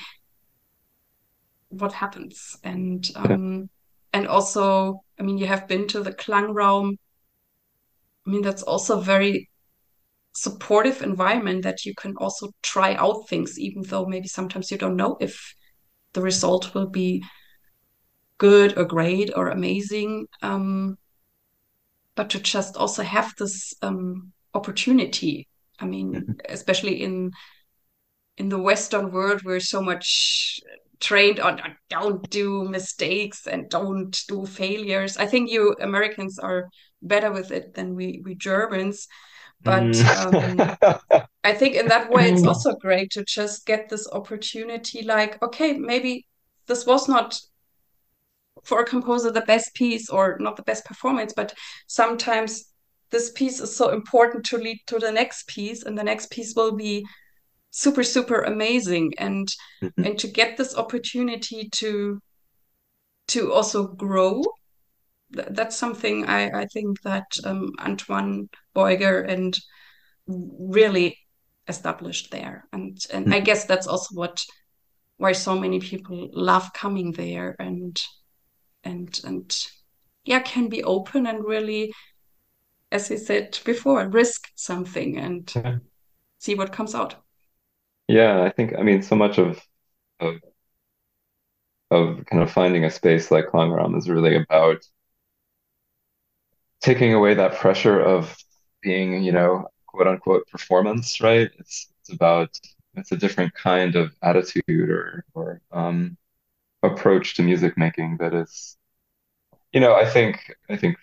what 1.69 1.93
happens. 1.93 2.57
And 2.63 3.09
um 3.15 3.69
and 4.13 4.27
also, 4.27 5.03
I 5.19 5.23
mean, 5.23 5.37
you 5.37 5.47
have 5.47 5.67
been 5.67 5.87
to 5.89 6.01
the 6.01 6.13
Klangraum. 6.13 6.97
I 8.25 8.29
mean, 8.29 8.41
that's 8.41 8.63
also 8.63 8.99
very 8.99 9.49
supportive 10.34 11.02
environment 11.02 11.63
that 11.63 11.86
you 11.86 11.94
can 11.96 12.15
also 12.17 12.50
try 12.62 12.96
out 12.96 13.28
things, 13.28 13.60
even 13.60 13.84
though 13.84 14.06
maybe 14.06 14.28
sometimes 14.28 14.72
you 14.72 14.78
don't 14.78 14.96
know 14.96 15.17
if 15.20 15.54
the 16.13 16.22
result 16.22 16.74
will 16.74 16.89
be 16.89 17.24
good 18.38 18.78
or 18.78 18.86
great 18.86 19.32
or 19.36 19.50
amazing. 19.50 20.28
Um, 20.41 20.98
but 22.15 22.30
to 22.32 22.39
just 22.39 22.76
also 22.78 23.04
have 23.04 23.34
this 23.38 23.74
um, 23.82 24.32
opportunity. 24.54 25.48
I 25.80 25.86
mean, 25.86 26.13
mm-hmm. 26.13 26.32
especially 26.50 27.04
in 27.04 27.32
in 28.38 28.50
the 28.50 28.60
Western 28.60 29.12
world, 29.12 29.41
we're 29.44 29.60
so 29.60 29.82
much 29.82 30.60
trained 31.00 31.39
on 31.39 31.60
don't 31.89 32.30
do 32.30 32.63
mistakes 32.70 33.48
and 33.48 33.70
don't 33.70 34.17
do 34.28 34.46
failures. 34.46 35.17
I 35.17 35.26
think 35.26 35.50
you 35.50 35.76
Americans 35.80 36.39
are 36.39 36.70
better 37.02 37.32
with 37.32 37.52
it 37.52 37.74
than 37.74 37.96
we 37.96 38.22
we 38.24 38.36
Germans. 38.36 39.08
But 39.63 39.84
mm. 39.84 40.82
um, 41.12 41.21
I 41.43 41.54
think 41.54 41.76
in 41.76 41.88
that 41.88 42.10
way, 42.10 42.32
it's 42.32 42.45
also 42.45 42.76
great 42.76 43.12
to 43.12 43.24
just 43.26 43.65
get 43.65 43.89
this 43.89 44.08
opportunity. 44.12 45.04
Like, 45.04 45.41
okay, 45.43 45.74
maybe 45.74 46.28
this 46.67 46.86
was 46.86 47.08
not 47.08 47.39
for 48.63 48.82
a 48.82 48.86
composer 48.86 49.32
the 49.32 49.41
best 49.41 49.74
piece 49.74 50.10
or 50.10 50.38
not 50.39 50.56
the 50.56 50.63
best 50.63 50.86
performance, 50.86 51.34
but 51.34 51.54
sometimes 51.88 52.65
this 53.10 53.32
piece 53.32 53.60
is 53.60 53.76
so 53.76 53.89
important 53.89 54.45
to 54.45 54.58
lead 54.58 54.80
to 54.88 55.00
the 55.00 55.12
next 55.12 55.47
piece, 55.47 55.84
and 55.84 55.97
the 55.97 56.04
next 56.04 56.32
piece 56.32 56.54
will 56.56 56.76
be 56.76 57.06
super 57.71 58.04
super 58.04 58.41
amazing 58.41 59.13
and 59.17 59.47
mm-hmm. 59.82 60.04
and 60.04 60.19
to 60.19 60.28
get 60.28 60.58
this 60.58 60.76
opportunity 60.76 61.69
to 61.71 62.21
to 63.28 63.54
also 63.54 63.88
grow 63.88 64.43
that's 65.32 65.78
something 65.78 66.26
I, 66.26 66.62
I 66.62 66.65
think 66.65 67.02
that 67.02 67.26
um, 67.46 67.72
Antoine 67.80 68.50
Beuger 68.76 69.28
and 69.28 69.58
really 70.28 71.17
established 71.67 72.32
there. 72.32 72.67
And 72.74 72.98
and 73.13 73.28
mm. 73.28 73.34
I 73.34 73.39
guess 73.39 73.65
that's 73.65 73.88
also 73.88 74.15
what 74.15 74.44
why 75.17 75.32
so 75.34 75.60
many 75.60 75.80
people 75.80 76.30
love 76.34 76.74
coming 76.74 77.12
there 77.12 77.56
and 77.60 78.00
and 78.84 79.20
and 79.24 79.67
yeah, 80.24 80.39
can 80.39 80.67
be 80.67 80.84
open 80.84 81.26
and 81.28 81.44
really, 81.44 81.94
as 82.91 83.12
I 83.12 83.15
said 83.15 83.58
before, 83.65 84.08
risk 84.08 84.50
something 84.56 85.17
and 85.17 85.52
yeah. 85.56 85.78
see 86.39 86.56
what 86.56 86.74
comes 86.74 86.94
out. 86.94 87.15
Yeah, 88.08 88.44
I 88.44 88.50
think 88.50 88.74
I 88.78 88.84
mean 88.84 89.02
so 89.02 89.15
much 89.15 89.38
of 89.38 89.60
of 90.20 90.36
of 91.89 92.26
kind 92.26 92.41
of 92.41 92.52
finding 92.52 92.86
a 92.86 92.89
space 92.89 93.32
like 93.32 93.48
Klangraum 93.48 93.98
is 93.98 94.10
really 94.10 94.36
about 94.36 94.82
taking 96.82 97.13
away 97.13 97.34
that 97.36 97.56
pressure 97.58 98.00
of 98.00 98.36
being, 98.82 99.24
you 99.24 99.32
know, 99.32 99.67
quote 99.88 100.08
unquote 100.08 100.48
performance, 100.48 101.22
right? 101.22 101.52
It's 101.60 101.88
it's 102.02 102.12
about 102.13 102.58
it's 102.96 103.12
a 103.12 103.17
different 103.17 103.54
kind 103.54 103.96
of 103.96 104.13
attitude 104.22 104.63
or 104.89 105.26
or 105.34 105.62
um, 105.72 106.17
approach 106.84 107.36
to 107.36 107.44
music 107.44 107.78
making 107.78 108.17
that 108.20 108.34
is, 108.34 108.78
you 109.74 109.80
know, 109.80 109.96
I 109.96 110.06
think 110.10 110.56
I 110.70 110.78
think 110.78 110.98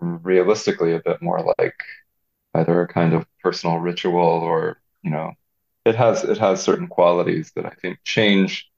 realistically 0.00 0.94
a 0.94 1.00
bit 1.00 1.22
more 1.22 1.54
like 1.58 1.76
either 2.54 2.82
a 2.82 2.88
kind 2.88 3.14
of 3.14 3.26
personal 3.42 3.78
ritual 3.78 4.20
or 4.20 4.80
you 5.02 5.10
know 5.10 5.32
it 5.84 5.94
has 5.96 6.24
it 6.24 6.38
has 6.38 6.62
certain 6.62 6.88
qualities 6.88 7.52
that 7.56 7.66
I 7.66 7.70
think 7.82 7.98
change 8.04 8.70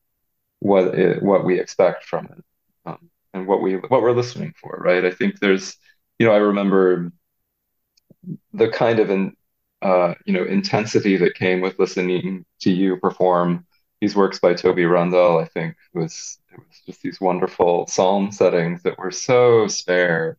what 0.60 0.94
it, 0.98 1.22
what 1.22 1.44
we 1.44 1.60
expect 1.60 2.04
from 2.04 2.26
it 2.26 2.44
um, 2.86 3.10
and 3.34 3.46
what 3.46 3.62
we 3.62 3.76
what 3.76 4.02
we're 4.02 4.12
listening 4.12 4.54
for, 4.60 4.78
right? 4.84 5.04
I 5.04 5.10
think 5.12 5.40
there's, 5.40 5.76
you 6.18 6.26
know, 6.26 6.32
I 6.32 6.38
remember 6.38 7.12
the 8.52 8.68
kind 8.68 8.98
of 9.00 9.32
uh, 9.82 10.14
you 10.24 10.32
know 10.32 10.44
intensity 10.44 11.16
that 11.18 11.34
came 11.34 11.60
with 11.60 11.78
listening 11.78 12.44
to 12.60 12.70
you 12.70 12.96
perform 12.98 13.66
these 14.00 14.16
works 14.16 14.38
by 14.38 14.54
Toby 14.54 14.84
Rundell. 14.84 15.38
I 15.38 15.46
think 15.46 15.76
it 15.94 15.98
was 15.98 16.38
it 16.52 16.58
was 16.58 16.80
just 16.86 17.02
these 17.02 17.20
wonderful 17.20 17.86
psalm 17.86 18.32
settings 18.32 18.82
that 18.82 18.98
were 18.98 19.10
so 19.10 19.66
spare 19.68 20.38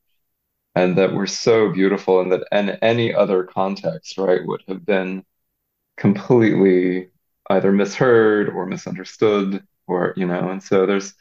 and 0.75 0.97
that 0.97 1.13
were 1.13 1.27
so 1.27 1.71
beautiful, 1.71 2.21
and 2.21 2.31
that 2.31 2.45
in 2.51 2.71
any 2.83 3.13
other 3.13 3.43
context, 3.43 4.17
right, 4.17 4.45
would 4.45 4.63
have 4.67 4.85
been 4.85 5.25
completely 5.97 7.09
either 7.49 7.71
misheard 7.71 8.49
or 8.49 8.65
misunderstood 8.65 9.63
or 9.87 10.13
you 10.17 10.25
know 10.27 10.49
and 10.51 10.63
so 10.63 10.85
there's 10.85 11.13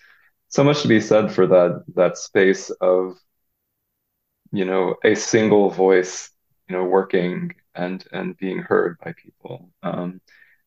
so 0.49 0.65
much 0.65 0.83
to 0.83 0.89
be 0.89 1.01
said 1.01 1.33
for 1.33 1.47
that 1.47 1.85
that 1.95 2.19
space 2.19 2.71
of 2.81 3.17
you 4.55 4.65
know 4.65 4.97
a 5.05 5.15
single 5.15 5.71
voice 5.71 6.31
you 6.69 6.77
know 6.77 6.85
working 6.85 7.55
and 7.75 8.07
and 8.13 8.37
being 8.39 8.59
heard 8.61 8.99
by 9.05 9.15
people. 9.15 9.71
Um 9.83 10.21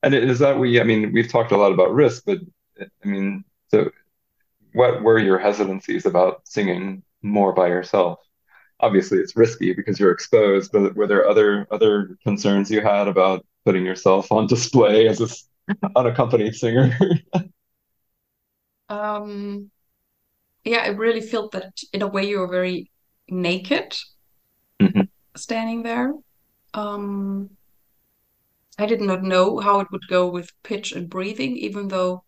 and 0.03 0.13
is 0.13 0.39
that 0.39 0.59
we 0.59 0.79
i 0.81 0.83
mean 0.83 1.13
we've 1.13 1.29
talked 1.31 1.51
a 1.51 1.57
lot 1.57 1.71
about 1.73 1.93
risk 1.93 2.23
but 2.25 2.39
i 2.81 3.07
mean 3.07 3.43
so 3.69 3.91
what 4.73 5.01
were 5.03 5.19
your 5.19 5.39
hesitancies 5.39 6.05
about 6.05 6.41
singing 6.47 7.03
more 7.21 7.53
by 7.53 7.67
yourself? 7.67 8.19
Obviously 8.79 9.19
it's 9.19 9.35
risky 9.35 9.73
because 9.73 9.99
you're 9.99 10.11
exposed 10.11 10.71
but 10.71 10.95
were 10.95 11.07
there 11.07 11.27
other 11.27 11.67
other 11.71 12.17
concerns 12.23 12.69
you 12.71 12.81
had 12.81 13.07
about 13.07 13.45
putting 13.65 13.85
yourself 13.85 14.31
on 14.31 14.47
display 14.47 15.07
as 15.07 15.21
a 15.21 15.27
unaccompanied 15.95 16.55
singer? 16.55 16.97
Um, 18.89 19.71
yeah, 20.65 20.79
I 20.79 20.89
really 20.89 21.21
felt 21.21 21.53
that 21.53 21.73
in 21.93 22.01
a 22.01 22.07
way 22.07 22.27
you 22.29 22.39
were 22.39 22.47
very 22.47 22.91
naked 23.29 23.97
Mhm. 24.79 25.07
standing 25.35 25.83
there. 25.83 26.13
Um, 26.73 27.51
I 28.79 28.85
did 28.85 29.01
not 29.01 29.23
know 29.23 29.59
how 29.59 29.79
it 29.79 29.91
would 29.91 30.07
go 30.07 30.27
with 30.27 30.51
pitch 30.63 30.91
and 30.91 31.09
breathing, 31.09 31.57
even 31.57 31.87
though, 31.87 32.23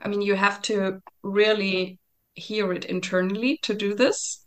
I 0.00 0.08
mean, 0.08 0.22
you 0.22 0.34
have 0.34 0.62
to 0.62 1.00
really 1.22 1.98
hear 2.34 2.72
it 2.72 2.84
internally 2.86 3.58
to 3.62 3.74
do 3.74 3.94
this. 3.94 4.46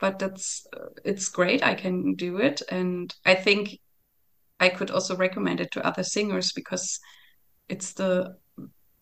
But 0.00 0.18
that's 0.18 0.66
uh, 0.76 0.90
it's 1.04 1.28
great. 1.28 1.62
I 1.64 1.74
can 1.74 2.14
do 2.14 2.38
it, 2.38 2.62
and 2.70 3.14
I 3.24 3.34
think 3.36 3.78
I 4.60 4.68
could 4.70 4.90
also 4.90 5.16
recommend 5.16 5.60
it 5.60 5.72
to 5.72 5.86
other 5.86 6.04
singers 6.04 6.52
because 6.52 7.00
it's 7.68 7.94
the 7.94 8.36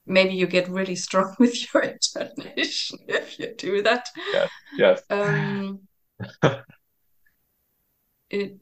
maybe 0.06 0.34
you 0.34 0.46
get 0.46 0.68
really 0.68 0.96
strong 1.06 1.34
with 1.38 1.74
your 1.74 1.82
intonation 2.16 2.98
if 3.08 3.38
you 3.38 3.54
do 3.56 3.82
that. 3.82 4.08
yes 4.32 4.50
yes 4.76 5.02
Um, 5.10 5.80
it 8.30 8.58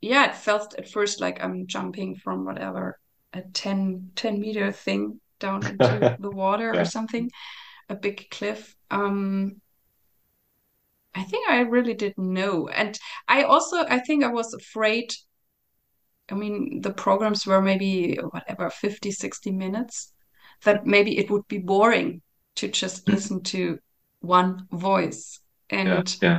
yeah, 0.00 0.26
it 0.30 0.36
felt 0.36 0.74
at 0.74 0.88
first 0.88 1.20
like 1.20 1.42
I'm 1.42 1.66
jumping 1.66 2.16
from 2.16 2.44
whatever 2.44 2.98
a 3.32 3.42
10, 3.42 4.10
10 4.14 4.40
meter 4.40 4.70
thing 4.72 5.20
down 5.38 5.66
into 5.66 6.14
the 6.18 6.30
water 6.30 6.78
or 6.78 6.84
something, 6.84 7.30
a 7.88 7.96
big 7.96 8.28
cliff. 8.30 8.76
Um, 8.90 9.60
I 11.16 11.24
think 11.24 11.48
I 11.50 11.60
really 11.62 11.94
didn't 11.94 12.32
know. 12.32 12.68
And 12.68 12.96
I 13.26 13.42
also 13.42 13.78
I 13.88 13.98
think 13.98 14.22
I 14.22 14.28
was 14.28 14.54
afraid. 14.54 15.12
I 16.28 16.34
mean, 16.34 16.80
the 16.82 16.92
programs 16.92 17.46
were 17.46 17.60
maybe 17.62 18.16
whatever 18.16 18.70
50, 18.70 19.10
60 19.10 19.50
minutes, 19.50 20.12
that 20.64 20.86
maybe 20.86 21.18
it 21.18 21.30
would 21.30 21.46
be 21.48 21.58
boring 21.58 22.22
to 22.56 22.68
just 22.68 23.08
listen 23.08 23.42
to 23.44 23.78
one 24.20 24.66
voice. 24.72 25.40
yeah 25.84 26.02
And 26.02 26.14
yeah 26.20 26.38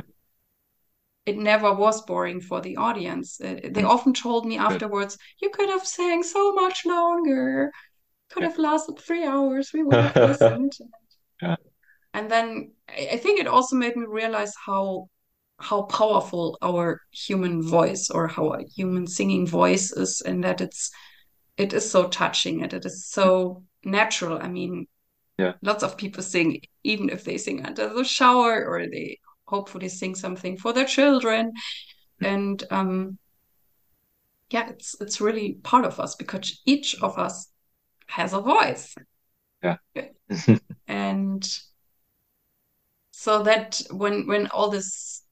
it 1.28 1.36
never 1.38 1.70
was 1.74 2.02
boring 2.02 2.40
for 2.40 2.60
the 2.60 2.76
audience. 2.76 3.40
Uh, 3.40 3.60
they 3.76 3.82
Mm, 3.82 3.90
often 3.94 4.14
told 4.14 4.46
me 4.46 4.56
afterwards, 4.58 5.18
you 5.42 5.50
could 5.50 5.68
have 5.70 5.86
sang 5.86 6.22
so 6.22 6.52
much 6.54 6.86
longer, 6.86 7.72
could 8.30 8.44
have 8.44 8.58
lasted 8.58 8.98
three 8.98 9.24
hours, 9.26 9.70
we 9.74 9.82
would 9.90 10.00
have 10.00 10.18
listened. 10.20 10.72
yeah. 11.42 11.56
And 12.14 12.30
then 12.30 12.72
I 12.88 13.08
I 13.12 13.16
think 13.18 13.40
it 13.40 13.46
also 13.46 13.76
made 13.76 13.96
me 13.96 14.04
realize 14.06 14.54
how 14.66 15.08
how 15.60 15.82
powerful 15.82 16.56
our 16.62 17.00
human 17.10 17.62
voice 17.62 18.10
or 18.10 18.28
how 18.28 18.52
a 18.54 18.64
human 18.76 19.06
singing 19.06 19.46
voice 19.46 19.90
is, 19.92 20.20
and 20.20 20.44
that 20.44 20.60
it's 20.60 20.90
it 21.58 21.72
is 21.74 21.90
so 21.90 22.08
touching 22.08 22.62
and 22.62 22.72
it 22.74 22.86
is 22.86 23.06
so 23.06 23.64
natural. 23.84 24.38
I 24.42 24.48
mean, 24.48 24.86
yeah. 25.38 25.54
lots 25.62 25.82
of 25.84 25.98
people 25.98 26.22
sing, 26.24 26.60
even 26.84 27.10
if 27.10 27.24
they 27.24 27.38
sing 27.38 27.66
under 27.66 27.88
the 27.94 28.04
shower 28.04 28.66
or 28.66 28.86
they 28.88 29.18
hopefully 29.48 29.88
sing 29.88 30.14
something 30.14 30.56
for 30.56 30.72
their 30.72 30.84
children. 30.84 31.52
And 32.20 32.62
um, 32.70 33.18
yeah, 34.50 34.68
it's 34.68 34.94
it's 35.00 35.20
really 35.20 35.54
part 35.62 35.84
of 35.84 35.98
us 35.98 36.14
because 36.14 36.60
each 36.66 37.00
of 37.02 37.18
us 37.18 37.48
has 38.06 38.32
a 38.32 38.40
voice. 38.40 38.94
yeah 39.62 39.76
And 40.88 41.46
so 43.10 43.42
that 43.42 43.82
when 43.90 44.26
when 44.26 44.46
all 44.48 44.70
this 44.70 45.22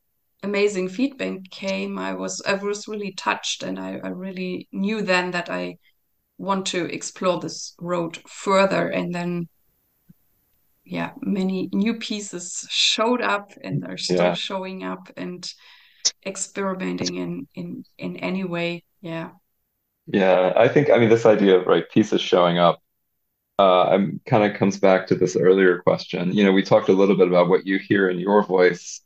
amazing 0.42 0.88
feedback 0.88 1.50
came, 1.50 1.98
I 1.98 2.12
was 2.14 2.42
I 2.46 2.54
was 2.54 2.88
really 2.88 3.12
touched 3.12 3.62
and 3.62 3.78
I, 3.78 3.98
I 4.02 4.08
really 4.08 4.68
knew 4.72 5.02
then 5.02 5.30
that 5.30 5.48
I 5.50 5.76
want 6.38 6.66
to 6.66 6.84
explore 6.84 7.40
this 7.40 7.74
road 7.80 8.18
further. 8.28 8.88
And 8.88 9.14
then 9.14 9.48
yeah, 10.86 11.12
many 11.20 11.68
new 11.72 11.94
pieces 11.94 12.66
showed 12.70 13.20
up 13.20 13.50
and 13.62 13.84
are 13.86 13.98
still 13.98 14.16
yeah 14.18 14.34
showing 14.34 14.84
up 14.84 15.10
and 15.16 15.52
experimenting 16.24 17.16
in 17.16 17.48
in 17.54 17.84
in 17.98 18.16
any 18.18 18.44
way. 18.44 18.84
Yeah. 19.00 19.30
yeah 20.06 20.52
I 20.56 20.68
think 20.68 20.90
I 20.90 20.98
mean 20.98 21.08
this 21.08 21.26
idea 21.26 21.58
of 21.58 21.66
right 21.66 21.88
pieces 21.90 22.20
showing 22.20 22.58
up 22.58 22.80
uh 23.58 23.84
I'm 23.84 24.20
kind 24.26 24.44
of 24.44 24.58
comes 24.58 24.78
back 24.78 25.06
to 25.08 25.14
this 25.14 25.36
earlier 25.36 25.78
question 25.80 26.32
you 26.32 26.44
know 26.44 26.52
we 26.52 26.62
talked 26.62 26.88
a 26.88 26.92
little 26.92 27.16
bit 27.16 27.28
about 27.28 27.48
what 27.48 27.66
you 27.66 27.78
hear 27.78 28.08
in 28.08 28.18
your 28.18 28.42
voice 28.44 29.00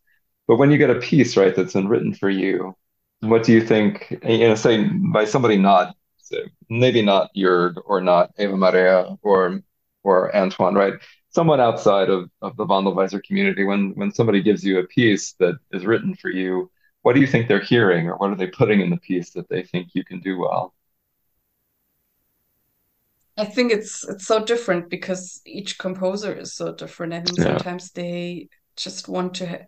but 0.49 0.57
when 0.57 0.71
you 0.71 0.79
get 0.79 0.90
a 0.90 1.01
piece 1.01 1.37
right 1.37 1.55
that's 1.55 1.73
been 1.75 1.88
written 1.88 2.14
for 2.14 2.31
you 2.31 2.75
what 3.21 3.43
do 3.45 3.53
you 3.53 3.61
think 3.61 4.19
you 4.25 4.49
know 4.49 4.55
say 4.55 4.85
by 5.12 5.25
somebody 5.25 5.57
not 5.57 5.95
so 6.19 6.37
maybe 6.69 7.03
not 7.03 7.31
Jürg 7.37 7.75
or 7.85 8.01
not 8.01 8.31
Eva 8.38 8.57
Maria 8.57 9.16
or 9.23 9.61
or 10.03 10.35
Antoine 10.35 10.75
right 10.75 10.95
someone 11.31 11.61
outside 11.61 12.09
of 12.11 12.31
of 12.43 12.57
the 12.57 12.66
Wandelweiser 12.66 13.23
community 13.23 13.64
when 13.64 13.93
when 13.97 14.12
somebody 14.12 14.43
gives 14.43 14.64
you 14.64 14.79
a 14.79 14.87
piece 14.87 15.33
that 15.35 15.59
is 15.73 15.87
written 15.87 16.14
for 16.14 16.31
you 16.31 16.71
what 17.03 17.14
do 17.14 17.21
you 17.21 17.27
think 17.27 17.49
they're 17.49 17.61
hearing 17.61 18.09
or 18.09 18.16
what 18.16 18.31
are 18.31 18.37
they 18.37 18.47
putting 18.49 18.81
in 18.81 18.90
the 18.90 18.97
piece 18.99 19.31
that 19.33 19.49
they 19.49 19.62
think 19.62 19.90
you 19.95 20.05
can 20.05 20.21
do 20.21 20.38
well 20.38 20.75
I 23.37 23.45
think 23.45 23.73
it's 23.73 24.07
it's 24.09 24.27
so 24.27 24.45
different 24.45 24.90
because 24.90 25.40
each 25.47 25.79
composer 25.79 26.33
is 26.35 26.55
so 26.55 26.75
different. 26.75 27.14
I 27.14 27.21
mean, 27.21 27.37
yeah 27.37 27.62
sometimes 27.62 27.90
they 27.93 28.49
just 28.77 29.09
want 29.09 29.35
to 29.37 29.47
ha- 29.49 29.66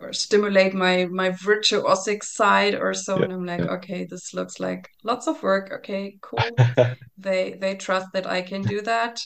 or 0.00 0.12
stimulate 0.12 0.74
my 0.74 1.06
my 1.06 1.30
virtuosic 1.30 2.22
side 2.22 2.74
or 2.74 2.92
so, 2.94 3.20
yeah 3.20 3.24
and 3.24 3.32
I'm 3.32 3.46
like, 3.46 3.64
yeah 3.64 3.66
okay, 3.66 4.04
this 4.04 4.34
looks 4.34 4.60
like 4.60 4.88
lots 5.02 5.26
of 5.26 5.42
work. 5.42 5.70
Okay, 5.72 6.18
cool. 6.20 6.64
They 7.16 7.54
they 7.60 7.74
trust 7.76 8.08
that 8.12 8.26
I 8.26 8.42
can 8.42 8.66
do 8.66 8.82
that. 8.82 9.20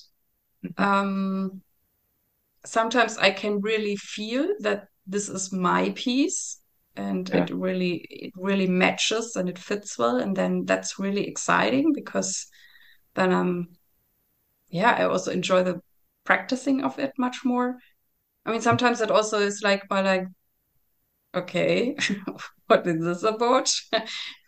Um, 0.77 1.63
sometimes 2.65 3.19
I 3.19 3.31
can 3.31 3.61
really 3.61 3.97
feel 3.97 4.55
that 4.61 4.89
this 5.07 5.29
is 5.29 5.53
my 5.53 5.91
piece 5.97 6.59
and 6.95 7.29
yeah 7.31 7.45
it 7.45 7.51
really 7.51 8.07
it 8.11 8.33
really 8.37 8.67
matches 8.69 9.35
and 9.37 9.49
it 9.49 9.59
fits 9.59 9.99
well, 9.99 10.17
and 10.19 10.37
then 10.37 10.65
that's 10.67 10.99
really 10.99 11.27
exciting 11.27 11.93
because 11.95 12.47
then 13.15 13.33
I'm 13.33 13.69
yeah, 14.69 14.93
I 14.99 15.05
also 15.05 15.31
enjoy 15.31 15.63
the 15.63 15.81
practicing 16.25 16.83
of 16.85 16.99
it 16.99 17.13
much 17.19 17.45
more. 17.45 17.77
I 18.47 18.53
mean, 18.53 18.61
sometimes 18.63 19.01
it 19.01 19.11
also 19.11 19.39
is 19.41 19.63
like 19.63 19.89
by 19.89 20.01
like, 20.03 20.27
okay, 21.35 21.97
what 22.67 22.87
is 22.87 23.05
this 23.05 23.23
about? 23.23 23.71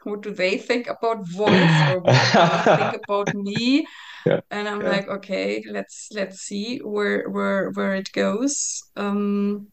What 0.05 0.21
do 0.23 0.33
they 0.35 0.59
think 0.59 0.87
about 0.87 1.27
voice, 1.27 1.83
or 1.87 1.99
what 2.01 2.21
do 2.21 2.29
they 2.43 2.61
think 2.77 2.93
about 3.03 3.33
me? 3.33 3.87
Yeah 4.27 4.41
And 4.51 4.69
I'm 4.69 4.83
yeah 4.83 4.95
like, 4.95 5.09
okay, 5.09 5.65
let's 5.71 6.09
let's 6.13 6.41
see 6.41 6.79
where 6.79 7.29
where 7.31 7.71
where 7.73 7.95
it 7.97 8.13
goes. 8.13 8.83
Um, 8.97 9.69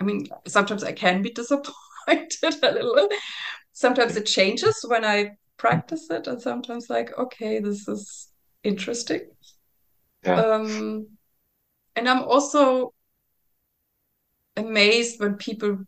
I 0.00 0.04
mean, 0.04 0.26
sometimes 0.46 0.84
I 0.84 0.92
can 0.92 1.22
be 1.22 1.32
disappointed 1.34 1.74
a 2.62 2.72
little. 2.72 3.08
Sometimes 3.72 4.16
it 4.16 4.26
changes 4.26 4.84
when 4.88 5.04
I 5.04 5.32
practice 5.58 6.10
it, 6.10 6.26
and 6.28 6.40
sometimes 6.42 6.90
like, 6.90 7.16
okay, 7.18 7.60
this 7.60 7.88
is 7.88 8.28
interesting. 8.64 9.22
yeah 10.22 10.44
Um, 10.44 11.18
and 11.96 12.08
I'm 12.08 12.24
also 12.24 12.94
amazed 14.56 15.20
when 15.20 15.34
people 15.36 15.78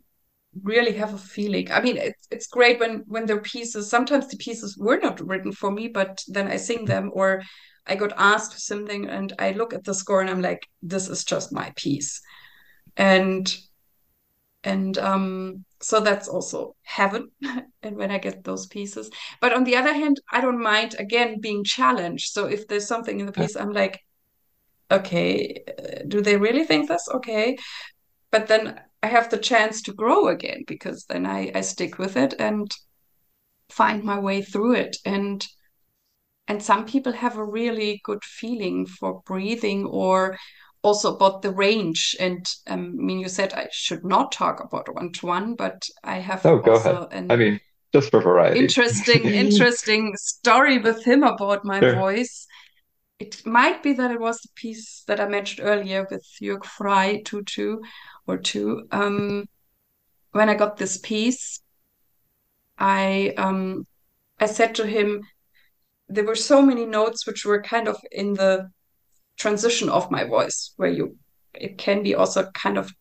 really 0.62 0.93
have 0.95 1.14
a 1.14 1.18
feeling. 1.18 1.70
I 1.72 1.80
mean, 1.82 1.97
it's 1.97 2.26
it's 2.30 2.47
great 2.49 2.80
when 2.80 3.05
when 3.09 3.26
their 3.26 3.41
pieces. 3.41 3.91
Sometimes 3.91 4.28
the 4.28 4.36
pieces 4.39 4.76
were 4.78 4.99
not 4.99 5.20
written 5.26 5.53
for 5.53 5.70
me, 5.70 5.89
but 5.89 6.22
then 6.28 6.49
I 6.49 6.57
sing 6.57 6.86
them, 6.86 7.11
or 7.14 7.43
I 7.89 7.97
got 7.97 8.12
asked 8.16 8.53
for 8.55 8.61
something, 8.61 9.09
and 9.09 9.32
I 9.39 9.53
look 9.53 9.72
at 9.72 9.84
the 9.84 9.95
score 9.95 10.20
and 10.20 10.30
I'm 10.30 10.43
like, 10.43 10.66
this 10.82 11.09
is 11.09 11.24
just 11.24 11.53
my 11.53 11.72
piece, 11.76 12.20
and 12.97 13.55
and 14.64 14.99
um, 14.99 15.64
so 15.80 16.01
that's 16.01 16.28
also 16.28 16.74
heaven. 16.82 17.30
and 17.82 17.97
when 17.97 18.11
I 18.11 18.18
get 18.18 18.45
those 18.45 18.66
pieces, 18.66 19.11
but 19.41 19.53
on 19.53 19.64
the 19.64 19.76
other 19.76 19.93
hand, 19.93 20.20
I 20.32 20.41
don't 20.41 20.62
mind 20.62 20.97
again 20.99 21.41
being 21.41 21.64
challenged. 21.64 22.32
So 22.32 22.47
if 22.47 22.66
there's 22.66 22.86
something 22.86 23.20
in 23.20 23.26
the 23.26 23.32
piece, 23.32 23.57
I'm 23.57 23.72
like, 23.72 24.01
okay, 24.91 25.62
uh, 25.68 26.03
do 26.09 26.20
they 26.20 26.36
really 26.36 26.64
think 26.64 26.89
this? 26.89 27.09
Okay, 27.14 27.57
but 28.30 28.49
then 28.49 28.80
I 29.03 29.07
have 29.07 29.30
the 29.30 29.39
chance 29.39 29.82
to 29.82 29.93
grow 29.93 30.28
again 30.28 30.64
because 30.66 31.05
then 31.05 31.24
I, 31.24 31.53
I 31.55 31.61
stick 31.61 31.99
with 31.99 32.16
it 32.16 32.34
and 32.39 32.70
find 33.70 34.03
my 34.03 34.18
way 34.18 34.43
through 34.43 34.74
it. 34.74 34.97
And 35.05 35.47
and 36.49 36.62
some 36.62 36.86
people 36.86 37.12
have 37.12 37.36
a 37.36 37.44
really 37.44 38.01
good 38.05 38.24
feeling 38.24 38.86
for 38.86 39.22
breathing 39.26 39.84
or 39.84 40.38
also 40.82 41.14
about 41.14 41.42
the 41.42 41.51
range. 41.51 42.16
And 42.18 42.44
um, 42.66 42.96
I 42.99 43.03
mean, 43.03 43.18
you 43.18 43.28
said 43.28 43.53
I 43.53 43.68
should 43.70 44.05
not 44.05 44.32
talk 44.32 44.64
about 44.64 44.92
one 44.92 45.12
to 45.12 45.26
one, 45.26 45.55
but 45.55 45.86
I 46.03 46.16
have 46.16 46.44
oh, 46.46 46.59
go 46.59 46.74
ahead. 46.74 47.09
An 47.12 47.30
I 47.30 47.36
mean, 47.36 47.61
just 47.92 48.11
for 48.11 48.20
variety. 48.20 48.61
Interesting, 48.61 49.24
interesting 49.44 50.16
story 50.16 50.78
with 50.78 51.05
him 51.05 51.22
about 51.22 51.64
my 51.64 51.80
sure. 51.80 51.94
voice. 51.94 52.46
It 53.18 53.44
might 53.44 53.82
be 53.82 53.92
that 53.94 54.11
it 54.11 54.20
was 54.20 54.38
the 54.38 54.49
piece 54.55 55.03
that 55.09 55.20
I 55.20 55.28
mentioned 55.28 55.68
earlier 55.68 56.07
with 56.11 56.24
Jürg 56.40 56.64
Frey, 56.64 57.22
two 57.24 57.82
or 58.26 58.38
two. 58.38 58.86
Um, 58.92 59.44
when 60.32 60.49
I 60.49 60.55
got 60.55 60.76
this 60.76 60.99
piece, 60.99 61.61
I 62.78 63.34
um, 63.36 63.86
I 64.38 64.46
said 64.46 64.76
to 64.76 64.86
him, 64.86 65.22
there 66.09 66.24
were 66.24 66.34
so 66.34 66.62
many 66.62 66.86
notes 66.86 67.26
which 67.26 67.44
were 67.44 67.62
kind 67.62 67.88
of 67.88 67.96
in 68.11 68.34
the 68.34 68.70
transition 69.36 69.88
of 69.88 70.11
my 70.11 70.24
voice, 70.24 70.72
where 70.76 70.90
you 70.90 71.16
it 71.54 71.78
can 71.78 72.02
be 72.02 72.14
also 72.14 72.50
kind 72.52 72.78
of 72.78 72.92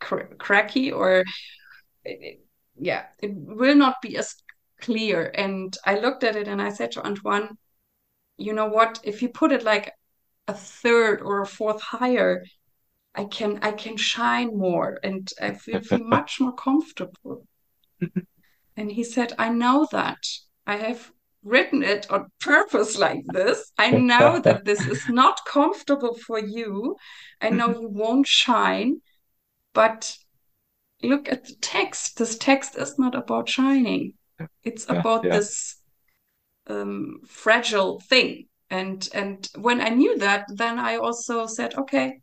cr 0.00 0.20
cracky 0.38 0.92
or 0.92 1.24
it, 2.04 2.40
yeah, 2.78 3.04
it 3.18 3.32
will 3.34 3.76
not 3.76 3.96
be 4.02 4.16
as 4.16 4.34
clear. 4.80 5.30
And 5.34 5.76
I 5.86 5.98
looked 5.98 6.24
at 6.24 6.36
it 6.36 6.48
and 6.48 6.60
I 6.60 6.70
said 6.70 6.92
to 6.92 7.06
Antoine, 7.06 7.56
you 8.36 8.52
know 8.52 8.66
what? 8.66 9.00
If 9.04 9.22
you 9.22 9.28
put 9.28 9.52
it 9.52 9.62
like 9.62 9.92
a 10.48 10.54
third 10.54 11.20
or 11.20 11.42
a 11.42 11.46
fourth 11.46 11.80
higher, 11.80 12.44
I 13.14 13.24
can 13.24 13.58
I 13.62 13.72
can 13.72 13.96
shine 13.96 14.56
more 14.56 14.98
and 15.02 15.30
I 15.40 15.52
feel, 15.54 15.80
feel 15.80 15.98
much 16.18 16.40
more 16.40 16.54
comfortable. 16.54 17.46
and 18.76 18.90
he 18.90 19.04
said, 19.04 19.32
I 19.38 19.50
know 19.50 19.86
that. 19.92 20.24
I 20.66 20.76
have 20.76 21.12
written 21.42 21.82
it 21.82 22.10
on 22.10 22.30
purpose 22.40 22.98
like 22.98 23.22
this. 23.32 23.72
I 23.78 23.90
know 23.90 24.40
that 24.40 24.64
this 24.64 24.86
is 24.86 25.08
not 25.08 25.40
comfortable 25.46 26.14
for 26.14 26.38
you. 26.38 26.96
I 27.40 27.50
know 27.50 27.68
you 27.80 27.88
won't 27.88 28.26
shine, 28.26 29.00
but 29.72 30.16
look 31.02 31.30
at 31.30 31.44
the 31.44 31.54
text. 31.60 32.18
This 32.18 32.38
text 32.38 32.76
is 32.76 32.98
not 32.98 33.14
about 33.14 33.48
shining. 33.48 34.14
It's 34.62 34.86
yeah, 34.88 35.00
about 35.00 35.24
yeah. 35.24 35.36
this 35.36 35.76
um, 36.66 37.20
fragile 37.26 38.00
thing. 38.00 38.46
And 38.70 39.06
and 39.12 39.46
when 39.56 39.80
I 39.80 39.90
knew 39.90 40.18
that, 40.18 40.46
then 40.48 40.78
I 40.78 40.96
also 40.96 41.46
said, 41.46 41.74
okay, 41.74 42.20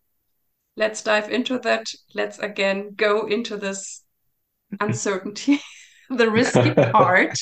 let's 0.75 1.03
dive 1.03 1.29
into 1.29 1.59
that. 1.59 1.85
Let's 2.15 2.39
again 2.39 2.93
go 2.95 3.27
into 3.27 3.57
this 3.57 4.03
uncertainty, 4.79 5.61
the 6.09 6.31
risky 6.31 6.73
part. 6.73 7.37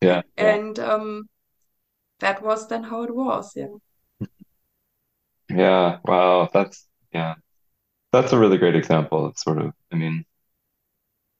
Yeah. 0.00 0.22
And 0.36 0.78
um, 0.78 1.28
that 2.20 2.42
was 2.42 2.68
then 2.68 2.84
how 2.84 3.02
it 3.04 3.14
was. 3.14 3.52
Yeah. 3.56 3.68
Yeah. 5.48 5.98
Wow. 6.04 6.48
That's, 6.52 6.86
yeah. 7.12 7.34
That's 8.12 8.32
a 8.32 8.38
really 8.38 8.58
great 8.58 8.76
example 8.76 9.26
of 9.26 9.38
sort 9.38 9.58
of, 9.60 9.72
I 9.92 9.96
mean, 9.96 10.24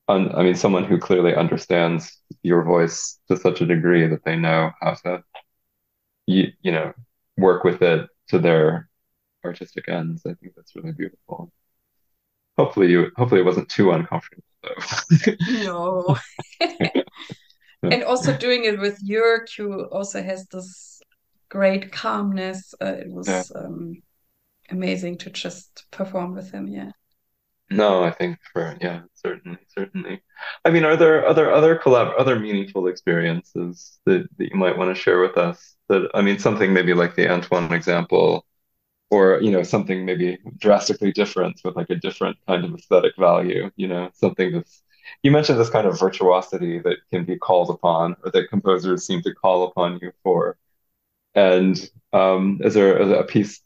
un, 0.08 0.34
I 0.34 0.42
mean, 0.42 0.54
someone 0.54 0.84
who 0.84 0.98
clearly 0.98 1.34
understands 1.34 2.18
your 2.42 2.62
voice 2.62 3.18
to 3.28 3.36
such 3.36 3.60
a 3.60 3.66
degree 3.66 4.06
that 4.06 4.24
they 4.24 4.36
know 4.36 4.70
how 4.80 4.94
to, 4.94 5.22
you, 6.26 6.52
you 6.62 6.72
know, 6.72 6.92
work 7.36 7.64
with 7.64 7.82
it 7.82 8.08
to 8.28 8.38
their 8.38 8.88
artistic 9.44 9.88
ends. 9.88 10.24
I 10.26 10.34
think 10.34 10.54
that's 10.56 10.76
really 10.76 10.92
beautiful. 10.92 11.52
Hopefully 12.58 12.90
you 12.90 13.10
hopefully 13.16 13.40
it 13.40 13.44
wasn't 13.44 13.68
too 13.68 13.92
uncomfortable 13.92 14.42
though. 14.62 15.34
no. 15.46 16.16
and 17.82 18.04
also 18.04 18.36
doing 18.36 18.64
it 18.64 18.78
with 18.78 19.04
Jürg, 19.06 19.54
who 19.56 19.84
also 19.84 20.22
has 20.22 20.46
this 20.46 21.00
great 21.48 21.92
calmness. 21.92 22.74
Uh, 22.80 22.94
it 22.98 23.10
was 23.10 23.28
yeah. 23.28 23.42
um, 23.54 24.02
amazing 24.70 25.18
to 25.18 25.30
just 25.30 25.86
perform 25.90 26.34
with 26.34 26.50
him. 26.50 26.66
Yeah. 26.68 26.90
No, 27.68 28.04
I 28.04 28.12
think 28.12 28.38
for 28.52 28.76
yeah, 28.80 29.00
certainly, 29.14 29.58
certainly. 29.76 30.22
I 30.64 30.70
mean, 30.70 30.84
are 30.84 30.96
there 30.96 31.26
other 31.26 31.50
other 31.50 31.76
collab 31.76 32.14
other 32.16 32.38
meaningful 32.38 32.86
experiences 32.86 33.98
that, 34.06 34.28
that 34.38 34.50
you 34.50 34.56
might 34.56 34.78
want 34.78 34.94
to 34.94 35.00
share 35.00 35.20
with 35.20 35.36
us? 35.36 35.74
That 35.88 36.08
I 36.14 36.22
mean, 36.22 36.38
something 36.38 36.72
maybe 36.72 36.94
like 36.94 37.16
the 37.16 37.28
Antoine 37.28 37.72
example, 37.72 38.46
or 39.10 39.40
you 39.40 39.50
know 39.50 39.62
something 39.62 40.04
maybe 40.04 40.38
drastically 40.58 41.12
different 41.12 41.60
with 41.64 41.76
like 41.76 41.90
a 41.90 41.96
different 41.96 42.36
kind 42.46 42.64
of 42.64 42.74
aesthetic 42.74 43.12
value 43.18 43.70
you 43.76 43.88
know 43.88 44.10
something 44.14 44.52
that's 44.52 44.82
you 45.22 45.30
mentioned 45.30 45.58
this 45.58 45.70
kind 45.70 45.86
of 45.86 45.98
virtuosity 45.98 46.78
that 46.80 46.98
can 47.10 47.24
be 47.24 47.36
called 47.36 47.70
upon 47.70 48.16
or 48.24 48.30
that 48.30 48.48
composers 48.48 49.06
seem 49.06 49.22
to 49.22 49.34
call 49.34 49.64
upon 49.64 49.98
you 50.02 50.12
for. 50.22 50.56
And 51.34 51.90
um, 52.12 52.60
is 52.64 52.74
there 52.74 52.96
a 52.96 53.24
piece 53.24 53.60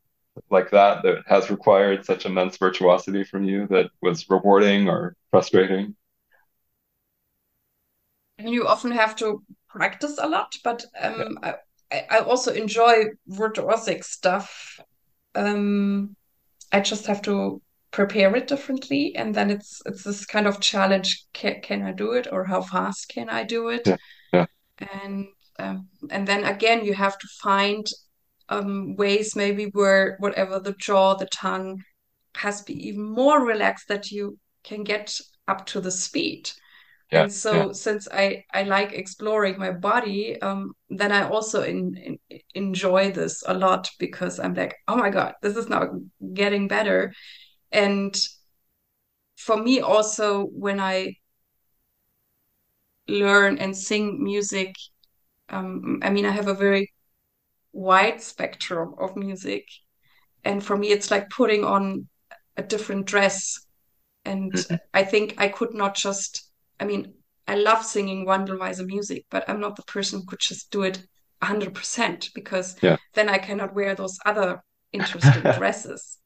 like 0.50 0.70
that 0.70 1.02
that 1.02 1.22
has 1.26 1.50
required 1.50 2.04
such 2.04 2.26
immense 2.26 2.56
virtuosity 2.56 3.24
from 3.24 3.44
you 3.44 3.66
that 3.68 3.90
was 4.00 4.28
rewarding 4.28 4.88
or 4.88 5.16
frustrating? 5.30 5.94
You 8.38 8.66
often 8.66 8.90
have 8.92 9.16
to 9.16 9.42
practice 9.68 10.18
a 10.20 10.28
lot 10.28 10.56
but 10.64 10.84
um, 11.00 11.38
yeah. 11.42 11.56
I, 11.92 12.04
I 12.10 12.18
also 12.20 12.52
enjoy 12.52 13.06
virtuosic 13.28 14.04
stuff. 14.04 14.80
Um, 15.34 16.16
I 16.72 16.80
just 16.80 17.06
have 17.06 17.22
to 17.22 17.60
prepare 17.90 18.34
it 18.36 18.46
differently, 18.46 19.14
and 19.16 19.34
then 19.34 19.50
it's 19.50 19.82
it's 19.86 20.04
this 20.04 20.26
kind 20.26 20.46
of 20.46 20.60
challenge: 20.60 21.24
can, 21.32 21.60
can 21.62 21.82
I 21.82 21.92
do 21.92 22.12
it, 22.12 22.28
or 22.30 22.44
how 22.44 22.62
fast 22.62 23.08
can 23.08 23.28
I 23.28 23.44
do 23.44 23.68
it? 23.68 23.86
Yeah. 23.86 23.96
yeah. 24.32 24.46
And 24.78 25.26
um, 25.58 25.88
and 26.10 26.26
then 26.26 26.44
again, 26.44 26.84
you 26.84 26.94
have 26.94 27.18
to 27.18 27.28
find 27.42 27.86
um, 28.48 28.96
ways 28.96 29.36
maybe 29.36 29.66
where 29.66 30.16
whatever 30.18 30.58
the 30.58 30.74
jaw, 30.78 31.14
the 31.14 31.26
tongue 31.26 31.82
has 32.34 32.60
to 32.60 32.72
be 32.72 32.88
even 32.88 33.02
more 33.02 33.44
relaxed 33.44 33.88
that 33.88 34.10
you 34.10 34.38
can 34.64 34.84
get 34.84 35.18
up 35.48 35.66
to 35.66 35.80
the 35.80 35.90
speed. 35.90 36.50
Yeah, 37.12 37.22
and 37.22 37.32
so 37.32 37.52
yeah. 37.66 37.72
since 37.72 38.06
I, 38.12 38.44
I 38.54 38.62
like 38.62 38.92
exploring 38.92 39.58
my 39.58 39.72
body, 39.72 40.40
um, 40.40 40.72
then 40.90 41.10
I 41.10 41.28
also 41.28 41.62
in, 41.62 41.96
in, 41.96 42.40
enjoy 42.54 43.10
this 43.10 43.42
a 43.46 43.54
lot 43.54 43.90
because 43.98 44.38
I'm 44.38 44.54
like, 44.54 44.76
oh 44.86 44.96
my 44.96 45.10
God, 45.10 45.34
this 45.42 45.56
is 45.56 45.68
now 45.68 45.88
getting 46.34 46.68
better. 46.68 47.12
And 47.72 48.16
for 49.36 49.56
me 49.56 49.80
also, 49.80 50.44
when 50.44 50.80
I 50.80 51.16
learn 53.08 53.58
and 53.58 53.76
sing 53.76 54.22
music, 54.22 54.74
um, 55.48 56.00
I 56.02 56.10
mean, 56.10 56.26
I 56.26 56.30
have 56.30 56.48
a 56.48 56.54
very 56.54 56.92
wide 57.72 58.22
spectrum 58.22 58.94
of 58.98 59.16
music. 59.16 59.66
And 60.44 60.62
for 60.64 60.76
me, 60.76 60.88
it's 60.88 61.10
like 61.10 61.30
putting 61.30 61.64
on 61.64 62.08
a 62.56 62.62
different 62.62 63.06
dress. 63.06 63.58
And 64.24 64.52
mm-hmm. 64.52 64.76
I 64.92 65.04
think 65.04 65.34
I 65.38 65.48
could 65.48 65.74
not 65.74 65.94
just 65.94 66.50
I 66.80 66.86
mean, 66.86 67.12
I 67.46 67.56
love 67.56 67.84
singing 67.84 68.26
Wandelweiser 68.26 68.86
music, 68.86 69.26
but 69.30 69.44
I'm 69.48 69.60
not 69.60 69.76
the 69.76 69.82
person 69.82 70.20
who 70.20 70.26
could 70.26 70.40
just 70.40 70.70
do 70.70 70.82
it 70.82 71.02
100% 71.42 72.30
because 72.34 72.76
yeah. 72.82 72.96
then 73.14 73.28
I 73.28 73.38
cannot 73.38 73.74
wear 73.74 73.94
those 73.94 74.18
other 74.24 74.62
interesting 74.92 75.42
dresses. 75.58 76.18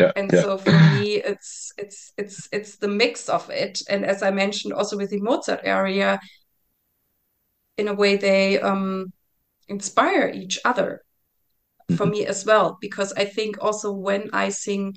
Yeah, 0.00 0.12
and 0.16 0.30
yeah. 0.32 0.42
so 0.42 0.58
for 0.58 0.72
me 0.72 1.16
it's 1.32 1.72
it's 1.76 2.12
it's 2.16 2.48
it's 2.52 2.76
the 2.78 2.88
mix 2.88 3.28
of 3.28 3.50
it 3.50 3.82
and 3.88 4.04
as 4.04 4.22
i 4.22 4.30
mentioned 4.30 4.72
also 4.72 4.96
with 4.96 5.10
the 5.10 5.20
mozart 5.20 5.60
aria 5.66 6.18
in 7.76 7.86
a 7.88 7.94
way 7.94 8.16
they 8.16 8.58
um 8.60 9.12
inspire 9.68 10.30
each 10.34 10.58
other 10.64 11.02
mm-hmm. 11.90 11.96
for 11.96 12.06
me 12.06 12.24
as 12.26 12.46
well 12.46 12.78
because 12.80 13.12
i 13.12 13.24
think 13.24 13.62
also 13.62 13.92
when 13.92 14.30
i 14.32 14.48
sing 14.48 14.94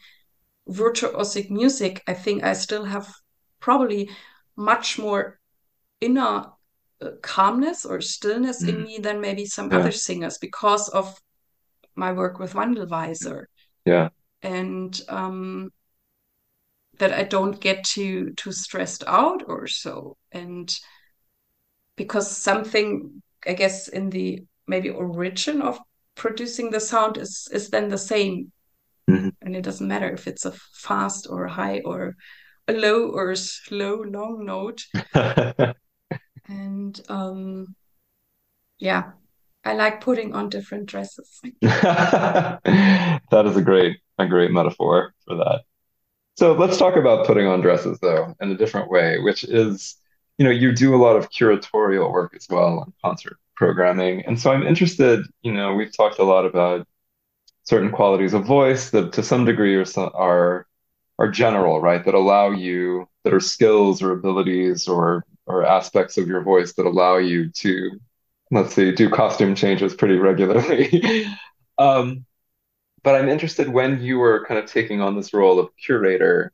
virtuosic 0.70 1.50
music 1.50 2.02
i 2.08 2.14
think 2.14 2.44
i 2.44 2.54
still 2.54 2.86
have 2.86 3.08
probably 3.60 4.10
much 4.56 4.98
more 4.98 5.40
inner 6.00 6.46
uh, 7.02 7.12
calmness 7.22 7.86
or 7.86 8.00
stillness 8.00 8.64
mm. 8.64 8.70
in 8.70 8.84
me 8.84 9.00
than 9.00 9.20
maybe 9.20 9.46
some 9.46 9.70
yeah. 9.70 9.80
other 9.80 9.92
singers 9.92 10.38
because 10.38 10.88
of 10.90 11.20
my 11.96 12.12
work 12.12 12.40
with 12.40 12.54
Wandelweiser. 12.54 13.46
Yeah. 13.86 14.10
And 14.44 15.00
um, 15.08 15.72
that 17.00 17.14
I 17.14 17.24
don't 17.24 17.60
get 17.60 17.84
too 17.84 18.34
too 18.34 18.52
stressed 18.52 19.04
out 19.08 19.44
or 19.48 19.68
so. 19.68 20.18
And 20.32 20.74
because 21.96 22.30
something, 22.30 23.22
I 23.48 23.54
guess, 23.54 23.88
in 23.88 24.10
the 24.10 24.44
maybe 24.68 24.90
origin 24.90 25.62
of 25.62 25.80
producing 26.16 26.72
the 26.72 26.80
sound 26.80 27.18
is 27.18 27.48
is 27.52 27.70
then 27.70 27.90
the 27.90 27.98
same. 27.98 28.52
Mm-hmm. 29.10 29.30
And 29.42 29.56
it 29.56 29.64
doesn't 29.64 29.88
matter 29.88 30.10
if 30.10 30.28
it's 30.28 30.46
a 30.46 30.54
fast 30.74 31.28
or 31.30 31.46
a 31.46 31.52
high 31.52 31.82
or 31.84 32.16
a 32.68 32.74
low 32.74 33.10
or 33.10 33.32
a 33.32 33.38
slow, 33.38 34.02
long 34.02 34.46
note. 34.46 34.86
and 36.48 37.02
um 37.10 37.76
yeah, 38.80 39.12
I 39.66 39.74
like 39.74 40.02
putting 40.02 40.34
on 40.36 40.50
different 40.50 40.88
dresses. 40.88 41.42
that 41.62 42.62
is 43.46 43.56
a 43.56 43.62
great 43.62 43.98
a 44.18 44.28
great 44.28 44.52
metaphor 44.52 45.14
for 45.26 45.36
that. 45.36 45.62
So 46.36 46.54
let's 46.54 46.78
talk 46.78 46.96
about 46.96 47.26
putting 47.26 47.48
on 47.48 47.62
dresses 47.62 48.00
though 48.00 48.36
in 48.42 48.52
a 48.52 48.58
different 48.58 48.90
way, 48.90 49.20
which 49.20 49.44
is, 49.44 49.96
you 50.38 50.46
know, 50.46 50.52
you 50.52 50.72
do 50.74 50.96
a 50.96 50.98
lot 50.98 51.16
of 51.16 51.30
curatorial 51.30 52.12
work 52.12 52.34
as 52.36 52.48
well 52.50 52.80
on 52.80 52.94
concert 53.04 53.38
programming. 53.56 54.26
And 54.26 54.40
so 54.40 54.52
I'm 54.52 54.64
interested, 54.64 55.26
you 55.42 55.54
know, 55.54 55.74
we've 55.74 55.96
talked 55.96 56.20
a 56.20 56.24
lot 56.24 56.46
about 56.46 56.88
certain 57.64 57.92
qualities 57.92 58.34
of 58.34 58.46
voice 58.46 58.90
that 58.90 59.14
to 59.14 59.24
some 59.24 59.46
degree 59.46 59.76
are 59.76 59.86
are 60.16 60.68
are 61.20 61.32
general, 61.32 61.80
right? 61.80 62.04
That 62.04 62.16
allow 62.16 62.52
you 62.52 63.08
that 63.24 63.34
are 63.34 63.40
skills 63.40 64.02
or 64.02 64.12
abilities 64.12 64.88
or 64.88 65.24
or 65.46 65.66
aspects 65.66 66.18
of 66.18 66.28
your 66.28 66.42
voice 66.42 66.74
that 66.74 66.86
allow 66.86 67.18
you 67.18 67.50
to 67.50 68.00
let's 68.54 68.76
see 68.76 68.92
do 68.92 69.10
costume 69.10 69.56
changes 69.56 69.94
pretty 69.94 70.16
regularly. 70.16 71.26
um, 71.78 72.26
but 73.04 73.16
I'm 73.16 73.28
interested 73.28 73.68
when 73.68 74.02
you 74.02 74.18
were 74.18 74.46
kind 74.46 74.60
of 74.60 74.72
taking 74.72 75.02
on 75.02 75.16
this 75.16 75.34
role 75.34 75.60
of 75.60 75.70
curator, 75.76 76.54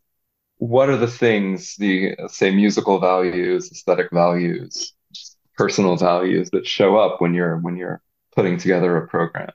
what 0.57 0.89
are 0.89 0.97
the 0.97 1.07
things, 1.07 1.75
the 1.75 2.15
say 2.27 2.51
musical 2.53 2.99
values, 2.99 3.71
aesthetic 3.71 4.09
values, 4.11 4.93
personal 5.57 5.95
values 5.95 6.49
that 6.51 6.65
show 6.65 6.97
up 6.97 7.21
when 7.21 7.33
you're 7.33 7.57
when 7.57 7.75
you're 7.75 8.01
putting 8.35 8.57
together 8.57 8.97
a 8.97 9.07
program? 9.07 9.51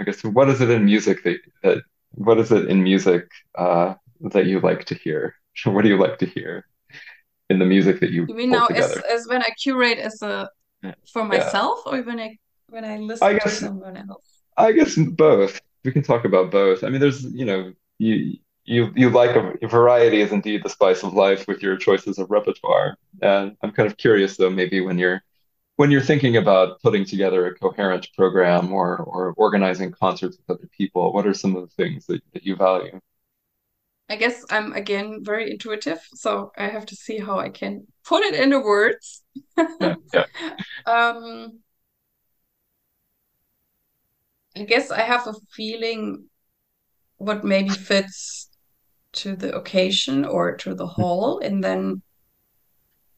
I 0.00 0.04
guess 0.04 0.22
what 0.22 0.48
is 0.48 0.60
it 0.60 0.70
in 0.70 0.84
music 0.84 1.24
that, 1.24 1.38
that 1.62 1.78
what 2.12 2.38
is 2.38 2.52
it 2.52 2.68
in 2.68 2.82
music 2.82 3.24
uh, 3.56 3.94
that 4.20 4.46
you 4.46 4.60
like 4.60 4.84
to 4.86 4.94
hear? 4.94 5.34
What 5.64 5.82
do 5.82 5.88
you 5.88 5.98
like 5.98 6.18
to 6.20 6.26
hear 6.26 6.66
in 7.50 7.58
the 7.58 7.64
music 7.64 7.98
that 7.98 8.10
you 8.10 8.26
You 8.28 8.34
mean 8.36 8.50
now 8.50 8.66
as 8.66 8.96
as 9.10 9.26
when 9.26 9.42
I 9.42 9.48
curate 9.60 9.98
as 9.98 10.22
a 10.22 10.48
for 11.12 11.24
Yeah, 11.30 11.52
myself 11.52 11.80
or 11.86 12.02
when 12.02 12.20
I 12.20 12.38
when 12.68 12.84
I 12.84 12.98
I 13.20 13.32
listen 13.32 13.38
to 13.40 13.50
someone 13.50 13.96
else? 13.96 14.42
I 14.56 14.72
guess 14.72 14.96
both. 14.96 15.60
We 15.84 15.92
can 15.92 16.02
talk 16.02 16.24
about 16.24 16.50
both. 16.50 16.84
I 16.84 16.90
mean, 16.90 17.00
there's, 17.00 17.24
you 17.24 17.44
know, 17.44 17.72
you 17.98 18.38
you 18.64 18.92
you 18.96 19.10
like 19.10 19.36
a 19.36 19.68
variety 19.68 20.20
is 20.20 20.32
indeed 20.32 20.62
the 20.64 20.68
spice 20.68 21.02
of 21.02 21.14
life 21.14 21.46
with 21.48 21.62
your 21.62 21.76
choices 21.76 22.18
of 22.18 22.30
repertoire. 22.30 22.96
And 23.22 23.56
I'm 23.62 23.72
kind 23.72 23.88
of 23.90 23.96
curious 23.96 24.36
though, 24.36 24.50
maybe 24.50 24.80
when 24.80 24.98
you're 24.98 25.22
when 25.76 25.90
you're 25.90 26.02
thinking 26.02 26.36
about 26.38 26.80
putting 26.82 27.04
together 27.06 27.46
a 27.46 27.54
coherent 27.56 28.08
program 28.16 28.72
or 28.72 28.98
or 28.98 29.34
organizing 29.38 29.92
concerts 29.92 30.38
with 30.38 30.58
other 30.58 30.68
people, 30.76 31.12
what 31.14 31.26
are 31.26 31.34
some 31.34 31.56
of 31.56 31.62
the 31.68 31.74
things 31.84 32.06
that, 32.06 32.22
that 32.34 32.44
you 32.44 32.56
value? 32.56 33.00
I 34.08 34.16
guess 34.16 34.44
I'm 34.50 34.72
again 34.72 35.22
very 35.24 35.50
intuitive, 35.50 36.00
so 36.14 36.52
I 36.56 36.68
have 36.68 36.86
to 36.86 36.96
see 36.96 37.18
how 37.18 37.38
I 37.38 37.50
can 37.50 37.86
put 38.08 38.24
it 38.24 38.34
into 38.34 38.60
words. 38.60 39.22
Yeah, 39.56 39.94
yeah. 40.14 40.24
Um, 40.86 41.60
I 44.56 44.64
guess 44.64 44.90
I 44.90 45.02
have 45.02 45.26
a 45.26 45.34
feeling 45.50 46.28
what 47.18 47.44
maybe 47.44 47.70
fits 47.70 48.48
to 49.12 49.36
the 49.36 49.54
occasion 49.54 50.24
or 50.24 50.56
to 50.56 50.74
the 50.74 50.86
hall, 50.86 51.40
and 51.40 51.62
then 51.62 52.02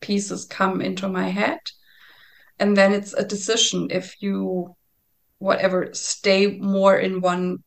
pieces 0.01 0.45
come 0.45 0.81
into 0.81 1.09
my 1.09 1.29
head. 1.29 1.61
And 2.59 2.77
then 2.77 2.93
it's 2.93 3.15
a 3.15 3.25
decision 3.25 3.89
if 3.91 4.21
you, 4.21 4.75
whatever, 5.39 5.91
stay 5.93 6.59
more 6.59 6.97
in 6.99 7.21
one 7.21 7.59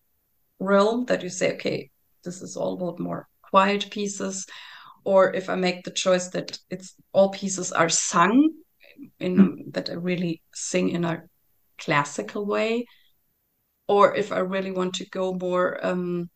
realm 0.60 1.06
that 1.06 1.24
you 1.24 1.30
say, 1.30 1.54
okay, 1.54 1.90
this 2.24 2.42
is 2.42 2.58
all 2.58 2.74
about 2.74 3.00
more 3.00 3.28
quiet 3.42 3.90
pieces, 3.90 4.46
or 5.06 5.34
if 5.34 5.49
I 5.49 5.56
make 5.56 5.84
the 5.84 5.91
choice 5.91 6.30
that 6.30 6.58
it's 6.70 6.95
all 7.12 7.30
pieces 7.30 7.72
are 7.72 7.89
sung 7.89 8.49
in 9.20 9.66
that 9.72 9.89
I 9.89 9.93
really 9.93 10.41
sing 10.54 10.89
in 10.89 11.04
a 11.06 11.24
classical 11.78 12.45
way, 12.45 12.86
or 13.88 14.16
if 14.16 14.32
I 14.32 14.39
really 14.39 14.72
want 14.72 14.95
to 14.95 15.10
go 15.10 15.34
more 15.34 15.86
um, 15.86 16.30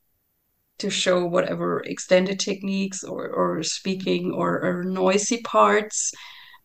to 0.79 0.89
show 0.89 1.25
whatever 1.25 1.79
extended 1.81 2.39
techniques 2.39 3.03
or, 3.03 3.27
or 3.29 3.63
speaking 3.63 4.31
or, 4.31 4.63
or 4.63 4.83
noisy 4.83 5.41
parts, 5.41 6.11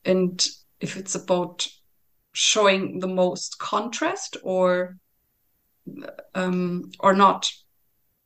and 0.04 0.44
if 0.80 0.96
it's 0.96 1.14
about 1.14 1.66
showing 2.32 2.98
the 2.98 3.08
most 3.08 3.58
contrast 3.58 4.36
or 4.42 4.96
um, 6.34 6.90
or 7.00 7.12
not. 7.12 7.48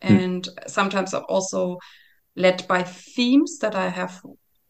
Hmm. 0.02 0.16
And 0.16 0.48
sometimes 0.66 1.14
I'm 1.14 1.24
also 1.28 1.78
led 2.36 2.66
by 2.68 2.82
themes 2.82 3.58
that 3.58 3.74
I 3.74 3.88
have, 3.88 4.20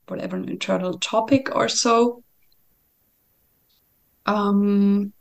whatever 0.06 0.36
an 0.36 0.48
internal 0.48 0.98
topic 0.98 1.54
or 1.54 1.68
so. 1.68 2.22
Um, 4.24 5.12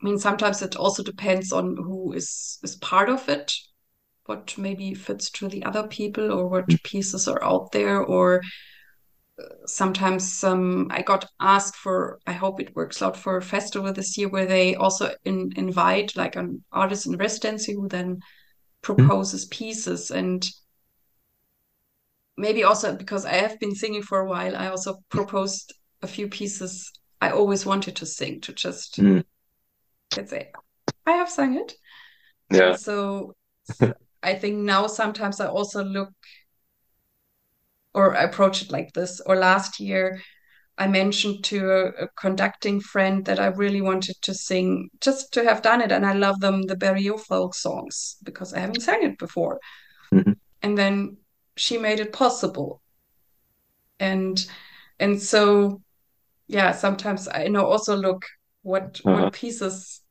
I 0.00 0.04
mean, 0.04 0.18
sometimes 0.18 0.62
it 0.62 0.76
also 0.76 1.02
depends 1.02 1.52
on 1.52 1.76
who 1.76 2.12
is 2.12 2.58
is 2.62 2.76
part 2.76 3.08
of 3.08 3.28
it, 3.28 3.52
what 4.26 4.56
maybe 4.58 4.94
fits 4.94 5.30
to 5.30 5.48
the 5.48 5.64
other 5.64 5.86
people, 5.88 6.32
or 6.32 6.48
what 6.48 6.68
pieces 6.82 7.26
are 7.26 7.42
out 7.42 7.72
there, 7.72 8.02
or 8.02 8.42
sometimes 9.66 10.42
um, 10.44 10.88
I 10.90 11.02
got 11.02 11.26
asked 11.40 11.76
for, 11.76 12.18
I 12.26 12.32
hope 12.32 12.60
it 12.60 12.74
works 12.74 13.02
out 13.02 13.16
for 13.16 13.36
a 13.36 13.42
festival 13.42 13.92
this 13.92 14.16
year 14.16 14.28
where 14.28 14.46
they 14.46 14.74
also 14.74 15.14
in, 15.24 15.52
invite 15.56 16.16
like 16.16 16.36
an 16.36 16.64
artist 16.72 17.06
in 17.06 17.16
residency 17.16 17.74
who 17.74 17.88
then 17.88 18.20
Hmm. 18.86 18.94
proposes 18.94 19.46
pieces. 19.46 20.10
And 20.10 20.46
maybe 22.36 22.64
also 22.64 22.94
because 22.96 23.24
I 23.24 23.34
have 23.34 23.58
been 23.58 23.74
singing 23.74 24.02
for 24.02 24.20
a 24.20 24.28
while, 24.28 24.56
I 24.56 24.68
also 24.68 24.98
proposed 25.08 25.74
a 26.02 26.06
few 26.06 26.28
pieces 26.28 26.92
I 27.20 27.30
always 27.30 27.64
wanted 27.64 27.96
to 27.96 28.06
sing 28.06 28.40
to 28.42 28.52
just, 28.52 28.96
Hmm. 28.96 29.20
let's 30.16 30.30
say, 30.30 30.52
I 31.06 31.12
have 31.12 31.30
sung 31.30 31.56
it. 31.56 31.72
Yeah. 32.50 32.76
So 32.76 33.34
I 34.22 34.34
think 34.34 34.58
now 34.58 34.86
sometimes 34.86 35.40
I 35.40 35.46
also 35.46 35.82
look 35.84 36.12
or 37.94 38.12
approach 38.12 38.62
it 38.62 38.70
like 38.70 38.92
this. 38.92 39.20
Or 39.20 39.36
last 39.36 39.80
year, 39.80 40.20
I 40.78 40.86
mentioned 40.88 41.44
to 41.44 41.92
a, 41.98 42.08
conducting 42.18 42.80
friend 42.80 43.24
that 43.26 43.40
I 43.40 43.46
really 43.46 43.80
wanted 43.80 44.16
to 44.22 44.34
sing, 44.34 44.90
just 45.00 45.32
to 45.34 45.44
have 45.44 45.62
done 45.62 45.80
it. 45.80 45.92
And 45.92 46.04
I 46.06 46.12
love 46.14 46.40
them, 46.40 46.62
the 46.62 46.76
Berio's 46.76 47.24
folk 47.24 47.54
songs, 47.54 48.16
because 48.24 48.52
I 48.52 48.60
haven't 48.60 48.80
sang 48.82 49.02
it 49.02 49.18
before. 49.18 49.60
hmm 50.12 50.36
And 50.60 50.76
then 50.76 51.16
she 51.56 51.78
made 51.78 51.98
it 51.98 52.12
possible. 52.12 52.82
And 54.00 54.44
and 54.98 55.20
so 55.20 55.82
yeah, 56.48 56.72
sometimes 56.72 57.28
I 57.28 57.44
you 57.44 57.50
know 57.50 57.66
also 57.66 57.96
look 57.96 58.24
what 58.62 59.00
Uh-huh. 59.04 59.30
what 59.30 59.32
pieces 59.32 60.02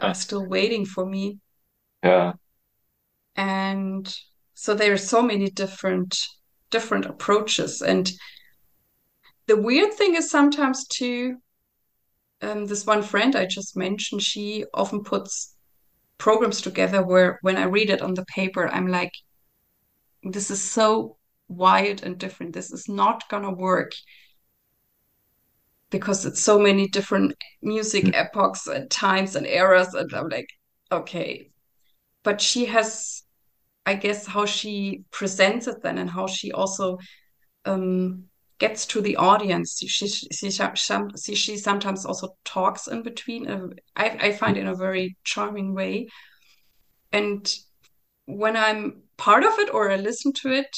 are 0.00 0.14
still 0.14 0.46
waiting 0.46 0.86
for 0.86 1.04
me. 1.04 1.38
Yeah. 2.02 2.34
And 3.36 4.12
so 4.54 4.74
there 4.74 4.92
are 4.92 4.98
so 4.98 5.22
many 5.22 5.50
different 5.50 6.18
different 6.70 7.06
approaches. 7.06 7.80
And 7.80 8.10
the 9.46 9.60
weird 9.60 9.94
thing 9.94 10.14
is 10.14 10.30
sometimes 10.30 10.86
too, 10.86 11.36
um, 12.42 12.66
this 12.66 12.84
one 12.84 13.02
friend 13.02 13.34
I 13.34 13.46
just 13.46 13.76
mentioned, 13.76 14.22
she 14.22 14.64
often 14.74 15.02
puts 15.02 15.54
programs 16.18 16.60
together 16.60 17.04
where 17.04 17.38
when 17.42 17.56
I 17.56 17.64
read 17.64 17.90
it 17.90 18.02
on 18.02 18.14
the 18.14 18.24
paper, 18.24 18.68
I'm 18.68 18.88
like, 18.88 19.12
this 20.22 20.50
is 20.50 20.62
so 20.62 21.16
wild 21.48 22.02
and 22.02 22.18
different. 22.18 22.52
This 22.52 22.72
is 22.72 22.88
not 22.88 23.28
gonna 23.28 23.52
work 23.52 23.92
because 25.90 26.26
it's 26.26 26.42
so 26.42 26.58
many 26.58 26.88
different 26.88 27.34
music 27.62 28.14
epochs 28.14 28.66
and 28.66 28.90
times 28.90 29.36
and 29.36 29.46
eras. 29.46 29.94
And 29.94 30.12
I'm 30.12 30.28
like, 30.28 30.48
okay. 30.90 31.50
But 32.24 32.40
she 32.40 32.66
has, 32.66 33.22
I 33.84 33.94
guess, 33.94 34.26
how 34.26 34.46
she 34.46 35.04
presents 35.12 35.68
it 35.68 35.82
then 35.82 35.98
and 35.98 36.10
how 36.10 36.26
she 36.26 36.50
also 36.50 36.98
um, 37.64 38.24
gets 38.58 38.86
to 38.86 39.00
the 39.00 39.16
audience. 39.16 39.78
She 39.78 39.88
she 39.88 40.08
she, 40.08 41.34
she, 41.34 41.56
sometimes 41.56 42.04
also 42.06 42.36
talks 42.44 42.86
in 42.88 43.02
between. 43.02 43.48
Uh, 43.48 43.68
I 43.94 44.10
I 44.20 44.32
find 44.32 44.56
in 44.56 44.66
a 44.66 44.74
very 44.74 45.16
charming 45.24 45.74
way. 45.74 46.08
And 47.12 47.54
when 48.26 48.56
I'm 48.56 49.02
part 49.16 49.44
of 49.44 49.58
it 49.58 49.72
or 49.72 49.90
I 49.90 49.96
listen 49.96 50.32
to 50.34 50.52
it, 50.52 50.76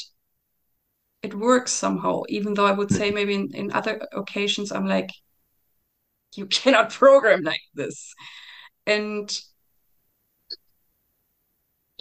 it 1.23 1.33
works 1.33 1.71
somehow. 1.71 2.23
Even 2.29 2.53
though 2.53 2.65
I 2.65 2.71
would 2.71 2.91
say 2.91 3.11
maybe 3.11 3.35
in, 3.35 3.49
in 3.53 3.71
other 3.71 4.01
occasions 4.13 4.71
I'm 4.71 4.87
like, 4.87 5.09
you 6.35 6.45
cannot 6.57 6.91
program 6.91 7.43
like 7.43 7.61
this. 7.73 8.13
And 8.85 9.29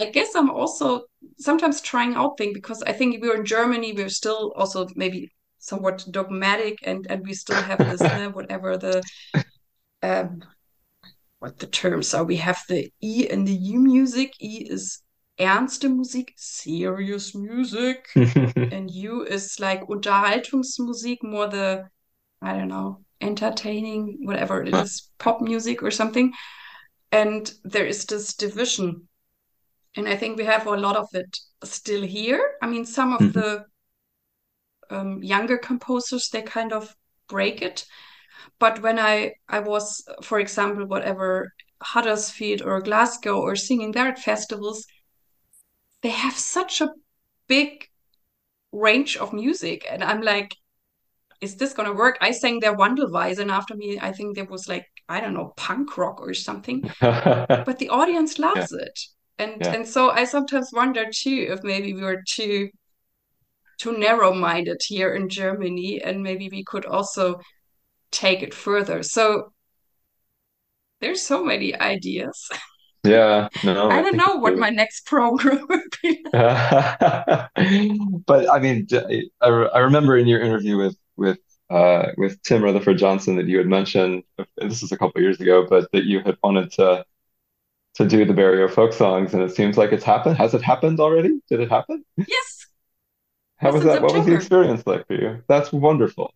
I 0.01 0.07
guess 0.11 0.35
I'm 0.35 0.51
also 0.51 1.03
sometimes 1.39 1.81
trying 1.81 2.15
out 2.15 2.39
things 2.39 2.55
because 2.55 2.83
I 2.83 2.93
think 2.93 3.21
we're 3.21 3.37
in 3.37 3.45
Germany, 3.45 3.93
we're 3.93 4.09
still 4.09 4.53
also 4.57 4.87
maybe 4.95 5.33
somewhat 5.59 6.05
dogmatic 6.11 6.79
and 6.83 7.07
and 7.11 7.25
we 7.27 7.35
still 7.35 7.61
have 7.63 7.79
this 7.79 8.01
uh, 8.01 8.29
whatever 8.33 8.77
the 8.77 9.03
um 10.03 10.43
what 11.39 11.59
the 11.59 11.67
terms 11.67 12.15
are. 12.15 12.25
We 12.25 12.37
have 12.37 12.61
the 12.69 12.93
E 13.01 13.29
and 13.31 13.47
the 13.47 13.55
U 13.55 13.79
music. 13.79 14.33
E 14.41 14.67
is 14.69 15.03
ernste 15.39 15.89
Musik, 15.89 16.33
serious 16.37 17.35
music, 17.35 18.09
and 18.17 18.91
U 18.91 19.23
is 19.23 19.61
like 19.61 19.87
Unterhaltungsmusik, 19.87 21.19
more 21.23 21.47
the 21.49 21.89
I 22.43 22.55
don't 22.55 22.69
know, 22.69 23.05
entertaining, 23.21 24.19
whatever 24.23 24.63
it 24.63 24.75
is, 24.75 25.11
pop 25.19 25.41
music 25.41 25.83
or 25.83 25.91
something. 25.91 26.33
And 27.11 27.51
there 27.65 27.87
is 27.87 28.05
this 28.05 28.35
division 28.35 29.09
and 29.99 30.09
I 30.09 30.17
think 30.17 30.39
we 30.39 30.45
have 30.45 30.67
a 30.67 30.77
lot 30.77 30.97
of 30.97 31.09
it 31.13 31.37
still 31.65 32.03
here. 32.03 32.53
I 32.63 32.69
mean, 32.69 32.85
some 32.85 33.13
of 33.13 33.21
mm-hmm. 33.21 33.39
the 33.39 33.65
um, 34.91 35.23
younger 35.23 35.59
composers 35.59 36.29
they 36.29 36.43
kind 36.43 36.73
of 36.73 36.95
break 37.29 37.63
it, 37.63 37.85
but 38.59 38.83
when 38.83 38.99
I 38.99 39.35
I 39.49 39.61
was, 39.61 40.07
for 40.23 40.41
example, 40.41 40.87
whatever 40.87 41.53
Huddersfield 41.83 42.63
or 42.63 42.81
Glasgow 42.81 43.41
or 43.41 43.57
singing 43.57 43.93
there 43.93 44.09
at 44.09 44.19
festivals, 44.19 44.87
they 46.03 46.11
have 46.11 46.37
such 46.37 46.81
a 46.81 46.91
big 47.49 47.89
range 48.73 49.17
of 49.17 49.33
music, 49.33 49.87
and 49.91 50.03
I'm 50.03 50.23
like, 50.23 50.55
is 51.41 51.57
this 51.57 51.75
gonna 51.75 51.93
work? 51.95 52.19
I 52.21 52.33
sang 52.33 52.61
their 52.61 52.77
Wandelweiser, 52.77 53.41
and 53.41 53.51
after 53.51 53.75
me, 53.77 53.99
I 54.01 54.13
think 54.13 54.37
there 54.37 54.45
was 54.47 54.69
like 54.69 54.87
I 55.09 55.21
don't 55.21 55.35
know 55.35 55.53
punk 55.57 55.97
rock 55.97 56.21
or 56.21 56.35
something, 56.35 56.83
but 57.01 57.79
the 57.79 57.91
audience 57.91 58.39
loves 58.39 58.73
yeah. 58.73 58.87
it 58.87 58.99
and 59.39 59.57
yeah. 59.61 59.73
and 59.73 59.87
so 59.87 60.11
i 60.11 60.25
sometimes 60.25 60.71
wonder 60.73 61.05
too 61.13 61.47
if 61.51 61.63
maybe 61.63 61.95
we 61.95 62.03
were 62.03 62.23
too 62.27 62.69
too 63.79 63.97
narrow 63.97 64.33
minded 64.33 64.81
here 64.85 65.15
in 65.15 65.29
germany 65.29 66.01
and 66.03 66.23
maybe 66.23 66.49
we 66.51 66.65
could 66.65 66.85
also 66.85 67.39
take 68.11 68.43
it 68.43 68.55
further 68.55 69.03
so 69.03 69.53
there's 71.01 71.23
so 71.23 71.45
many 71.45 71.79
ideas 71.79 72.49
yeah 73.05 73.49
no 73.65 73.89
i, 73.91 73.99
I 73.99 74.03
don't 74.03 74.17
know 74.17 74.37
what 74.37 74.57
my 74.59 74.71
next 74.71 75.07
program 75.07 75.67
would 75.69 75.95
be 76.03 76.23
but 76.33 77.51
i 78.51 78.59
mean 78.61 78.87
I, 78.93 79.23
I 79.75 79.79
remember 79.79 80.17
in 80.17 80.27
your 80.27 80.41
interview 80.41 80.77
with 80.77 80.97
with 81.17 81.39
uh, 81.71 82.13
with 82.17 82.41
Tim 82.43 82.63
Rutherford 82.63 82.99
Johnson 82.99 83.37
that 83.37 83.47
you 83.47 83.59
had 83.59 83.67
mentioned, 83.67 84.23
this 84.57 84.83
is 84.83 84.93
a 84.93 84.97
couple 84.97 85.21
years 85.21 85.41
ago, 85.41 85.67
but 85.69 85.91
that 85.93 86.05
you 86.05 86.21
had 86.21 86.37
wanted 86.43 86.73
to 86.73 87.05
to 87.95 88.07
do 88.07 88.25
the 88.25 88.33
Berio 88.33 88.71
folk 88.71 88.93
songs, 88.93 89.35
and 89.35 89.43
it 89.43 89.55
seems 89.55 89.77
like 89.77 89.93
it's 89.93 90.05
happened. 90.05 90.37
Has 90.37 90.55
it 90.55 90.63
happened 90.63 91.01
already? 91.01 91.41
Did 91.51 91.61
it 91.61 91.69
happen? 91.69 92.05
Yes. 92.17 92.58
How 93.59 93.73
was 93.73 93.85
that? 93.85 94.03
What 94.03 94.15
was 94.15 94.27
the 94.27 94.35
experience 94.35 94.87
like 94.87 95.07
for 95.07 95.15
you? 95.15 95.43
That's 95.49 95.73
wonderful. 95.73 96.33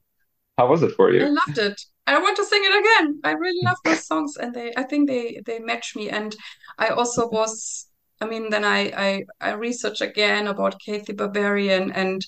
How 0.58 0.66
was 0.68 0.82
it 0.82 0.92
for 0.96 1.12
you? 1.12 1.24
I 1.24 1.28
loved 1.28 1.58
it. 1.58 1.80
I 2.06 2.18
want 2.18 2.36
to 2.36 2.44
sing 2.44 2.62
it 2.64 2.78
again. 2.80 3.20
I 3.24 3.32
really 3.32 3.64
love 3.64 3.76
those 3.84 4.06
songs, 4.06 4.36
and 4.36 4.54
they, 4.54 4.72
I 4.76 4.82
think 4.82 5.08
they 5.08 5.40
they 5.46 5.60
match 5.60 5.94
me. 5.94 6.10
And 6.10 6.34
I 6.78 6.88
also 6.88 7.28
was, 7.28 7.88
I 8.20 8.26
mean, 8.26 8.50
then 8.50 8.64
I 8.64 8.92
I 8.96 9.24
I 9.40 9.52
researched 9.52 10.02
again 10.02 10.48
about 10.48 10.80
Cathy 10.84 11.12
Berberian, 11.12 11.92
and 11.94 12.26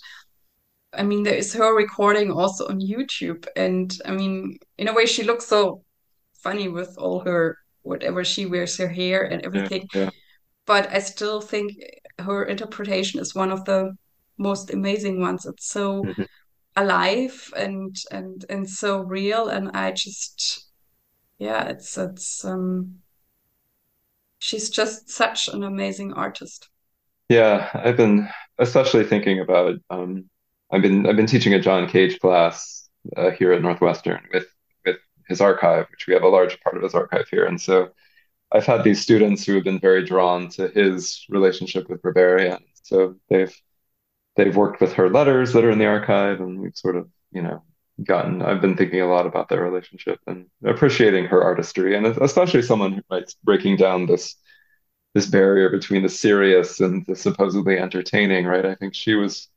I 0.93 1.03
mean, 1.03 1.25
there 1.25 1.35
is 1.35 1.53
her 1.55 1.75
recording 1.75 2.31
also 2.31 2.69
on 2.69 2.81
YouTube, 2.81 3.47
and 3.57 3.93
I 4.05 4.13
mean, 4.13 4.59
in 4.79 4.89
a 4.89 4.95
way, 4.95 5.07
she 5.07 5.25
looks 5.25 5.47
so 5.47 5.83
funny 6.43 6.69
with 6.69 6.97
all 6.99 7.21
her 7.21 7.59
whatever 7.83 8.25
she 8.25 8.47
wears 8.47 8.77
her 8.79 8.89
hair 8.89 9.25
and 9.25 9.45
everything. 9.45 9.89
Yeah, 9.93 10.03
yeah. 10.05 10.11
But 10.67 10.91
I 10.91 11.01
still 11.01 11.41
think 11.41 11.73
her 12.19 12.45
interpretation 12.45 13.21
is 13.21 13.35
one 13.35 13.51
of 13.53 13.65
the 13.65 13.97
most 14.39 14.73
amazing 14.73 15.21
ones. 15.21 15.47
It's 15.47 15.67
so 15.67 16.05
mm-hmm. 16.05 16.23
alive 16.77 17.53
and 17.57 17.97
and 18.11 18.45
and 18.49 18.69
so 18.69 19.01
real, 19.01 19.49
and 19.49 19.71
I 19.75 19.93
just 19.93 20.67
yeah, 21.39 21.65
it's 21.69 21.97
it's 21.99 22.45
um 22.45 22.97
she's 24.39 24.71
just 24.71 25.11
such 25.11 25.49
an 25.49 25.63
amazing 25.65 26.13
artist. 26.13 26.69
Yeah, 27.29 27.71
I've 27.75 27.97
been 27.97 28.29
especially 28.59 29.05
thinking 29.05 29.41
about 29.41 29.77
um 29.91 30.29
I've 30.71 30.83
been 30.83 31.07
I've 31.07 31.17
been 31.17 31.27
teaching 31.27 31.55
a 31.55 31.61
John 31.61 31.89
Cage 31.89 32.19
class 32.21 32.89
uh, 33.17 33.31
here 33.31 33.53
at 33.53 33.63
Northwestern 33.63 34.21
with 34.33 34.47
with 34.85 34.97
his 35.29 35.41
archive, 35.41 35.87
which 35.91 36.07
we 36.07 36.15
have 36.15 36.23
a 36.23 36.29
large 36.29 36.61
part 36.61 36.77
of 36.77 36.83
his 36.83 36.95
archive 36.95 37.29
here. 37.31 37.47
And 37.47 37.61
so 37.61 37.91
I've 38.53 38.67
had 38.67 38.85
these 38.85 39.01
students 39.01 39.45
who 39.45 39.55
have 39.55 39.65
been 39.65 39.81
very 39.81 40.05
drawn 40.05 40.49
to 40.51 40.69
his 40.69 41.25
relationship 41.29 41.89
with 41.89 42.03
Berberian. 42.03 42.61
So 42.83 43.17
they've 43.29 43.55
they've 44.37 44.57
worked 44.57 44.81
with 44.81 44.93
her 44.95 45.11
letters 45.11 45.53
that 45.53 45.65
are 45.65 45.71
in 45.71 45.79
the 45.79 45.87
archive, 45.87 46.41
and 46.41 46.61
we've 46.61 46.77
sort 46.77 46.97
of 46.97 47.09
you 47.33 47.43
know 47.43 47.63
gotten. 48.03 48.43
I've 48.43 48.61
been 48.61 48.77
thinking 48.77 49.01
a 49.01 49.07
lot 49.07 49.27
about 49.27 49.49
their 49.49 49.63
relationship 49.63 50.21
and 50.27 50.47
appreciating 50.65 51.27
her 51.27 51.43
artistry, 51.43 51.97
and 51.97 52.07
especially 52.07 52.63
someone 52.63 52.93
who 52.93 53.03
writes 53.11 53.35
breaking 53.43 53.77
down 53.77 54.07
this 54.07 54.37
this 55.15 55.27
barrier 55.27 55.69
between 55.71 56.03
the 56.03 56.09
serious 56.09 56.81
and 56.81 57.05
the 57.07 57.17
supposedly 57.17 57.79
entertaining. 57.79 58.47
Right? 58.47 58.67
I 58.67 58.75
think 58.75 58.95
she 58.95 59.15
was 59.15 59.49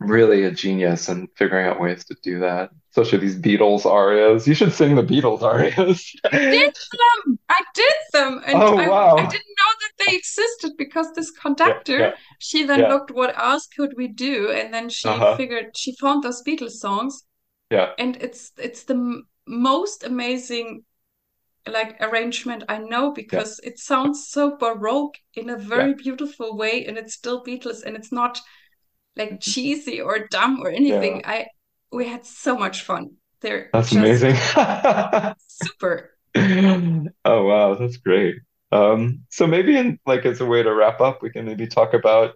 really 0.00 0.44
a 0.44 0.50
genius 0.50 1.08
in 1.08 1.28
figuring 1.36 1.66
out 1.66 1.80
ways 1.80 2.04
to 2.06 2.16
do 2.22 2.40
that. 2.40 2.70
Especially 2.90 3.18
these 3.18 3.38
Beatles 3.38 3.84
arias. 3.84 4.48
You 4.48 4.54
should 4.54 4.72
sing 4.72 4.96
the 4.96 5.02
Beatles 5.02 5.42
arias. 5.42 6.12
I 6.24 6.38
did 6.38 6.74
them. 6.74 7.38
I 7.48 7.62
did 7.74 7.92
them. 8.12 8.42
And 8.46 8.58
oh, 8.58 8.78
I, 8.78 8.88
wow. 8.88 9.16
I 9.16 9.26
didn't 9.26 9.32
know 9.32 9.69
they 10.06 10.16
existed 10.16 10.72
because 10.76 11.12
this 11.12 11.30
conductor, 11.30 11.98
yeah, 11.98 12.06
yeah. 12.06 12.14
she 12.38 12.64
then 12.64 12.80
yeah. 12.80 12.88
looked 12.88 13.10
what 13.10 13.38
else 13.38 13.66
could 13.66 13.92
we 13.96 14.08
do, 14.08 14.50
and 14.50 14.72
then 14.72 14.88
she 14.88 15.08
uh-huh. 15.08 15.36
figured 15.36 15.76
she 15.76 15.94
found 15.96 16.22
those 16.22 16.42
Beatles 16.42 16.72
songs. 16.72 17.22
Yeah. 17.70 17.90
And 17.98 18.16
it's 18.16 18.52
it's 18.58 18.84
the 18.84 18.94
m- 18.94 19.26
most 19.46 20.04
amazing 20.04 20.84
like 21.68 21.96
arrangement 22.00 22.64
I 22.68 22.78
know 22.78 23.12
because 23.12 23.60
it 23.62 23.78
sounds 23.78 24.28
so 24.28 24.56
baroque 24.56 25.16
in 25.34 25.50
a 25.50 25.56
very 25.56 25.94
beautiful 25.94 26.56
way, 26.56 26.84
and 26.86 26.96
it's 26.98 27.14
still 27.14 27.44
Beatles, 27.44 27.84
and 27.84 27.96
it's 27.96 28.12
not 28.12 28.40
like 29.16 29.40
cheesy 29.40 30.00
or 30.00 30.26
dumb 30.30 30.60
or 30.62 30.70
anything. 30.70 31.22
I 31.24 31.46
we 31.92 32.06
had 32.06 32.24
so 32.24 32.56
much 32.56 32.82
fun. 32.82 33.10
They're 33.40 33.70
that's 33.72 33.92
amazing. 33.92 34.36
super. 35.48 36.16
Oh 37.24 37.44
wow, 37.44 37.74
that's 37.74 37.96
great. 37.96 38.36
Um, 38.72 39.24
so 39.30 39.46
maybe 39.46 39.76
in 39.76 39.98
like 40.06 40.24
as 40.24 40.40
a 40.40 40.46
way 40.46 40.62
to 40.62 40.74
wrap 40.74 41.00
up, 41.00 41.22
we 41.22 41.30
can 41.30 41.44
maybe 41.44 41.66
talk 41.66 41.94
about 41.94 42.34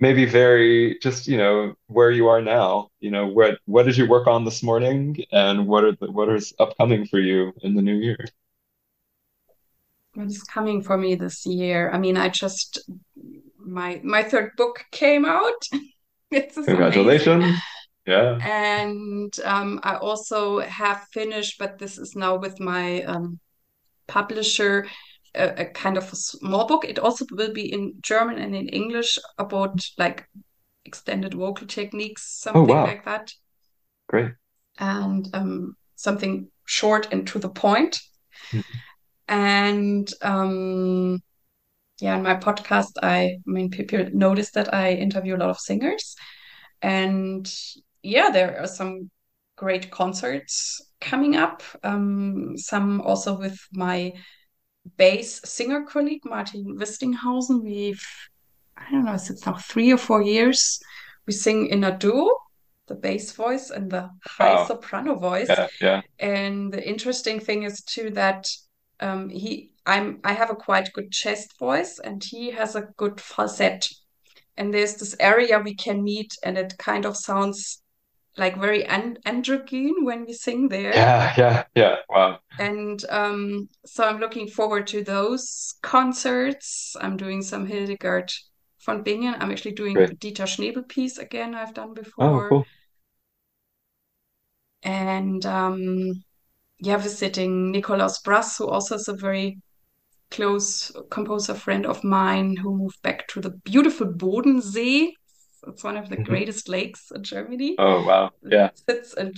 maybe 0.00 0.26
very 0.26 0.98
just 1.00 1.26
you 1.26 1.36
know 1.36 1.74
where 1.86 2.10
you 2.10 2.28
are 2.28 2.42
now. 2.42 2.90
You 3.00 3.10
know 3.10 3.26
what 3.26 3.58
what 3.66 3.84
did 3.84 3.96
you 3.96 4.06
work 4.06 4.26
on 4.26 4.44
this 4.44 4.62
morning, 4.62 5.16
and 5.32 5.66
what 5.66 5.84
are 5.84 5.92
the, 5.92 6.10
what 6.10 6.28
is 6.28 6.52
upcoming 6.58 7.06
for 7.06 7.18
you 7.18 7.52
in 7.62 7.74
the 7.74 7.82
new 7.82 7.96
year? 7.96 8.18
What 10.14 10.26
is 10.26 10.42
coming 10.42 10.82
for 10.82 10.96
me 10.96 11.14
this 11.14 11.44
year? 11.46 11.90
I 11.90 11.98
mean, 11.98 12.16
I 12.16 12.28
just 12.28 12.78
my 13.58 14.00
my 14.04 14.22
third 14.22 14.52
book 14.56 14.84
came 14.90 15.24
out. 15.24 15.68
Congratulations. 16.30 17.44
Amazing. 17.44 17.60
Yeah. 18.06 18.38
And 18.42 19.34
um, 19.44 19.80
I 19.82 19.96
also 19.96 20.60
have 20.60 21.06
finished, 21.12 21.58
but 21.58 21.78
this 21.78 21.96
is 21.96 22.14
now 22.14 22.36
with 22.36 22.60
my 22.60 23.02
um, 23.02 23.40
publisher, 24.06 24.86
a, 25.34 25.62
a, 25.62 25.64
kind 25.66 25.96
of 25.96 26.12
a 26.12 26.16
small 26.16 26.66
book. 26.66 26.84
It 26.84 26.98
also 26.98 27.26
will 27.30 27.52
be 27.52 27.72
in 27.72 27.94
German 28.00 28.38
and 28.38 28.54
in 28.54 28.68
English 28.68 29.18
about 29.38 29.80
like 29.98 30.28
extended 30.84 31.34
vocal 31.34 31.66
techniques, 31.66 32.40
oh, 32.40 32.50
something 32.50 32.76
oh, 32.76 32.80
wow. 32.80 32.84
like 32.84 33.04
that. 33.04 33.32
Great. 34.08 34.32
And 34.78 35.28
um, 35.34 35.76
something 35.96 36.48
short 36.66 37.08
and 37.12 37.26
to 37.28 37.38
the 37.38 37.48
point. 37.48 38.00
Mm-hmm. 38.50 38.78
And 39.28 40.10
um, 40.22 41.22
yeah, 42.00 42.16
in 42.16 42.22
my 42.22 42.36
podcast, 42.36 42.92
I, 43.02 43.16
I 43.16 43.38
mean, 43.46 43.70
people 43.70 44.06
notice 44.12 44.50
that 44.52 44.74
I 44.74 44.92
interview 44.92 45.36
a 45.36 45.38
lot 45.38 45.50
of 45.50 45.58
singers. 45.58 46.14
And 46.82 47.50
yeah, 48.02 48.30
there 48.30 48.60
are 48.60 48.66
some 48.66 49.10
great 49.56 49.90
concerts 49.90 50.82
coming 51.00 51.36
up. 51.36 51.62
Um, 51.82 52.56
some 52.56 53.00
also 53.00 53.38
with 53.38 53.58
my 53.72 54.12
bass 54.96 55.40
singer 55.44 55.84
colleague, 55.84 56.24
Martin 56.24 56.76
Wistinghausen. 56.78 57.62
We've, 57.62 58.04
I 58.76 58.90
don't 58.90 59.04
know, 59.04 59.14
it's 59.14 59.46
now 59.46 59.54
three 59.54 59.92
or 59.92 59.98
four 59.98 60.22
years. 60.22 60.80
We 61.26 61.32
sing 61.32 61.68
in 61.68 61.84
a 61.84 61.96
duo 61.96 62.30
the 62.86 62.94
bass 62.94 63.32
voice 63.32 63.70
and 63.70 63.90
the 63.90 64.10
high 64.24 64.54
wow. 64.54 64.66
soprano 64.66 65.14
voice. 65.14 65.48
Yeah, 65.48 65.68
yeah. 65.80 66.00
And 66.18 66.72
the 66.72 66.86
interesting 66.86 67.40
thing 67.40 67.62
is 67.62 67.82
too 67.82 68.10
that 68.10 68.48
um, 69.00 69.28
he 69.28 69.72
I'm 69.86 70.20
I 70.24 70.32
have 70.32 70.50
a 70.50 70.56
quite 70.56 70.92
good 70.92 71.10
chest 71.10 71.58
voice 71.58 71.98
and 71.98 72.22
he 72.22 72.50
has 72.50 72.76
a 72.76 72.88
good 72.96 73.20
falsetto. 73.20 73.88
And 74.56 74.72
there's 74.72 74.94
this 74.94 75.16
area 75.18 75.58
we 75.58 75.74
can 75.74 76.04
meet 76.04 76.36
and 76.44 76.56
it 76.56 76.78
kind 76.78 77.04
of 77.06 77.16
sounds 77.16 77.82
like 78.36 78.58
very 78.58 78.84
and 78.84 79.18
androgyn 79.24 80.02
when 80.02 80.26
we 80.26 80.32
sing 80.32 80.68
there. 80.68 80.94
Yeah, 80.94 81.34
yeah, 81.36 81.64
yeah. 81.74 81.96
Wow. 82.08 82.40
And 82.58 83.04
um, 83.08 83.68
so 83.84 84.04
I'm 84.04 84.18
looking 84.18 84.48
forward 84.48 84.86
to 84.88 85.02
those 85.02 85.74
concerts. 85.82 86.96
I'm 87.00 87.16
doing 87.16 87.42
some 87.42 87.66
Hildegard 87.66 88.32
von 88.84 89.02
Bingen. 89.02 89.36
I'm 89.38 89.50
actually 89.50 89.72
doing 89.72 89.94
Great. 89.94 90.18
Dieter 90.18 90.46
Schnebel 90.46 90.88
piece 90.88 91.18
again. 91.18 91.54
I've 91.54 91.74
done 91.74 91.94
before. 91.94 92.24
Oh, 92.24 92.32
before. 92.34 92.48
cool. 92.48 92.66
And 94.82 95.44
um, 95.46 96.24
yeah, 96.80 96.98
visiting 96.98 97.72
Nikolaus 97.72 98.22
Brass, 98.22 98.58
who 98.58 98.68
also 98.68 98.96
is 98.96 99.08
a 99.08 99.14
very 99.14 99.58
close 100.30 100.92
composer 101.10 101.54
friend 101.54 101.86
of 101.86 102.02
mine 102.02 102.56
who 102.56 102.76
moved 102.76 103.00
back 103.02 103.26
to 103.28 103.40
the 103.40 103.50
beautiful 103.50 104.06
Bodensee. 104.06 105.12
It's 105.68 105.84
one 105.84 105.96
of 105.96 106.08
the 106.08 106.16
Mhm. 106.16 106.24
greatest 106.24 106.68
lakes 106.68 107.10
in 107.14 107.22
Germany. 107.22 107.76
Oh, 107.78 108.04
wow. 108.06 108.30
Yeah. 108.42 108.66
It 108.66 108.78
sits 108.78 109.14
in, 109.14 109.32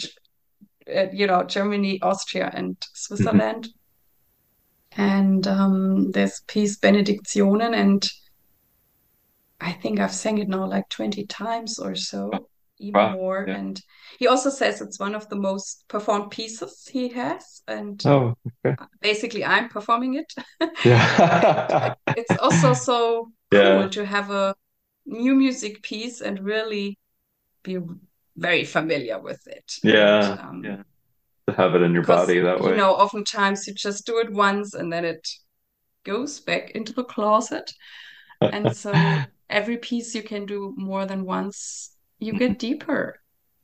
uh, 0.94 1.10
you 1.12 1.26
know, 1.26 1.44
Germany, 1.44 2.00
Austria, 2.02 2.50
and 2.52 2.76
Switzerland. 2.94 3.68
And 4.96 5.46
um, 5.46 6.10
there's 6.12 6.40
piece 6.48 6.78
Benediktionen, 6.78 7.74
and 7.74 8.04
I 9.60 9.72
think 9.72 10.00
I've 10.00 10.14
sang 10.14 10.38
it 10.38 10.48
now 10.48 10.66
like 10.66 10.88
20 10.88 11.26
times 11.26 11.78
or 11.78 11.94
so, 11.94 12.48
even 12.78 13.00
wow, 13.00 13.10
more. 13.10 13.44
yeah. 13.46 13.54
And 13.54 13.80
he 14.18 14.26
also 14.26 14.50
says 14.50 14.80
it's 14.80 14.98
one 14.98 15.14
of 15.14 15.28
the 15.28 15.36
most 15.36 15.84
performed 15.88 16.30
pieces 16.30 16.86
he 16.90 17.08
has. 17.10 17.62
And 17.66 18.04
Oh, 18.04 18.34
okay. 18.64 18.76
basically, 19.00 19.44
I'm 19.44 19.68
performing 19.68 20.14
it. 20.14 20.32
Yeah. 20.84 21.94
It's 22.16 22.36
also 22.36 22.72
so 22.72 23.32
cool 23.52 23.88
to 23.90 24.06
have 24.06 24.30
a 24.30 24.54
new 25.06 25.34
music 25.34 25.82
piece 25.82 26.20
and 26.20 26.40
really 26.40 26.98
be 27.62 27.78
very 28.36 28.64
familiar 28.64 29.18
with 29.20 29.46
it. 29.46 29.72
Yeah, 29.82 30.32
And, 30.32 30.40
um, 30.40 30.64
yeah. 30.64 30.82
To 31.48 31.54
have 31.54 31.74
it 31.76 31.82
in 31.82 31.92
your 31.92 32.02
body 32.02 32.40
that 32.40 32.60
way. 32.60 32.70
you 32.70 32.76
know, 32.76 32.92
oftentimes 32.92 33.66
you 33.66 33.74
just 33.74 34.04
do 34.04 34.18
it 34.18 34.32
once 34.32 34.74
and 34.74 34.92
then 34.92 35.04
it 35.04 35.26
goes 36.04 36.40
back 36.40 36.70
into 36.72 36.92
the 36.92 37.04
closet. 37.04 37.72
And 38.40 38.74
so 38.74 38.92
every 39.48 39.76
piece 39.78 40.14
you 40.14 40.22
can 40.22 40.44
do 40.44 40.74
more 40.76 41.06
than 41.06 41.24
once, 41.24 41.94
you 42.18 42.32
get 42.32 42.58
deeper 42.58 43.20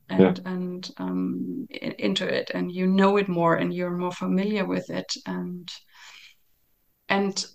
and 0.09 0.41
and 0.45 0.91
um 0.97 1.67
into 1.69 2.27
it 2.27 2.51
and 2.53 2.71
you 2.71 2.85
know 2.85 3.17
it 3.17 3.29
more 3.29 3.55
and 3.55 3.73
you're 3.73 3.97
more 3.97 4.11
familiar 4.11 4.65
with 4.65 4.89
it 4.89 5.11
and 5.25 5.71
and 7.09 7.45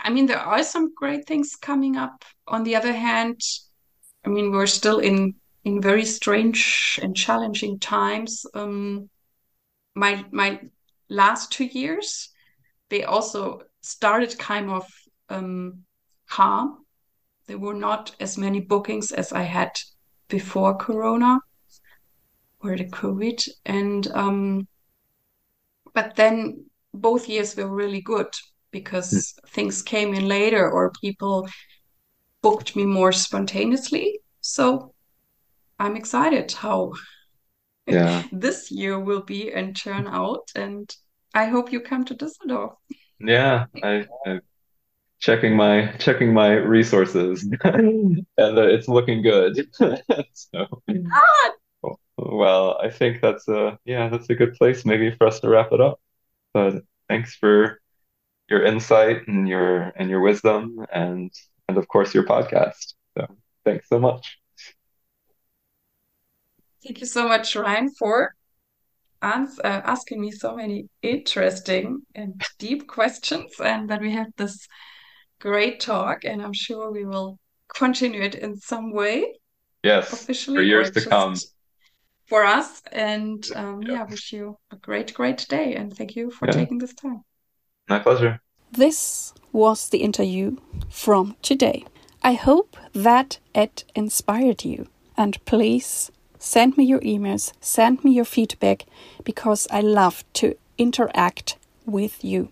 I 0.00 0.10
mean 0.10 0.26
there 0.26 0.38
are 0.38 0.62
some 0.62 0.94
great 0.94 1.26
things 1.26 1.56
coming 1.56 1.96
up. 1.96 2.24
On 2.46 2.64
the 2.64 2.76
other 2.76 2.92
hand, 2.92 3.40
I 4.24 4.28
mean 4.28 4.50
we're 4.50 4.66
still 4.66 4.98
in 4.98 5.34
in 5.64 5.80
very 5.80 6.04
strange 6.04 6.98
and 7.02 7.16
challenging 7.16 7.78
times. 7.78 8.46
Um 8.54 9.10
my 9.94 10.24
my 10.30 10.60
last 11.08 11.52
two 11.52 11.66
years 11.66 12.30
they 12.88 13.04
also 13.04 13.62
started 13.82 14.38
kind 14.38 14.70
of 14.70 14.86
um 15.28 15.84
calm 16.28 16.82
there 17.46 17.58
were 17.58 17.74
not 17.74 18.14
as 18.20 18.38
many 18.38 18.60
bookings 18.60 19.12
as 19.12 19.32
I 19.32 19.42
had 19.42 19.72
before 20.28 20.76
Corona 20.76 21.40
or 22.60 22.76
the 22.76 22.86
COVID. 22.86 23.48
And 23.66 24.06
um, 24.12 24.68
but 25.92 26.16
then 26.16 26.66
both 26.94 27.28
years 27.28 27.56
were 27.56 27.68
really 27.68 28.00
good 28.00 28.28
because 28.72 29.34
things 29.48 29.82
came 29.82 30.14
in 30.14 30.26
later 30.26 30.70
or 30.70 30.92
people 31.00 31.48
booked 32.42 32.74
me 32.74 32.84
more 32.84 33.12
spontaneously. 33.12 34.20
So 34.40 34.92
I'm 35.78 35.96
excited 35.96 36.50
how 36.52 36.92
Yeah. 37.86 38.22
this 38.32 38.70
year 38.70 38.98
will 38.98 39.22
be 39.22 39.52
and 39.52 39.76
turn 39.76 40.06
out. 40.06 40.50
And 40.54 40.94
I 41.34 41.46
hope 41.46 41.72
you 41.72 41.80
come 41.80 42.04
to 42.06 42.14
Düsseldorf. 42.14 42.74
Yeah. 43.20 43.66
I, 43.82 44.06
I 44.26 44.40
checking 45.20 45.56
my 45.56 45.92
checking 45.98 46.34
my 46.34 46.52
resources 46.52 47.48
and 47.64 48.26
uh, 48.38 48.62
it's 48.62 48.88
looking 48.88 49.22
good. 49.22 49.68
So, 50.32 50.82
Ah, 51.14 51.52
well, 52.16 52.78
I 52.82 52.90
think 52.90 53.20
that's 53.20 53.48
a 53.48 53.78
yeah, 53.84 54.08
that's 54.08 54.30
a 54.30 54.34
good 54.34 54.54
place 54.54 54.84
maybe 54.84 55.10
for 55.10 55.26
us 55.26 55.40
to 55.40 55.48
wrap 55.48 55.72
it 55.72 55.80
up. 55.80 56.00
But 56.54 56.84
thanks 57.08 57.36
for 57.36 57.81
your 58.52 58.64
insight 58.72 59.26
and 59.28 59.48
your 59.48 59.92
and 59.96 60.10
your 60.10 60.20
wisdom 60.20 60.62
and 60.92 61.30
and 61.68 61.78
of 61.78 61.88
course 61.88 62.14
your 62.14 62.26
podcast. 62.34 62.94
So 63.16 63.26
thanks 63.64 63.88
so 63.88 63.98
much. 63.98 64.38
Thank 66.84 67.00
you 67.00 67.06
so 67.06 67.28
much, 67.28 67.56
Ryan, 67.56 67.88
for 67.98 68.34
ans 69.22 69.58
uh, 69.64 69.80
asking 69.94 70.20
me 70.20 70.30
so 70.32 70.56
many 70.56 70.88
interesting 71.00 72.02
and 72.14 72.42
deep 72.58 72.86
questions, 72.88 73.52
and 73.60 73.88
that 73.88 74.00
we 74.00 74.10
had 74.10 74.28
this 74.36 74.66
great 75.40 75.80
talk. 75.80 76.24
And 76.24 76.42
I'm 76.42 76.52
sure 76.52 76.90
we 76.90 77.04
will 77.04 77.38
continue 77.74 78.22
it 78.22 78.34
in 78.34 78.56
some 78.56 78.92
way, 78.92 79.38
Yes, 79.82 80.12
officially 80.12 80.58
for 80.58 80.62
years 80.62 80.90
to 80.90 81.00
come. 81.00 81.34
for 82.26 82.44
us. 82.44 82.82
And 82.90 83.40
um, 83.54 83.82
Yeah. 83.82 83.94
yeah, 83.94 84.04
wish 84.10 84.32
you 84.32 84.58
a 84.70 84.76
great, 84.76 85.14
great 85.14 85.46
day. 85.48 85.76
And 85.76 85.96
thank 85.96 86.16
you 86.16 86.30
for 86.30 86.46
Yeah. 86.48 86.58
taking 86.58 86.78
this 86.78 86.94
time. 86.94 87.22
My 87.88 88.00
pleasure. 88.00 88.41
This 88.72 89.34
was 89.52 89.90
the 89.90 89.98
interview 89.98 90.56
from 90.88 91.36
today. 91.42 91.84
I 92.22 92.32
hope 92.32 92.74
that 92.94 93.38
it 93.54 93.84
inspired 93.94 94.64
you. 94.64 94.88
And 95.14 95.44
please 95.44 96.10
send 96.38 96.78
me 96.78 96.84
your 96.84 97.00
emails, 97.00 97.52
send 97.60 98.02
me 98.02 98.12
your 98.12 98.24
feedback, 98.24 98.86
because 99.24 99.68
I 99.70 99.82
love 99.82 100.24
to 100.34 100.56
interact 100.78 101.58
with 101.84 102.24
you. 102.24 102.48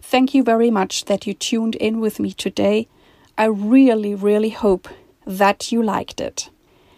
Thank 0.00 0.34
you 0.34 0.42
very 0.42 0.68
much 0.68 1.04
that 1.04 1.28
you 1.28 1.34
tuned 1.34 1.76
in 1.76 2.00
with 2.00 2.18
me 2.18 2.32
today. 2.32 2.88
I 3.38 3.44
really, 3.44 4.16
really 4.16 4.50
hope 4.50 4.88
that 5.24 5.70
you 5.70 5.80
liked 5.80 6.20
it. 6.20 6.50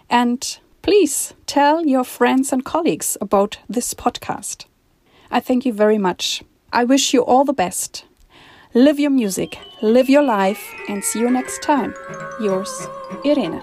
And 0.08 0.58
please 0.80 1.34
tell 1.44 1.84
your 1.84 2.04
friends 2.04 2.50
and 2.50 2.64
colleagues 2.64 3.18
about 3.20 3.58
this 3.68 3.92
podcast. 3.92 4.64
I 5.30 5.40
thank 5.40 5.66
you 5.66 5.72
very 5.74 5.98
much. 5.98 6.42
I 6.72 6.84
wish 6.84 7.12
you 7.12 7.20
all 7.22 7.44
the 7.44 7.52
best. 7.52 8.06
Live 8.76 8.98
your 8.98 9.12
music, 9.12 9.60
live 9.82 10.10
your 10.10 10.24
life, 10.24 10.74
and 10.88 11.04
see 11.04 11.20
you 11.20 11.30
next 11.30 11.62
time. 11.62 11.94
Yours, 12.40 12.88
Irene. 13.24 13.62